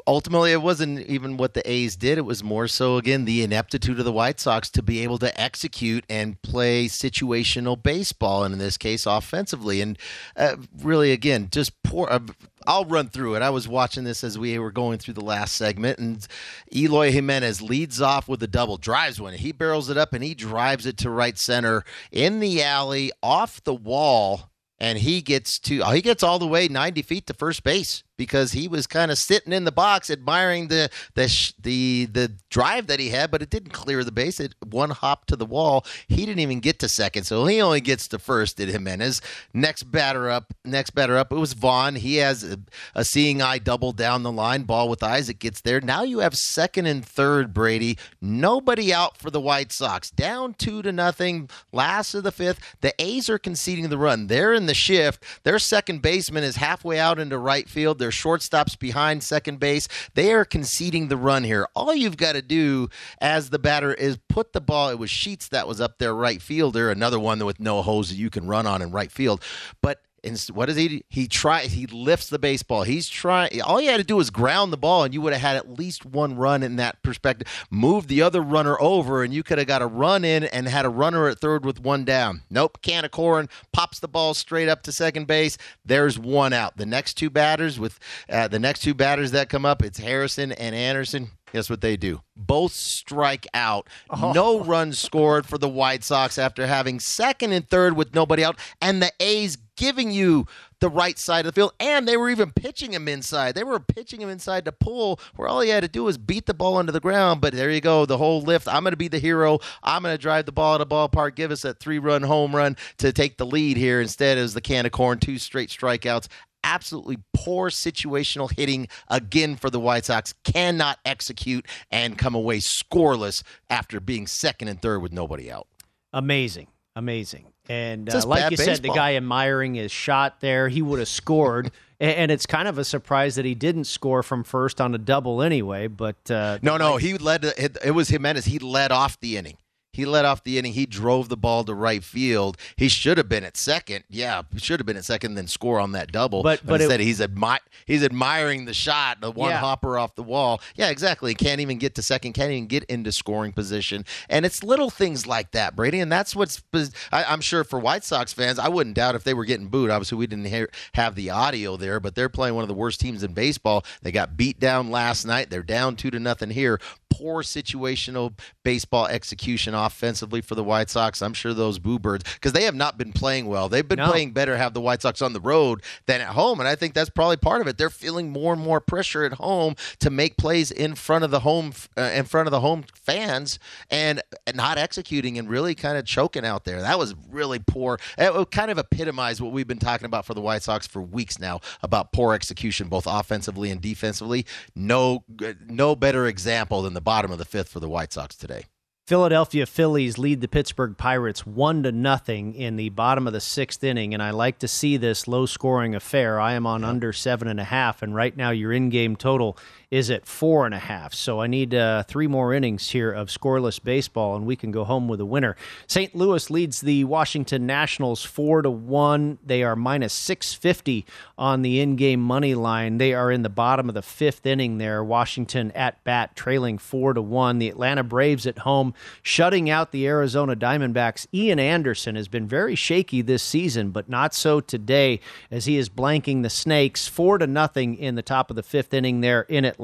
ultimately, 0.07 0.53
it 0.53 0.63
wasn't 0.63 1.01
even 1.01 1.37
what 1.37 1.55
the 1.55 1.69
A's 1.69 1.97
did. 1.97 2.19
It 2.19 2.25
was 2.25 2.45
more 2.45 2.69
so, 2.69 2.97
again, 2.97 3.25
the 3.25 3.43
ineptitude 3.43 3.99
of 3.99 4.05
the 4.05 4.13
White 4.13 4.39
Sox 4.39 4.71
to 4.71 4.83
be 4.83 5.03
able 5.03 5.19
to 5.19 5.41
execute 5.41 6.05
and 6.09 6.41
play 6.43 6.87
situational 6.87 7.83
baseball, 7.83 8.45
and 8.45 8.53
in 8.53 8.59
this 8.59 8.77
case, 8.77 9.07
offensively. 9.07 9.81
And 9.81 9.99
uh, 10.37 10.57
really, 10.81 11.11
again, 11.11 11.49
just 11.51 11.83
poor. 11.83 12.09
Uh, 12.09 12.21
I'll 12.67 12.85
run 12.85 13.09
through 13.09 13.37
it. 13.37 13.43
I 13.43 13.51
was 13.51 13.69
watching 13.69 14.05
this 14.05 14.25
as 14.25 14.39
we 14.39 14.59
were 14.59 14.73
going 14.73 14.99
through 14.99 15.15
the 15.15 15.25
last 15.25 15.55
segment, 15.55 15.99
and 15.99 16.27
Eloy 16.75 17.13
Jimenez 17.13 17.63
leads 17.63 18.01
off 18.01 18.29
with 18.29 18.43
a 18.43 18.47
double, 18.47 18.77
drives 18.77 19.21
one. 19.21 19.35
He 19.35 19.53
barrels 19.53 19.91
it 19.91 19.97
up 19.97 20.13
and 20.13 20.25
he 20.25 20.35
drives 20.35 20.87
it 20.87 20.97
to 20.99 21.11
right 21.11 21.39
center 21.39 21.85
in 22.11 22.41
the 22.41 22.63
alley, 22.63 23.13
off 23.23 23.63
the 23.65 23.75
wall, 23.75 24.51
and 24.79 24.99
he 24.99 25.23
gets 25.23 25.59
to 25.61 25.81
oh, 25.81 25.91
he 25.91 26.03
gets 26.03 26.23
all 26.23 26.39
the 26.39 26.47
way 26.47 26.69
90 26.69 27.03
feet 27.03 27.27
to 27.27 27.35
first 27.35 27.63
base 27.63 28.03
because 28.17 28.53
he 28.53 28.69
was 28.69 28.87
kind 28.87 29.11
of 29.11 29.19
sitting 29.19 29.53
in 29.53 29.65
the 29.65 29.73
box 29.73 30.11
admiring 30.11 30.69
the 30.69 30.91
the 31.15 31.53
the 31.61 32.07
the 32.07 32.33
drive 32.51 32.87
that 32.87 33.01
he 33.01 33.11
had, 33.11 33.31
but 33.31 33.43
it 33.43 33.51
didn't 33.51 33.73
clear 33.73 34.05
the 34.05 34.13
base. 34.13 34.41
It 34.41 34.55
one 34.65 34.91
hop 34.91 35.27
to 35.27 35.37
the 35.37 35.47
wall. 35.47 35.85
He 36.09 36.27
didn't 36.27 36.41
even 36.41 36.61
get 36.61 36.79
to 36.81 36.89
second, 36.89 37.25
so 37.25 37.47
he 37.47 37.61
only 37.61 37.81
gets 37.81 38.09
to 38.09 38.19
first. 38.19 38.57
Did 38.57 38.69
Jimenez? 38.69 39.21
Next 39.53 39.85
batter 39.85 40.31
up. 40.31 40.55
Next 40.65 40.91
batter 40.91 41.17
up. 41.17 41.33
It 41.33 41.37
was 41.37 41.53
Vaughn. 41.53 41.97
He 41.97 42.17
has 42.17 42.45
a, 42.45 42.59
a 42.95 43.05
seeing 43.05 43.43
eye 43.43 43.59
double 43.59 43.93
down 43.93 44.23
the 44.23 44.33
line. 44.33 44.63
Ball 44.63 44.89
with 44.89 45.03
eyes. 45.03 45.29
It 45.29 45.39
gets 45.39 45.61
there. 45.61 45.81
Now 45.81 46.03
you 46.03 46.21
have 46.21 46.37
second 46.37 46.87
and 46.87 47.05
third. 47.05 47.53
Brady. 47.53 47.99
Nobody 48.21 48.93
out 48.93 49.17
for 49.17 49.31
the 49.31 49.41
White 49.41 49.73
Sox. 49.73 50.11
Down 50.11 50.55
two 50.55 50.83
to 50.83 50.93
nothing. 50.93 51.49
Last 51.73 52.15
of 52.15 52.23
the 52.23 52.33
fifth. 52.33 52.61
The 52.81 52.95
A's 52.99 53.29
are 53.29 53.39
conceding 53.39 53.89
the 53.89 53.99
run. 53.99 54.27
They're 54.27 54.53
in 54.55 54.67
the 54.67 54.75
shift. 54.75 55.23
Their 55.45 55.59
second 55.59 56.03
baseman 56.03 56.45
is 56.45 56.57
halfway 56.57 56.99
out 56.99 57.19
into 57.19 57.39
right 57.39 57.69
field. 57.69 57.99
Their 58.07 58.13
shortstops 58.13 58.79
behind 58.79 59.25
second 59.25 59.59
base. 59.59 59.89
They 60.15 60.33
are 60.33 60.45
conceding 60.45 61.09
the 61.09 61.17
run 61.17 61.43
here. 61.43 61.67
All 61.75 61.93
you've 61.93 62.17
got 62.17 62.35
to 62.35 62.41
do 62.43 62.89
as 63.21 63.51
the 63.51 63.59
batter 63.59 63.93
is 63.93 64.17
put 64.29 64.53
the 64.53 64.61
ball. 64.61 64.91
It 64.91 64.99
was 65.01 65.11
Sheets 65.11 65.49
that 65.49 65.67
was 65.67 65.81
up 65.81 65.99
there, 65.99 66.15
right 66.15 66.41
fielder, 66.41 66.89
another 66.89 67.19
one 67.19 67.45
with 67.45 67.59
no 67.59 67.83
hose 67.83 68.11
that 68.11 68.15
you 68.15 68.31
can 68.31 68.47
run 68.47 68.65
on 68.65 68.81
in 68.81 68.93
right 68.93 69.11
field. 69.11 69.43
But 69.83 70.03
and 70.27 70.39
what 70.55 70.67
does 70.67 70.77
he? 70.77 71.05
He 71.09 71.29
try. 71.29 71.63
He 71.63 71.87
lifts 71.87 72.29
the 72.29 72.39
baseball. 72.39 72.83
He's 72.83 73.09
trying. 73.09 73.63
All 73.63 73.81
you 73.81 73.91
had 73.91 73.99
to 73.99 74.05
do 74.05 74.17
was 74.17 74.31
ground 74.31 74.73
the 74.73 74.77
ball, 74.77 75.05
and 75.05 75.15
you 75.15 75.21
would 75.21 75.33
have 75.33 75.43
had 75.43 75.57
at 75.57 75.79
least 75.79 76.05
one 76.05 76.37
run 76.37 76.63
in 76.63 76.77
that 76.77 77.03
perspective. 77.03 77.49
Move 77.71 78.09
the 78.09 78.23
other 78.23 78.41
runner 78.41 78.77
over, 78.81 79.23
and 79.23 79.33
you 79.33 79.43
could 79.43 79.59
have 79.59 79.67
got 79.67 79.83
a 79.83 79.87
run 79.87 80.25
in 80.25 80.45
and 80.45 80.69
had 80.69 80.85
a 80.85 80.91
runner 80.91 81.29
at 81.29 81.39
third 81.39 81.65
with 81.65 81.81
one 81.81 82.05
down. 82.05 82.43
Nope. 82.51 82.79
Can 82.83 83.05
of 83.05 83.11
corn 83.11 83.49
pops 83.73 84.01
the 84.01 84.09
ball 84.09 84.35
straight 84.35 84.69
up 84.69 84.83
to 84.83 84.93
second 84.93 85.27
base. 85.27 85.57
There's 85.85 86.19
one 86.19 86.53
out. 86.53 86.77
The 86.77 86.87
next 86.87 87.15
two 87.15 87.31
batters 87.31 87.79
with 87.79 87.99
uh, 88.29 88.49
the 88.49 88.59
next 88.59 88.81
two 88.81 88.95
batters 88.95 89.31
that 89.31 89.49
come 89.49 89.65
up, 89.65 89.83
it's 89.83 89.99
Harrison 89.99 90.53
and 90.53 90.75
Anderson. 90.75 91.31
Guess 91.53 91.71
what 91.71 91.81
they 91.81 91.97
do? 91.97 92.23
Both 92.37 92.73
strike 92.73 93.47
out. 93.55 93.89
Oh. 94.11 94.33
No 94.33 94.61
runs 94.61 94.99
scored 94.99 95.47
for 95.47 95.59
the 95.59 95.69
White 95.69 96.03
Sox 96.03 96.39
after 96.39 96.67
having 96.67 96.99
second 96.99 97.53
and 97.53 97.69
third 97.69 97.97
with 97.97 98.15
nobody 98.15 98.45
out, 98.45 98.59
and 98.83 99.01
the 99.01 99.13
A's 99.21 99.57
giving 99.77 100.11
you 100.11 100.47
the 100.81 100.89
right 100.89 101.19
side 101.19 101.47
of 101.47 101.55
the 101.55 101.59
field, 101.59 101.73
and 101.81 102.07
they 102.07 102.17
were 102.17 102.29
even 102.29 102.51
pitching 102.51 102.93
him 102.93 103.09
inside. 103.09 103.55
They 103.55 103.65
were 103.65 103.81
pitching 103.81 104.21
him 104.21 104.29
inside 104.29 104.65
to 104.67 104.73
pull, 104.73 105.21
where 105.37 105.49
all 105.49 105.61
he 105.61 105.71
had 105.71 105.83
to 105.83 105.89
do 105.89 106.05
was 106.05 106.19
beat 106.19 106.47
the 106.47 106.55
ball 106.55 106.79
into 106.81 106.93
the 106.93 107.01
ground. 107.01 107.41
But 107.41 107.55
there 107.55 107.71
you 107.71 107.81
go, 107.81 108.07
the 108.07 108.19
whole 108.19 108.43
lift. 108.43 108.69
I'm 108.69 108.83
going 108.83 108.93
to 108.93 108.97
be 108.97 109.09
the 109.09 109.19
hero. 109.19 109.59
I'm 109.83 110.03
going 110.03 110.15
to 110.15 110.21
drive 110.21 110.47
the 110.47 110.53
ball 110.53 110.75
at 110.75 110.81
a 110.81 110.87
ballpark, 110.87 111.35
give 111.35 111.51
us 111.51 111.63
that 111.63 111.81
three 111.81 111.99
run 111.99 112.23
home 112.23 112.55
run 112.55 112.77
to 112.99 113.13
take 113.13 113.37
the 113.39 113.47
lead 113.47 113.77
here. 113.77 114.01
Instead, 114.01 114.39
was 114.39 114.55
the 114.55 114.61
can 114.61 114.87
of 114.87 114.93
corn, 114.93 115.19
two 115.19 115.39
straight 115.39 115.71
strikeouts 115.71 116.29
absolutely 116.67 117.19
poor 117.33 117.71
situational 117.71 118.51
hitting 118.51 118.89
again 119.09 119.55
for 119.57 119.71
the 119.71 119.79
White 119.79 120.05
Sox. 120.05 120.35
Cannot 120.45 120.99
execute 121.05 121.65
and 121.91 122.19
come 122.19 122.35
away 122.35 122.59
scoreless 122.59 123.43
after 123.71 124.01
being 124.01 124.27
second 124.27 124.69
and 124.69 124.83
third 124.83 125.01
with 125.01 125.13
nobody 125.13 125.51
out. 125.51 125.69
Amazing. 126.13 126.67
Amazing. 126.97 127.53
And 127.69 128.13
uh, 128.13 128.23
like 128.27 128.51
you 128.51 128.57
baseball. 128.57 128.75
said, 128.77 128.83
the 128.83 128.91
guy 128.91 129.17
admiring 129.17 129.75
his 129.75 129.91
shot 129.91 130.41
there, 130.41 130.69
he 130.69 130.83
would 130.83 130.99
have 130.99 131.09
scored. 131.09 131.71
and 132.01 132.31
it's 132.31 132.47
kind 132.47 132.69
of 132.69 132.79
a 132.79 132.85
surprise 132.85 133.37
that 133.37 133.45
he 133.45 133.55
didn't 133.55 133.85
score 133.85 134.23
from 134.23 134.45
first 134.45 134.81
on 134.81 134.95
a 134.95 134.99
double 134.99 135.43
anyway. 135.43 135.87
But 135.87 136.31
uh, 136.31 136.59
no, 136.63 136.77
no, 136.77 136.97
he 136.97 137.17
led. 137.19 137.45
It 137.45 137.95
was 137.95 138.09
Jimenez. 138.09 138.45
He 138.45 138.59
led 138.59 138.93
off 138.93 139.19
the 139.21 139.37
inning. 139.37 139.57
He 139.97 140.05
led 140.05 140.27
off 140.27 140.45
the 140.45 140.59
inning. 140.59 140.75
He 140.75 140.85
drove 140.85 141.31
the 141.31 141.39
ball 141.39 141.65
to 141.65 141.75
right 141.75 142.05
field. 142.05 142.59
He 142.77 142.89
should 142.89 143.17
have 143.17 143.31
been 143.31 143.45
at 143.45 143.57
second. 143.57 144.05
Yeah, 144.11 144.43
should 144.57 144.79
have 144.79 144.87
been 144.87 144.99
at 144.99 145.07
second, 145.07 145.35
then 145.35 145.47
score 145.47 145.81
on 145.81 145.93
that 145.93 146.13
double. 146.13 146.43
But, 146.43 146.61
but, 146.61 146.69
but 146.69 146.81
instead, 146.83 147.01
it, 147.01 147.05
he's 147.05 147.21
admi- 147.21 147.61
he's 147.87 148.05
admiring 148.05 148.67
the 148.67 148.75
shot, 148.75 149.23
the 149.23 149.31
one 149.31 149.51
yeah. 149.51 149.59
hopper 149.59 149.97
off 149.97 150.15
the 150.15 150.23
wall. 150.23 150.61
Yeah, 150.75 150.91
exactly. 150.91 151.35
Can't 151.35 151.63
even 151.63 151.79
get 151.79 151.95
to 151.95 152.03
second. 152.03 152.35
Can't 152.35 152.53
even 152.53 152.67
get 152.67 152.85
into 152.85 153.11
scoring 153.11 153.53
position. 153.53 154.05
And 154.29 154.45
it's 154.45 154.63
little 154.63 154.91
things 154.91 155.27
like 155.27 155.53
that, 155.53 155.75
Brady. 155.75 156.01
And 156.01 156.13
that's 156.13 156.37
what's. 156.37 156.63
I, 157.11 157.33
am 157.33 157.41
sure 157.41 157.65
for 157.65 157.79
White 157.79 158.05
Sox 158.05 158.35
fans, 158.35 158.59
I 158.59 158.69
wouldn't 158.69 158.97
doubt 158.97 159.15
if 159.15 159.25
they 159.25 159.33
were 159.33 159.47
getting 159.47 159.69
booed. 159.69 159.91
Obviously, 159.91 160.19
we 160.19 160.27
didn't 160.27 160.45
hear, 160.45 160.69
have 160.93 161.15
the 161.15 161.31
audio 161.31 161.79
there, 161.79 162.01
but 162.01 162.15
they're 162.15 162.29
playing 162.29 162.55
one 162.55 162.63
of 162.63 162.69
the 162.69 162.75
worst 162.75 163.01
teams 163.01 163.23
in 163.23 163.33
baseball. 163.33 163.83
They 164.03 164.13
got 164.13 164.37
beat 164.37 164.61
down 164.61 164.91
last 164.91 165.25
night. 165.25 165.49
They're 165.49 165.63
down 165.63 165.97
two 165.97 166.11
to 166.11 166.21
nothing 166.21 166.51
here 166.51 166.79
poor 167.11 167.43
situational 167.43 168.39
baseball 168.63 169.07
execution 169.07 169.75
offensively 169.75 170.41
for 170.41 170.55
the 170.55 170.65
White 170.65 170.91
Sox. 170.91 171.23
I'm 171.23 171.35
sure 171.35 171.55
those 171.55 171.79
boo 171.79 171.99
birds, 171.99 172.25
because 172.35 172.53
they 172.53 172.65
have 172.65 172.75
not 172.75 172.99
been 172.99 173.13
playing 173.13 173.47
well. 173.47 173.69
They've 173.69 173.87
been 173.87 173.99
no. 173.99 174.11
playing 174.11 174.33
better, 174.33 174.57
have 174.57 174.75
the 174.75 174.81
White 174.81 175.03
Sox 175.03 175.23
on 175.23 175.33
the 175.33 175.41
road 175.41 175.83
than 176.07 176.21
at 176.21 176.29
home. 176.29 176.61
And 176.61 176.69
I 176.69 176.75
think 176.75 176.95
that's 176.95 177.11
probably 177.11 177.39
part 177.39 177.61
of 177.61 177.69
it. 177.69 177.79
They're 177.79 177.91
feeling 177.91 178.31
more 178.31 178.53
and 178.53 178.63
more 178.63 178.81
pressure 178.81 179.25
at 179.25 179.35
home 179.35 179.77
to 180.01 180.11
make 180.11 180.37
plays 180.37 180.71
in 180.71 180.95
front 180.95 181.25
of 181.25 181.31
the 181.31 181.41
home, 181.41 181.73
uh, 181.97 182.11
in 182.15 182.25
front 182.25 182.49
of 182.49 182.51
the 182.51 182.61
home 182.61 182.85
fans 182.95 183.59
and, 183.91 184.23
and 184.47 184.57
not 184.57 184.79
executing 184.79 185.39
and 185.39 185.49
really 185.49 185.75
kind 185.75 185.97
of 185.97 186.05
choking 186.05 186.45
out 186.45 186.65
there. 186.65 186.83
That 186.83 186.99
was 186.99 187.15
really 187.31 187.59
poor. 187.59 187.99
It 188.19 188.51
kind 188.51 188.71
of 188.71 188.79
epitomized 188.79 189.41
what 189.41 189.53
we've 189.53 189.67
been 189.67 189.79
talking 189.79 190.07
about 190.07 190.27
for 190.27 190.35
the 190.35 190.41
White 190.41 190.63
Sox 190.63 190.87
for 190.87 191.01
weeks 191.01 191.39
now 191.39 191.61
about 191.83 192.13
poor 192.13 192.35
execution, 192.35 192.89
both 192.89 193.07
offensively 193.07 193.71
and 193.71 193.81
defensively. 193.81 194.45
No, 194.75 195.25
no 195.67 195.97
better 195.97 196.27
example 196.27 196.83
than 196.83 196.95
the 196.95 197.01
bottom 197.07 197.31
of 197.31 197.39
the 197.39 197.45
fifth 197.45 197.69
for 197.69 197.79
the 197.79 197.89
White 197.89 198.13
Sox 198.13 198.35
today. 198.35 198.65
Philadelphia 199.07 199.65
Phillies 199.65 200.19
lead 200.19 200.41
the 200.41 200.49
Pittsburgh 200.49 200.99
Pirates 200.99 201.47
one 201.47 201.85
to 201.85 201.93
nothing 201.93 202.53
in 202.53 202.75
the 202.75 202.89
bottom 202.89 203.29
of 203.29 203.33
the 203.33 203.41
sixth 203.41 203.85
inning, 203.85 204.13
and 204.13 204.21
I 204.21 204.31
like 204.31 204.59
to 204.59 204.67
see 204.67 204.97
this 204.97 205.29
low 205.29 205.47
scoring 205.47 205.95
affair. 205.95 206.41
I 206.41 206.55
am 206.55 206.67
on 206.67 206.83
under 206.83 207.13
seven 207.13 207.47
and 207.47 207.61
a 207.61 207.65
half, 207.65 208.03
and 208.03 208.13
right 208.17 208.37
now 208.37 208.51
your 208.51 208.73
in 208.73 208.91
game 208.91 209.15
total 209.15 209.57
is 209.91 210.11
at 210.11 210.27
four 210.27 210.67
and 210.67 210.75
a 210.75 210.79
half. 210.79 211.15
So 211.15 211.41
I 211.41 211.47
need 211.47 211.73
uh, 211.73 212.03
three 212.03 212.27
more 212.27 212.53
innings 212.53 212.91
here 212.91 213.13
of 213.13 213.29
scoreless 213.29 213.83
baseball, 213.83 214.35
and 214.35 214.45
we 214.45 214.57
can 214.57 214.73
go 214.73 214.83
home 214.83 215.07
with 215.07 215.21
a 215.21 215.25
winner. 215.25 215.55
St. 215.87 216.13
Louis 216.15 216.51
leads 216.51 216.81
the 216.81 217.05
Washington 217.05 217.67
Nationals 217.67 218.25
four 218.25 218.63
to 218.63 218.71
one. 218.71 219.39
They 219.47 219.63
are 219.63 219.77
minus 219.77 220.13
six 220.13 220.55
fifty 220.55 221.07
on 221.39 221.63
the 221.63 221.81
in 221.81 221.95
game 221.95 222.21
money 222.21 222.55
line. 222.57 222.99
They 222.99 223.15
are 223.15 223.31
in 223.31 223.43
the 223.43 223.49
bottom 223.49 223.89
of 223.89 223.95
the 223.95 224.03
fifth 224.03 224.45
inning 224.45 224.79
there. 224.79 225.05
Washington 225.05 225.71
at 225.73 226.03
bat, 226.03 226.35
trailing 226.35 226.79
four 226.79 227.15
to 227.15 227.23
one. 227.23 227.61
The 227.61 227.69
Atlanta 227.69 228.03
Braves 228.03 228.47
at 228.47 228.59
home 228.59 228.93
shutting 229.23 229.71
out 229.71 229.93
the 229.93 230.09
Arizona 230.09 230.57
Diamondbacks. 230.57 231.29
Ian 231.33 231.61
Anderson 231.61 232.17
has 232.17 232.27
been 232.27 232.49
very 232.49 232.75
shaky 232.75 233.23
this 233.23 233.43
season, 233.43 233.91
but 233.91 234.09
not 234.09 234.35
so 234.35 234.61
today 234.61 235.21
as 235.49 235.67
he 235.67 235.77
is 235.77 235.89
blanking 235.89 236.43
the 236.43 236.51
Snakes 236.51 237.07
four 237.07 237.39
to 237.39 237.47
nothing 237.47 237.95
in 237.97 238.17
the 238.17 238.23
top 238.23 238.51
of 238.51 238.57
the 238.57 238.65
fifth 238.65 238.93
inning 238.93 239.21
there 239.21 239.43
in 239.43 239.65
Atlanta. 239.65 239.76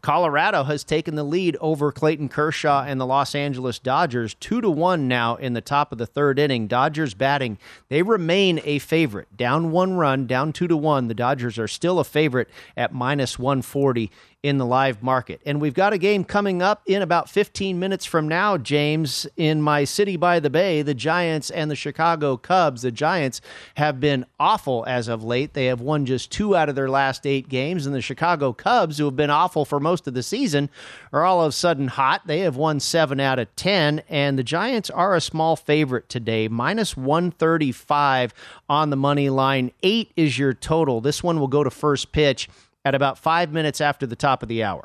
Colorado 0.00 0.64
has 0.64 0.84
taken 0.84 1.14
the 1.14 1.24
lead 1.24 1.56
over 1.60 1.92
Clayton 1.92 2.28
Kershaw 2.28 2.84
and 2.86 3.00
the 3.00 3.06
Los 3.06 3.34
Angeles 3.34 3.78
Dodgers, 3.78 4.34
two 4.34 4.60
to 4.60 4.70
one 4.70 5.08
now 5.08 5.36
in 5.36 5.52
the 5.52 5.60
top 5.60 5.92
of 5.92 5.98
the 5.98 6.06
third 6.06 6.38
inning. 6.38 6.66
Dodgers 6.66 7.14
batting, 7.14 7.58
they 7.88 8.02
remain 8.02 8.60
a 8.64 8.78
favorite, 8.78 9.36
down 9.36 9.70
one 9.70 9.94
run, 9.94 10.26
down 10.26 10.52
two 10.52 10.68
to 10.68 10.76
one. 10.76 11.08
The 11.08 11.14
Dodgers 11.14 11.58
are 11.58 11.68
still 11.68 11.98
a 11.98 12.04
favorite 12.04 12.48
at 12.76 12.92
minus 12.92 13.38
140 13.38 14.10
in 14.42 14.58
the 14.58 14.66
live 14.66 15.02
market. 15.02 15.40
And 15.46 15.60
we've 15.60 15.74
got 15.74 15.92
a 15.92 15.98
game 15.98 16.24
coming 16.24 16.62
up 16.62 16.82
in 16.86 17.00
about 17.00 17.30
15 17.30 17.78
minutes 17.78 18.04
from 18.04 18.26
now, 18.26 18.58
James, 18.58 19.24
in 19.36 19.62
my 19.62 19.84
city 19.84 20.16
by 20.16 20.40
the 20.40 20.50
bay, 20.50 20.82
the 20.82 20.94
Giants 20.94 21.48
and 21.48 21.70
the 21.70 21.76
Chicago 21.76 22.36
Cubs. 22.36 22.82
The 22.82 22.90
Giants 22.90 23.40
have 23.76 24.00
been 24.00 24.26
awful 24.40 24.84
as 24.88 25.06
of 25.06 25.22
late. 25.22 25.54
They 25.54 25.66
have 25.66 25.80
won 25.80 26.06
just 26.06 26.32
two 26.32 26.56
out 26.56 26.68
of 26.68 26.74
their 26.74 26.90
last 26.90 27.24
eight 27.24 27.48
games, 27.48 27.86
and 27.86 27.94
the 27.94 28.00
Chicago 28.00 28.52
Cubs, 28.52 28.98
who 28.98 29.04
have 29.04 29.14
been 29.14 29.30
awful 29.30 29.64
for 29.64 29.78
most 29.78 30.08
of 30.08 30.14
the 30.14 30.24
season, 30.24 30.70
are 31.12 31.24
all 31.24 31.42
of 31.42 31.50
a 31.50 31.52
sudden 31.52 31.86
hot. 31.86 32.26
They 32.26 32.40
have 32.40 32.56
won 32.56 32.80
seven 32.80 33.20
out 33.20 33.38
of 33.38 33.54
10, 33.54 34.02
and 34.08 34.36
the 34.36 34.42
Giants 34.42 34.90
are 34.90 35.14
a 35.14 35.20
small 35.20 35.54
favorite 35.54 36.08
today, 36.08 36.48
minus 36.48 36.96
135 36.96 38.34
on 38.68 38.90
the 38.90 38.96
money 38.96 39.30
line. 39.30 39.70
Eight 39.84 40.10
is 40.16 40.36
your 40.36 40.52
total. 40.52 41.00
This 41.00 41.22
one 41.22 41.38
will 41.38 41.46
go 41.46 41.62
to 41.62 41.70
first 41.70 42.10
pitch 42.10 42.48
at 42.84 42.94
about 42.94 43.18
five 43.18 43.52
minutes 43.52 43.80
after 43.80 44.06
the 44.06 44.16
top 44.16 44.42
of 44.42 44.48
the 44.48 44.62
hour. 44.62 44.84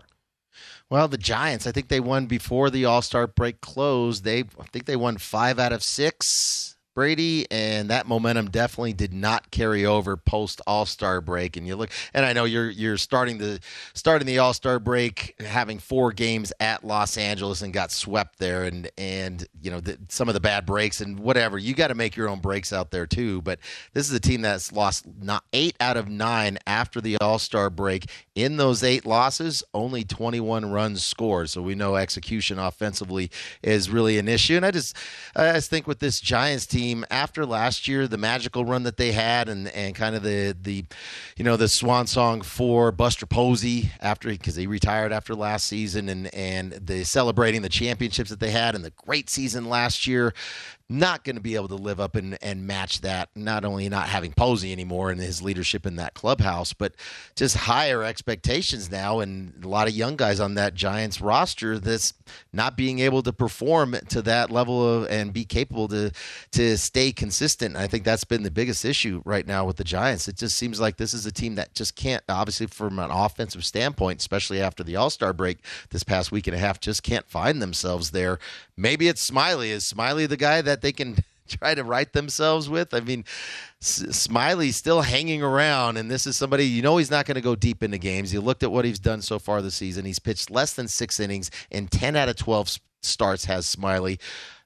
Well, 0.89 1.07
the 1.07 1.17
Giants, 1.17 1.67
I 1.67 1.71
think 1.71 1.89
they 1.89 1.99
won 1.99 2.27
before 2.27 2.69
the 2.69 2.85
All 2.85 3.01
Star 3.01 3.27
break 3.27 3.61
closed. 3.61 4.23
They, 4.23 4.39
I 4.39 4.65
think 4.71 4.85
they 4.85 4.95
won 4.95 5.17
five 5.17 5.59
out 5.59 5.73
of 5.73 5.83
six. 5.83 6.76
Brady, 6.97 7.45
and 7.51 7.91
that 7.91 8.07
momentum 8.07 8.49
definitely 8.49 8.93
did 8.93 9.13
not 9.13 9.51
carry 9.51 9.85
over 9.85 10.17
post 10.17 10.61
All 10.65 10.87
Star 10.87 11.21
break. 11.21 11.55
And 11.55 11.67
you 11.67 11.75
look, 11.75 11.91
and 12.11 12.25
I 12.25 12.33
know 12.33 12.45
you're 12.45 12.71
you're 12.71 12.97
starting 12.97 13.37
the 13.37 13.59
starting 13.93 14.25
the 14.25 14.39
All 14.39 14.51
Star 14.51 14.79
break 14.79 15.39
having 15.39 15.77
four 15.77 16.11
games 16.11 16.51
at 16.59 16.83
Los 16.83 17.15
Angeles 17.15 17.61
and 17.61 17.71
got 17.71 17.91
swept 17.91 18.39
there, 18.39 18.63
and 18.63 18.89
and 18.97 19.45
you 19.61 19.69
know 19.69 19.79
the, 19.79 19.99
some 20.09 20.27
of 20.27 20.33
the 20.33 20.39
bad 20.39 20.65
breaks 20.65 20.99
and 20.99 21.19
whatever. 21.19 21.59
You 21.59 21.75
got 21.75 21.89
to 21.89 21.95
make 21.95 22.15
your 22.15 22.29
own 22.29 22.39
breaks 22.39 22.73
out 22.73 22.89
there 22.89 23.05
too. 23.05 23.43
But 23.43 23.59
this 23.93 24.09
is 24.09 24.15
a 24.15 24.19
team 24.19 24.41
that's 24.41 24.71
lost 24.71 25.05
not 25.21 25.43
eight 25.53 25.75
out 25.79 25.97
of 25.97 26.09
nine 26.09 26.57
after 26.65 26.99
the 26.99 27.17
All 27.19 27.37
Star 27.37 27.69
break. 27.69 28.09
In 28.33 28.57
those 28.57 28.83
eight 28.83 29.05
losses, 29.05 29.63
only 29.73 30.03
21 30.03 30.71
runs 30.71 31.05
scored. 31.05 31.51
So 31.51 31.61
we 31.61 31.75
know 31.75 31.95
execution 31.95 32.57
offensively 32.57 33.29
is 33.61 33.91
really 33.91 34.17
an 34.17 34.27
issue. 34.27 34.55
And 34.55 34.65
I 34.65 34.71
just 34.71 34.97
I 35.35 35.53
just 35.53 35.69
think 35.69 35.85
with 35.85 35.99
this 35.99 36.19
Giants 36.19 36.65
team 36.65 36.86
team 36.87 37.05
after 37.09 37.45
last 37.45 37.87
year, 37.87 38.07
the 38.07 38.17
magical 38.17 38.65
run 38.65 38.83
that 38.83 38.97
they 38.97 39.11
had, 39.11 39.49
and 39.49 39.67
and 39.69 39.95
kind 39.95 40.15
of 40.15 40.23
the 40.23 40.55
the 40.61 40.85
you 41.35 41.43
know 41.43 41.57
the 41.57 41.67
swan 41.67 42.07
song 42.07 42.41
for 42.41 42.91
Buster 42.91 43.25
Posey 43.25 43.91
after 44.01 44.29
because 44.29 44.55
he 44.55 44.67
retired 44.67 45.11
after 45.11 45.35
last 45.35 45.67
season, 45.67 46.09
and 46.09 46.33
and 46.33 46.73
the 46.73 47.03
celebrating 47.03 47.61
the 47.61 47.69
championships 47.69 48.29
that 48.29 48.39
they 48.39 48.51
had 48.51 48.75
and 48.75 48.83
the 48.83 48.91
great 48.91 49.29
season 49.29 49.69
last 49.69 50.07
year 50.07 50.33
not 50.89 51.25
going 51.25 51.35
to 51.35 51.41
be 51.41 51.55
able 51.55 51.67
to 51.67 51.75
live 51.75 51.99
up 51.99 52.15
and, 52.15 52.37
and 52.41 52.65
match 52.65 53.01
that. 53.01 53.29
Not 53.35 53.65
only 53.65 53.89
not 53.89 54.07
having 54.07 54.31
Posey 54.31 54.71
anymore 54.71 55.11
and 55.11 55.19
his 55.19 55.41
leadership 55.41 55.85
in 55.85 55.97
that 55.97 56.13
clubhouse, 56.13 56.71
but 56.71 56.93
just 57.35 57.57
higher 57.57 58.03
expectations 58.03 58.89
now, 58.89 59.19
and 59.19 59.53
a 59.63 59.67
lot 59.67 59.87
of 59.87 59.93
young 59.93 60.15
guys 60.15 60.39
on 60.39 60.53
that 60.53 60.75
Giants 60.75 61.19
roster 61.19 61.77
that's 61.77 62.13
not 62.53 62.77
being 62.77 62.99
able 62.99 63.21
to 63.23 63.33
perform 63.33 63.97
to 64.09 64.21
that 64.21 64.49
level 64.49 64.87
of 64.87 65.09
and 65.09 65.33
be 65.33 65.43
capable 65.43 65.89
to 65.89 66.11
to 66.51 66.77
stay 66.77 67.11
consistent. 67.11 67.75
I 67.75 67.87
think 67.87 68.05
that's 68.05 68.23
been 68.23 68.43
the 68.43 68.51
biggest 68.51 68.85
issue 68.85 69.21
right 69.25 69.45
now 69.45 69.65
with 69.65 69.75
the 69.75 69.83
Giants. 69.83 70.27
It 70.29 70.37
just 70.37 70.55
seems 70.55 70.79
like 70.79 70.95
this 70.95 71.13
is 71.13 71.25
a 71.25 71.31
team 71.31 71.55
that 71.55 71.73
just 71.73 71.95
can't, 71.95 72.23
obviously 72.29 72.67
from 72.67 72.99
an 72.99 73.11
offensive 73.11 73.65
standpoint, 73.65 74.19
especially 74.21 74.61
after 74.61 74.83
the 74.83 74.95
All 74.95 75.09
Star 75.09 75.33
break 75.33 75.59
this 75.89 76.03
past 76.03 76.31
week 76.31 76.47
and 76.47 76.55
a 76.55 76.59
half, 76.59 76.79
just 76.79 77.03
can't 77.03 77.27
find 77.27 77.61
themselves 77.61 78.11
there. 78.11 78.39
Maybe 78.77 79.07
it's 79.07 79.21
Smiley. 79.21 79.71
Is 79.71 79.85
Smiley 79.85 80.27
the 80.27 80.37
guy 80.37 80.61
that 80.61 80.76
that 80.77 80.81
they 80.81 80.91
can 80.91 81.17
try 81.47 81.73
to 81.73 81.83
write 81.83 82.13
themselves 82.13 82.69
with. 82.69 82.93
I 82.93 82.99
mean, 82.99 83.25
Smiley's 83.79 84.75
still 84.75 85.01
hanging 85.01 85.41
around, 85.41 85.97
and 85.97 86.09
this 86.11 86.27
is 86.27 86.37
somebody 86.37 86.65
you 86.65 86.81
know 86.81 86.97
he's 86.97 87.11
not 87.11 87.25
going 87.25 87.35
to 87.35 87.41
go 87.41 87.55
deep 87.55 87.83
into 87.83 87.97
games. 87.97 88.33
You 88.33 88.41
looked 88.41 88.63
at 88.63 88.71
what 88.71 88.85
he's 88.85 88.99
done 88.99 89.21
so 89.21 89.39
far 89.39 89.61
this 89.61 89.75
season. 89.75 90.05
He's 90.05 90.19
pitched 90.19 90.51
less 90.51 90.73
than 90.73 90.87
six 90.87 91.19
innings, 91.19 91.49
and 91.71 91.89
10 91.89 92.15
out 92.15 92.29
of 92.29 92.35
12 92.35 92.77
starts 93.01 93.45
has 93.45 93.65
Smiley. 93.65 94.19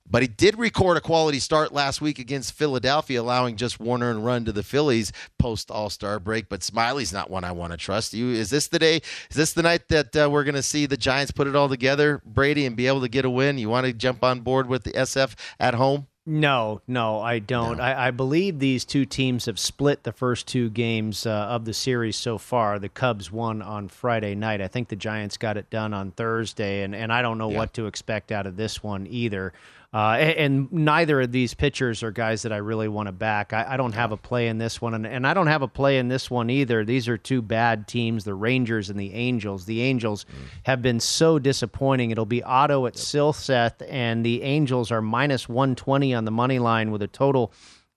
But 0.09 0.21
he 0.21 0.27
did 0.27 0.57
record 0.57 0.97
a 0.97 1.01
quality 1.01 1.39
start 1.39 1.73
last 1.73 2.01
week 2.01 2.19
against 2.19 2.53
Philadelphia, 2.53 3.21
allowing 3.21 3.55
just 3.55 3.79
Warner 3.79 4.11
and 4.11 4.25
run 4.25 4.43
to 4.45 4.51
the 4.51 4.63
Phillies 4.63 5.13
post 5.39 5.71
All 5.71 5.89
Star 5.89 6.19
break. 6.19 6.49
But 6.49 6.63
Smiley's 6.63 7.13
not 7.13 7.29
one 7.29 7.43
I 7.43 7.53
want 7.53 7.71
to 7.71 7.77
trust. 7.77 8.13
You 8.13 8.29
is 8.29 8.49
this 8.49 8.67
the 8.67 8.79
day? 8.79 8.97
Is 9.29 9.37
this 9.37 9.53
the 9.53 9.63
night 9.63 9.87
that 9.89 10.15
uh, 10.15 10.29
we're 10.29 10.43
going 10.43 10.55
to 10.55 10.63
see 10.63 10.85
the 10.85 10.97
Giants 10.97 11.31
put 11.31 11.47
it 11.47 11.55
all 11.55 11.69
together, 11.69 12.21
Brady, 12.25 12.65
and 12.65 12.75
be 12.75 12.87
able 12.87 13.01
to 13.01 13.09
get 13.09 13.25
a 13.25 13.29
win? 13.29 13.57
You 13.57 13.69
want 13.69 13.85
to 13.85 13.93
jump 13.93 14.23
on 14.23 14.41
board 14.41 14.67
with 14.67 14.83
the 14.83 14.91
SF 14.91 15.35
at 15.59 15.75
home? 15.75 16.07
No, 16.23 16.81
no, 16.87 17.19
I 17.19 17.39
don't. 17.39 17.77
No. 17.77 17.83
I, 17.83 18.07
I, 18.07 18.11
believe 18.11 18.59
these 18.59 18.85
two 18.85 19.05
teams 19.05 19.45
have 19.45 19.57
split 19.57 20.03
the 20.03 20.11
first 20.11 20.47
two 20.47 20.69
games 20.69 21.25
uh, 21.25 21.31
of 21.31 21.65
the 21.65 21.73
series 21.73 22.15
so 22.15 22.37
far. 22.37 22.77
The 22.77 22.89
Cubs 22.89 23.31
won 23.31 23.63
on 23.63 23.87
Friday 23.87 24.35
night. 24.35 24.61
I 24.61 24.67
think 24.67 24.89
the 24.89 24.95
Giants 24.95 25.37
got 25.37 25.57
it 25.57 25.71
done 25.71 25.95
on 25.95 26.11
Thursday, 26.11 26.83
and, 26.83 26.93
and 26.93 27.11
I 27.11 27.23
don't 27.23 27.39
know 27.39 27.49
yeah. 27.49 27.57
what 27.57 27.73
to 27.73 27.87
expect 27.87 28.31
out 28.31 28.45
of 28.45 28.55
this 28.55 28.83
one 28.83 29.07
either. 29.07 29.51
Uh, 29.93 30.15
and, 30.17 30.37
and, 30.37 30.71
neither 30.71 31.19
of 31.19 31.33
these 31.33 31.53
pitchers 31.53 32.01
are 32.01 32.11
guys 32.11 32.43
that 32.43 32.53
I 32.53 32.57
really 32.57 32.87
want 32.87 33.07
to 33.07 33.11
back. 33.11 33.51
I, 33.51 33.73
I 33.73 33.77
don't 33.77 33.91
have 33.91 34.13
a 34.13 34.17
play 34.17 34.47
in 34.47 34.57
this 34.57 34.79
one, 34.79 34.93
and, 34.93 35.05
and, 35.05 35.27
I 35.27 35.33
don't 35.33 35.47
have 35.47 35.63
a 35.63 35.67
play 35.67 35.97
in 35.97 36.07
this 36.07 36.31
one 36.31 36.49
either. 36.49 36.85
These 36.85 37.09
are 37.09 37.17
two 37.17 37.41
bad 37.41 37.89
teams, 37.89 38.23
the 38.23 38.33
Rangers 38.33 38.89
and 38.89 38.97
the 38.97 39.13
Angels. 39.13 39.65
The 39.65 39.81
Angels 39.81 40.23
mm. 40.25 40.45
have 40.63 40.81
been 40.81 41.01
so 41.01 41.39
disappointing. 41.39 42.09
It'll 42.09 42.25
be 42.25 42.41
Otto 42.41 42.85
at 42.85 42.95
yep. 42.95 43.03
Silseth, 43.03 43.85
and 43.89 44.25
the 44.25 44.43
Angels 44.43 44.91
are 44.91 45.01
minus 45.01 45.49
120 45.49 46.13
on 46.13 46.23
the 46.23 46.31
money 46.31 46.59
line 46.59 46.91
with 46.91 47.01
a 47.01 47.07
total 47.07 47.51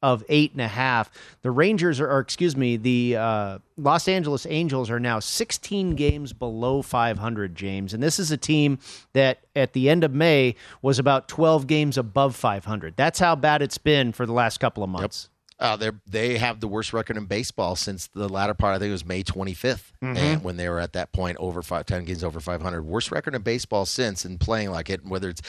of 0.04 0.22
eight 0.28 0.52
and 0.52 0.60
a 0.60 0.68
half. 0.68 1.10
The 1.40 1.50
Rangers 1.50 1.98
are, 1.98 2.10
or 2.10 2.18
excuse 2.18 2.54
me, 2.58 2.76
the 2.76 3.16
uh, 3.16 3.58
Los 3.78 4.06
Angeles 4.06 4.46
Angels 4.50 4.90
are 4.90 5.00
now 5.00 5.18
16 5.18 5.94
games 5.94 6.34
below 6.34 6.82
500, 6.82 7.54
James. 7.54 7.94
And 7.94 8.02
this 8.02 8.18
is 8.18 8.30
a 8.30 8.36
team 8.36 8.78
that 9.14 9.38
at 9.56 9.72
the 9.72 9.88
end 9.88 10.04
of 10.04 10.12
May 10.12 10.56
was 10.82 10.98
about 10.98 11.26
12 11.28 11.66
games 11.66 11.96
above 11.96 12.36
500. 12.36 12.94
That's 12.96 13.18
how 13.18 13.34
bad 13.34 13.62
it's 13.62 13.78
been 13.78 14.12
for 14.12 14.26
the 14.26 14.34
last 14.34 14.58
couple 14.58 14.84
of 14.84 14.90
months. 14.90 15.30
Yep. 15.30 15.33
Uh, 15.60 15.76
they 15.76 15.90
they 16.06 16.38
have 16.38 16.60
the 16.60 16.66
worst 16.66 16.92
record 16.92 17.16
in 17.16 17.26
baseball 17.26 17.76
since 17.76 18.08
the 18.08 18.28
latter 18.28 18.54
part. 18.54 18.74
I 18.74 18.78
think 18.78 18.88
it 18.88 18.92
was 18.92 19.06
May 19.06 19.22
25th, 19.22 19.92
mm-hmm. 20.02 20.16
and 20.16 20.44
when 20.44 20.56
they 20.56 20.68
were 20.68 20.80
at 20.80 20.94
that 20.94 21.12
point 21.12 21.36
over 21.38 21.62
five, 21.62 21.86
10 21.86 22.04
games 22.04 22.24
over 22.24 22.40
500. 22.40 22.82
Worst 22.82 23.12
record 23.12 23.36
in 23.36 23.42
baseball 23.42 23.86
since, 23.86 24.24
and 24.24 24.40
playing 24.40 24.72
like 24.72 24.90
it. 24.90 25.06
Whether 25.06 25.28
it's, 25.28 25.42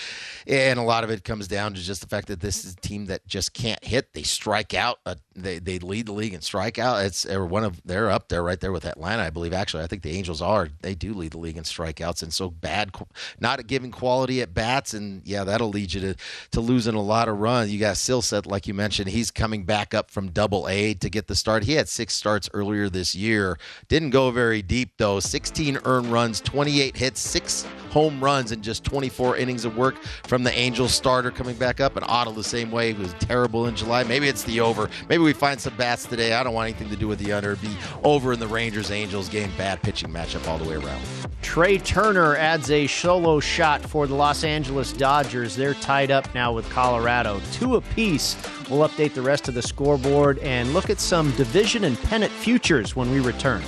and 0.45 0.77
a 0.77 0.83
lot 0.83 1.03
of 1.03 1.09
it 1.09 1.23
comes 1.23 1.47
down 1.47 1.73
to 1.73 1.81
just 1.81 2.01
the 2.01 2.07
fact 2.07 2.27
that 2.27 2.39
this 2.39 2.63
is 2.63 2.73
a 2.73 2.75
team 2.77 3.07
that 3.07 3.25
just 3.25 3.53
can't 3.53 3.83
hit. 3.83 4.13
They 4.13 4.21
strike 4.21 4.75
out. 4.75 4.99
Uh, 5.07 5.15
they 5.35 5.57
they 5.57 5.79
lead 5.79 6.05
the 6.05 6.13
league 6.13 6.35
in 6.35 6.41
strikeout. 6.41 7.03
It's 7.03 7.25
or 7.25 7.45
one 7.45 7.63
of 7.63 7.81
they're 7.83 8.11
up 8.11 8.29
there 8.29 8.43
right 8.43 8.59
there 8.59 8.71
with 8.71 8.85
Atlanta, 8.85 9.23
I 9.23 9.31
believe. 9.31 9.53
Actually, 9.53 9.83
I 9.83 9.87
think 9.87 10.03
the 10.03 10.15
Angels 10.15 10.41
are. 10.41 10.69
They 10.81 10.93
do 10.93 11.15
lead 11.15 11.31
the 11.31 11.39
league 11.39 11.57
in 11.57 11.63
strikeouts, 11.63 12.21
and 12.21 12.31
so 12.31 12.51
bad, 12.51 12.91
not 13.39 13.65
giving 13.65 13.89
quality 13.89 14.43
at 14.43 14.53
bats, 14.53 14.93
and 14.93 15.23
yeah, 15.25 15.43
that'll 15.43 15.69
lead 15.69 15.93
you 15.93 16.01
to 16.01 16.15
to 16.51 16.61
losing 16.61 16.93
a 16.93 17.01
lot 17.01 17.27
of 17.27 17.39
runs. 17.39 17.73
You 17.73 17.79
got 17.79 17.95
Silseth, 17.95 18.45
like 18.45 18.67
you 18.67 18.75
mentioned, 18.75 19.09
he's 19.09 19.31
coming 19.31 19.63
back 19.63 19.94
up 19.95 20.11
from 20.11 20.31
double 20.31 20.67
A 20.67 20.93
to 20.95 21.09
get 21.09 21.27
the 21.27 21.35
start. 21.35 21.63
He 21.63 21.73
had 21.73 21.89
six 21.89 22.13
starts 22.13 22.49
earlier 22.53 22.89
this 22.89 23.15
year. 23.15 23.57
Didn't 23.87 24.11
go 24.11 24.31
very 24.31 24.61
deep, 24.61 24.91
though. 24.97 25.19
16 25.19 25.79
earned 25.85 26.07
runs, 26.07 26.41
28 26.41 26.95
hits, 26.95 27.19
six 27.19 27.65
home 27.89 28.23
runs, 28.23 28.51
and 28.51 28.61
just 28.61 28.83
24 28.83 29.37
innings 29.37 29.65
of 29.65 29.77
work 29.77 29.95
from 30.27 30.43
the 30.43 30.51
Angels 30.51 30.93
starter 30.93 31.31
coming 31.31 31.55
back 31.55 31.79
up. 31.79 31.95
And 31.95 32.05
Otto 32.07 32.31
the 32.31 32.43
same 32.43 32.71
way. 32.71 32.93
He 32.93 33.01
was 33.01 33.13
terrible 33.19 33.67
in 33.67 33.75
July. 33.75 34.03
Maybe 34.03 34.27
it's 34.27 34.43
the 34.43 34.59
over. 34.59 34.89
Maybe 35.09 35.23
we 35.23 35.33
find 35.33 35.59
some 35.59 35.75
bats 35.77 36.05
today. 36.05 36.33
I 36.33 36.43
don't 36.43 36.53
want 36.53 36.69
anything 36.69 36.89
to 36.89 36.95
do 36.95 37.07
with 37.07 37.19
the 37.19 37.33
under. 37.33 37.53
It'd 37.53 37.61
be 37.61 37.75
over 38.03 38.33
in 38.33 38.39
the 38.39 38.47
Rangers 38.47 38.91
Angels 38.91 39.29
game. 39.29 39.51
Bad 39.57 39.81
pitching 39.81 40.09
matchup 40.09 40.47
all 40.47 40.57
the 40.57 40.69
way 40.69 40.75
around. 40.75 41.01
Trea 41.41 41.77
Turner 41.77 42.35
adds 42.35 42.71
a 42.71 42.87
solo 42.87 43.39
shot 43.39 43.81
for 43.81 44.07
the 44.07 44.15
Los 44.15 44.43
Angeles 44.43 44.91
Dodgers. 44.91 45.55
They're 45.55 45.75
tied 45.75 46.11
up 46.11 46.33
now 46.33 46.51
with 46.51 46.67
Colorado. 46.71 47.39
Two 47.53 47.75
apiece. 47.75 48.35
We'll 48.69 48.87
update 48.87 49.13
the 49.13 49.21
rest 49.21 49.47
of 49.47 49.53
the 49.53 49.61
scoreboard 49.61 50.39
and 50.39 50.73
look 50.73 50.89
at 50.89 50.99
some 50.99 51.31
division 51.35 51.83
and 51.83 51.97
pennant 52.03 52.31
futures 52.31 52.95
when 52.95 53.11
we 53.11 53.19
return. 53.19 53.61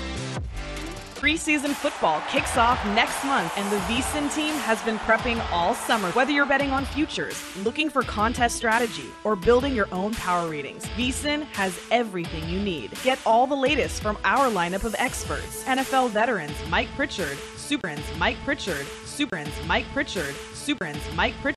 Preseason 1.18 1.74
football 1.74 2.22
kicks 2.30 2.58
off 2.58 2.84
next 2.94 3.24
month, 3.24 3.52
and 3.58 3.72
the 3.72 3.78
VSIN 3.92 4.34
team 4.36 4.54
has 4.54 4.80
been 4.84 5.00
prepping 5.00 5.44
all 5.52 5.74
summer. 5.74 6.12
Whether 6.12 6.32
you're 6.32 6.46
betting 6.46 6.70
on 6.70 6.86
futures, 6.86 7.44
looking 7.66 7.90
for 7.90 8.04
contest 8.04 8.56
strategy, 8.56 9.08
or 9.24 9.36
building 9.36 9.74
your 9.74 9.88
own 9.92 10.14
power 10.14 10.48
ratings, 10.48 10.86
VSIN 10.96 11.42
has 11.54 11.80
everything 11.90 12.48
you 12.48 12.60
need. 12.60 12.92
Get 13.04 13.18
all 13.26 13.48
the 13.48 13.56
latest 13.56 14.04
from 14.04 14.16
our 14.24 14.52
lineup 14.52 14.84
of 14.84 14.96
experts 15.00 15.64
NFL 15.64 16.12
veterans 16.12 16.56
Mike 16.70 16.90
Pritchard, 16.96 17.38
Superins 17.56 18.18
Mike 18.20 18.38
Pritchard, 18.46 18.86
Superins 19.06 19.66
Mike 19.66 19.86
Pritchard, 19.94 20.36
Superins 20.54 21.16
Mike 21.16 21.34
Pritchard. 21.42 21.57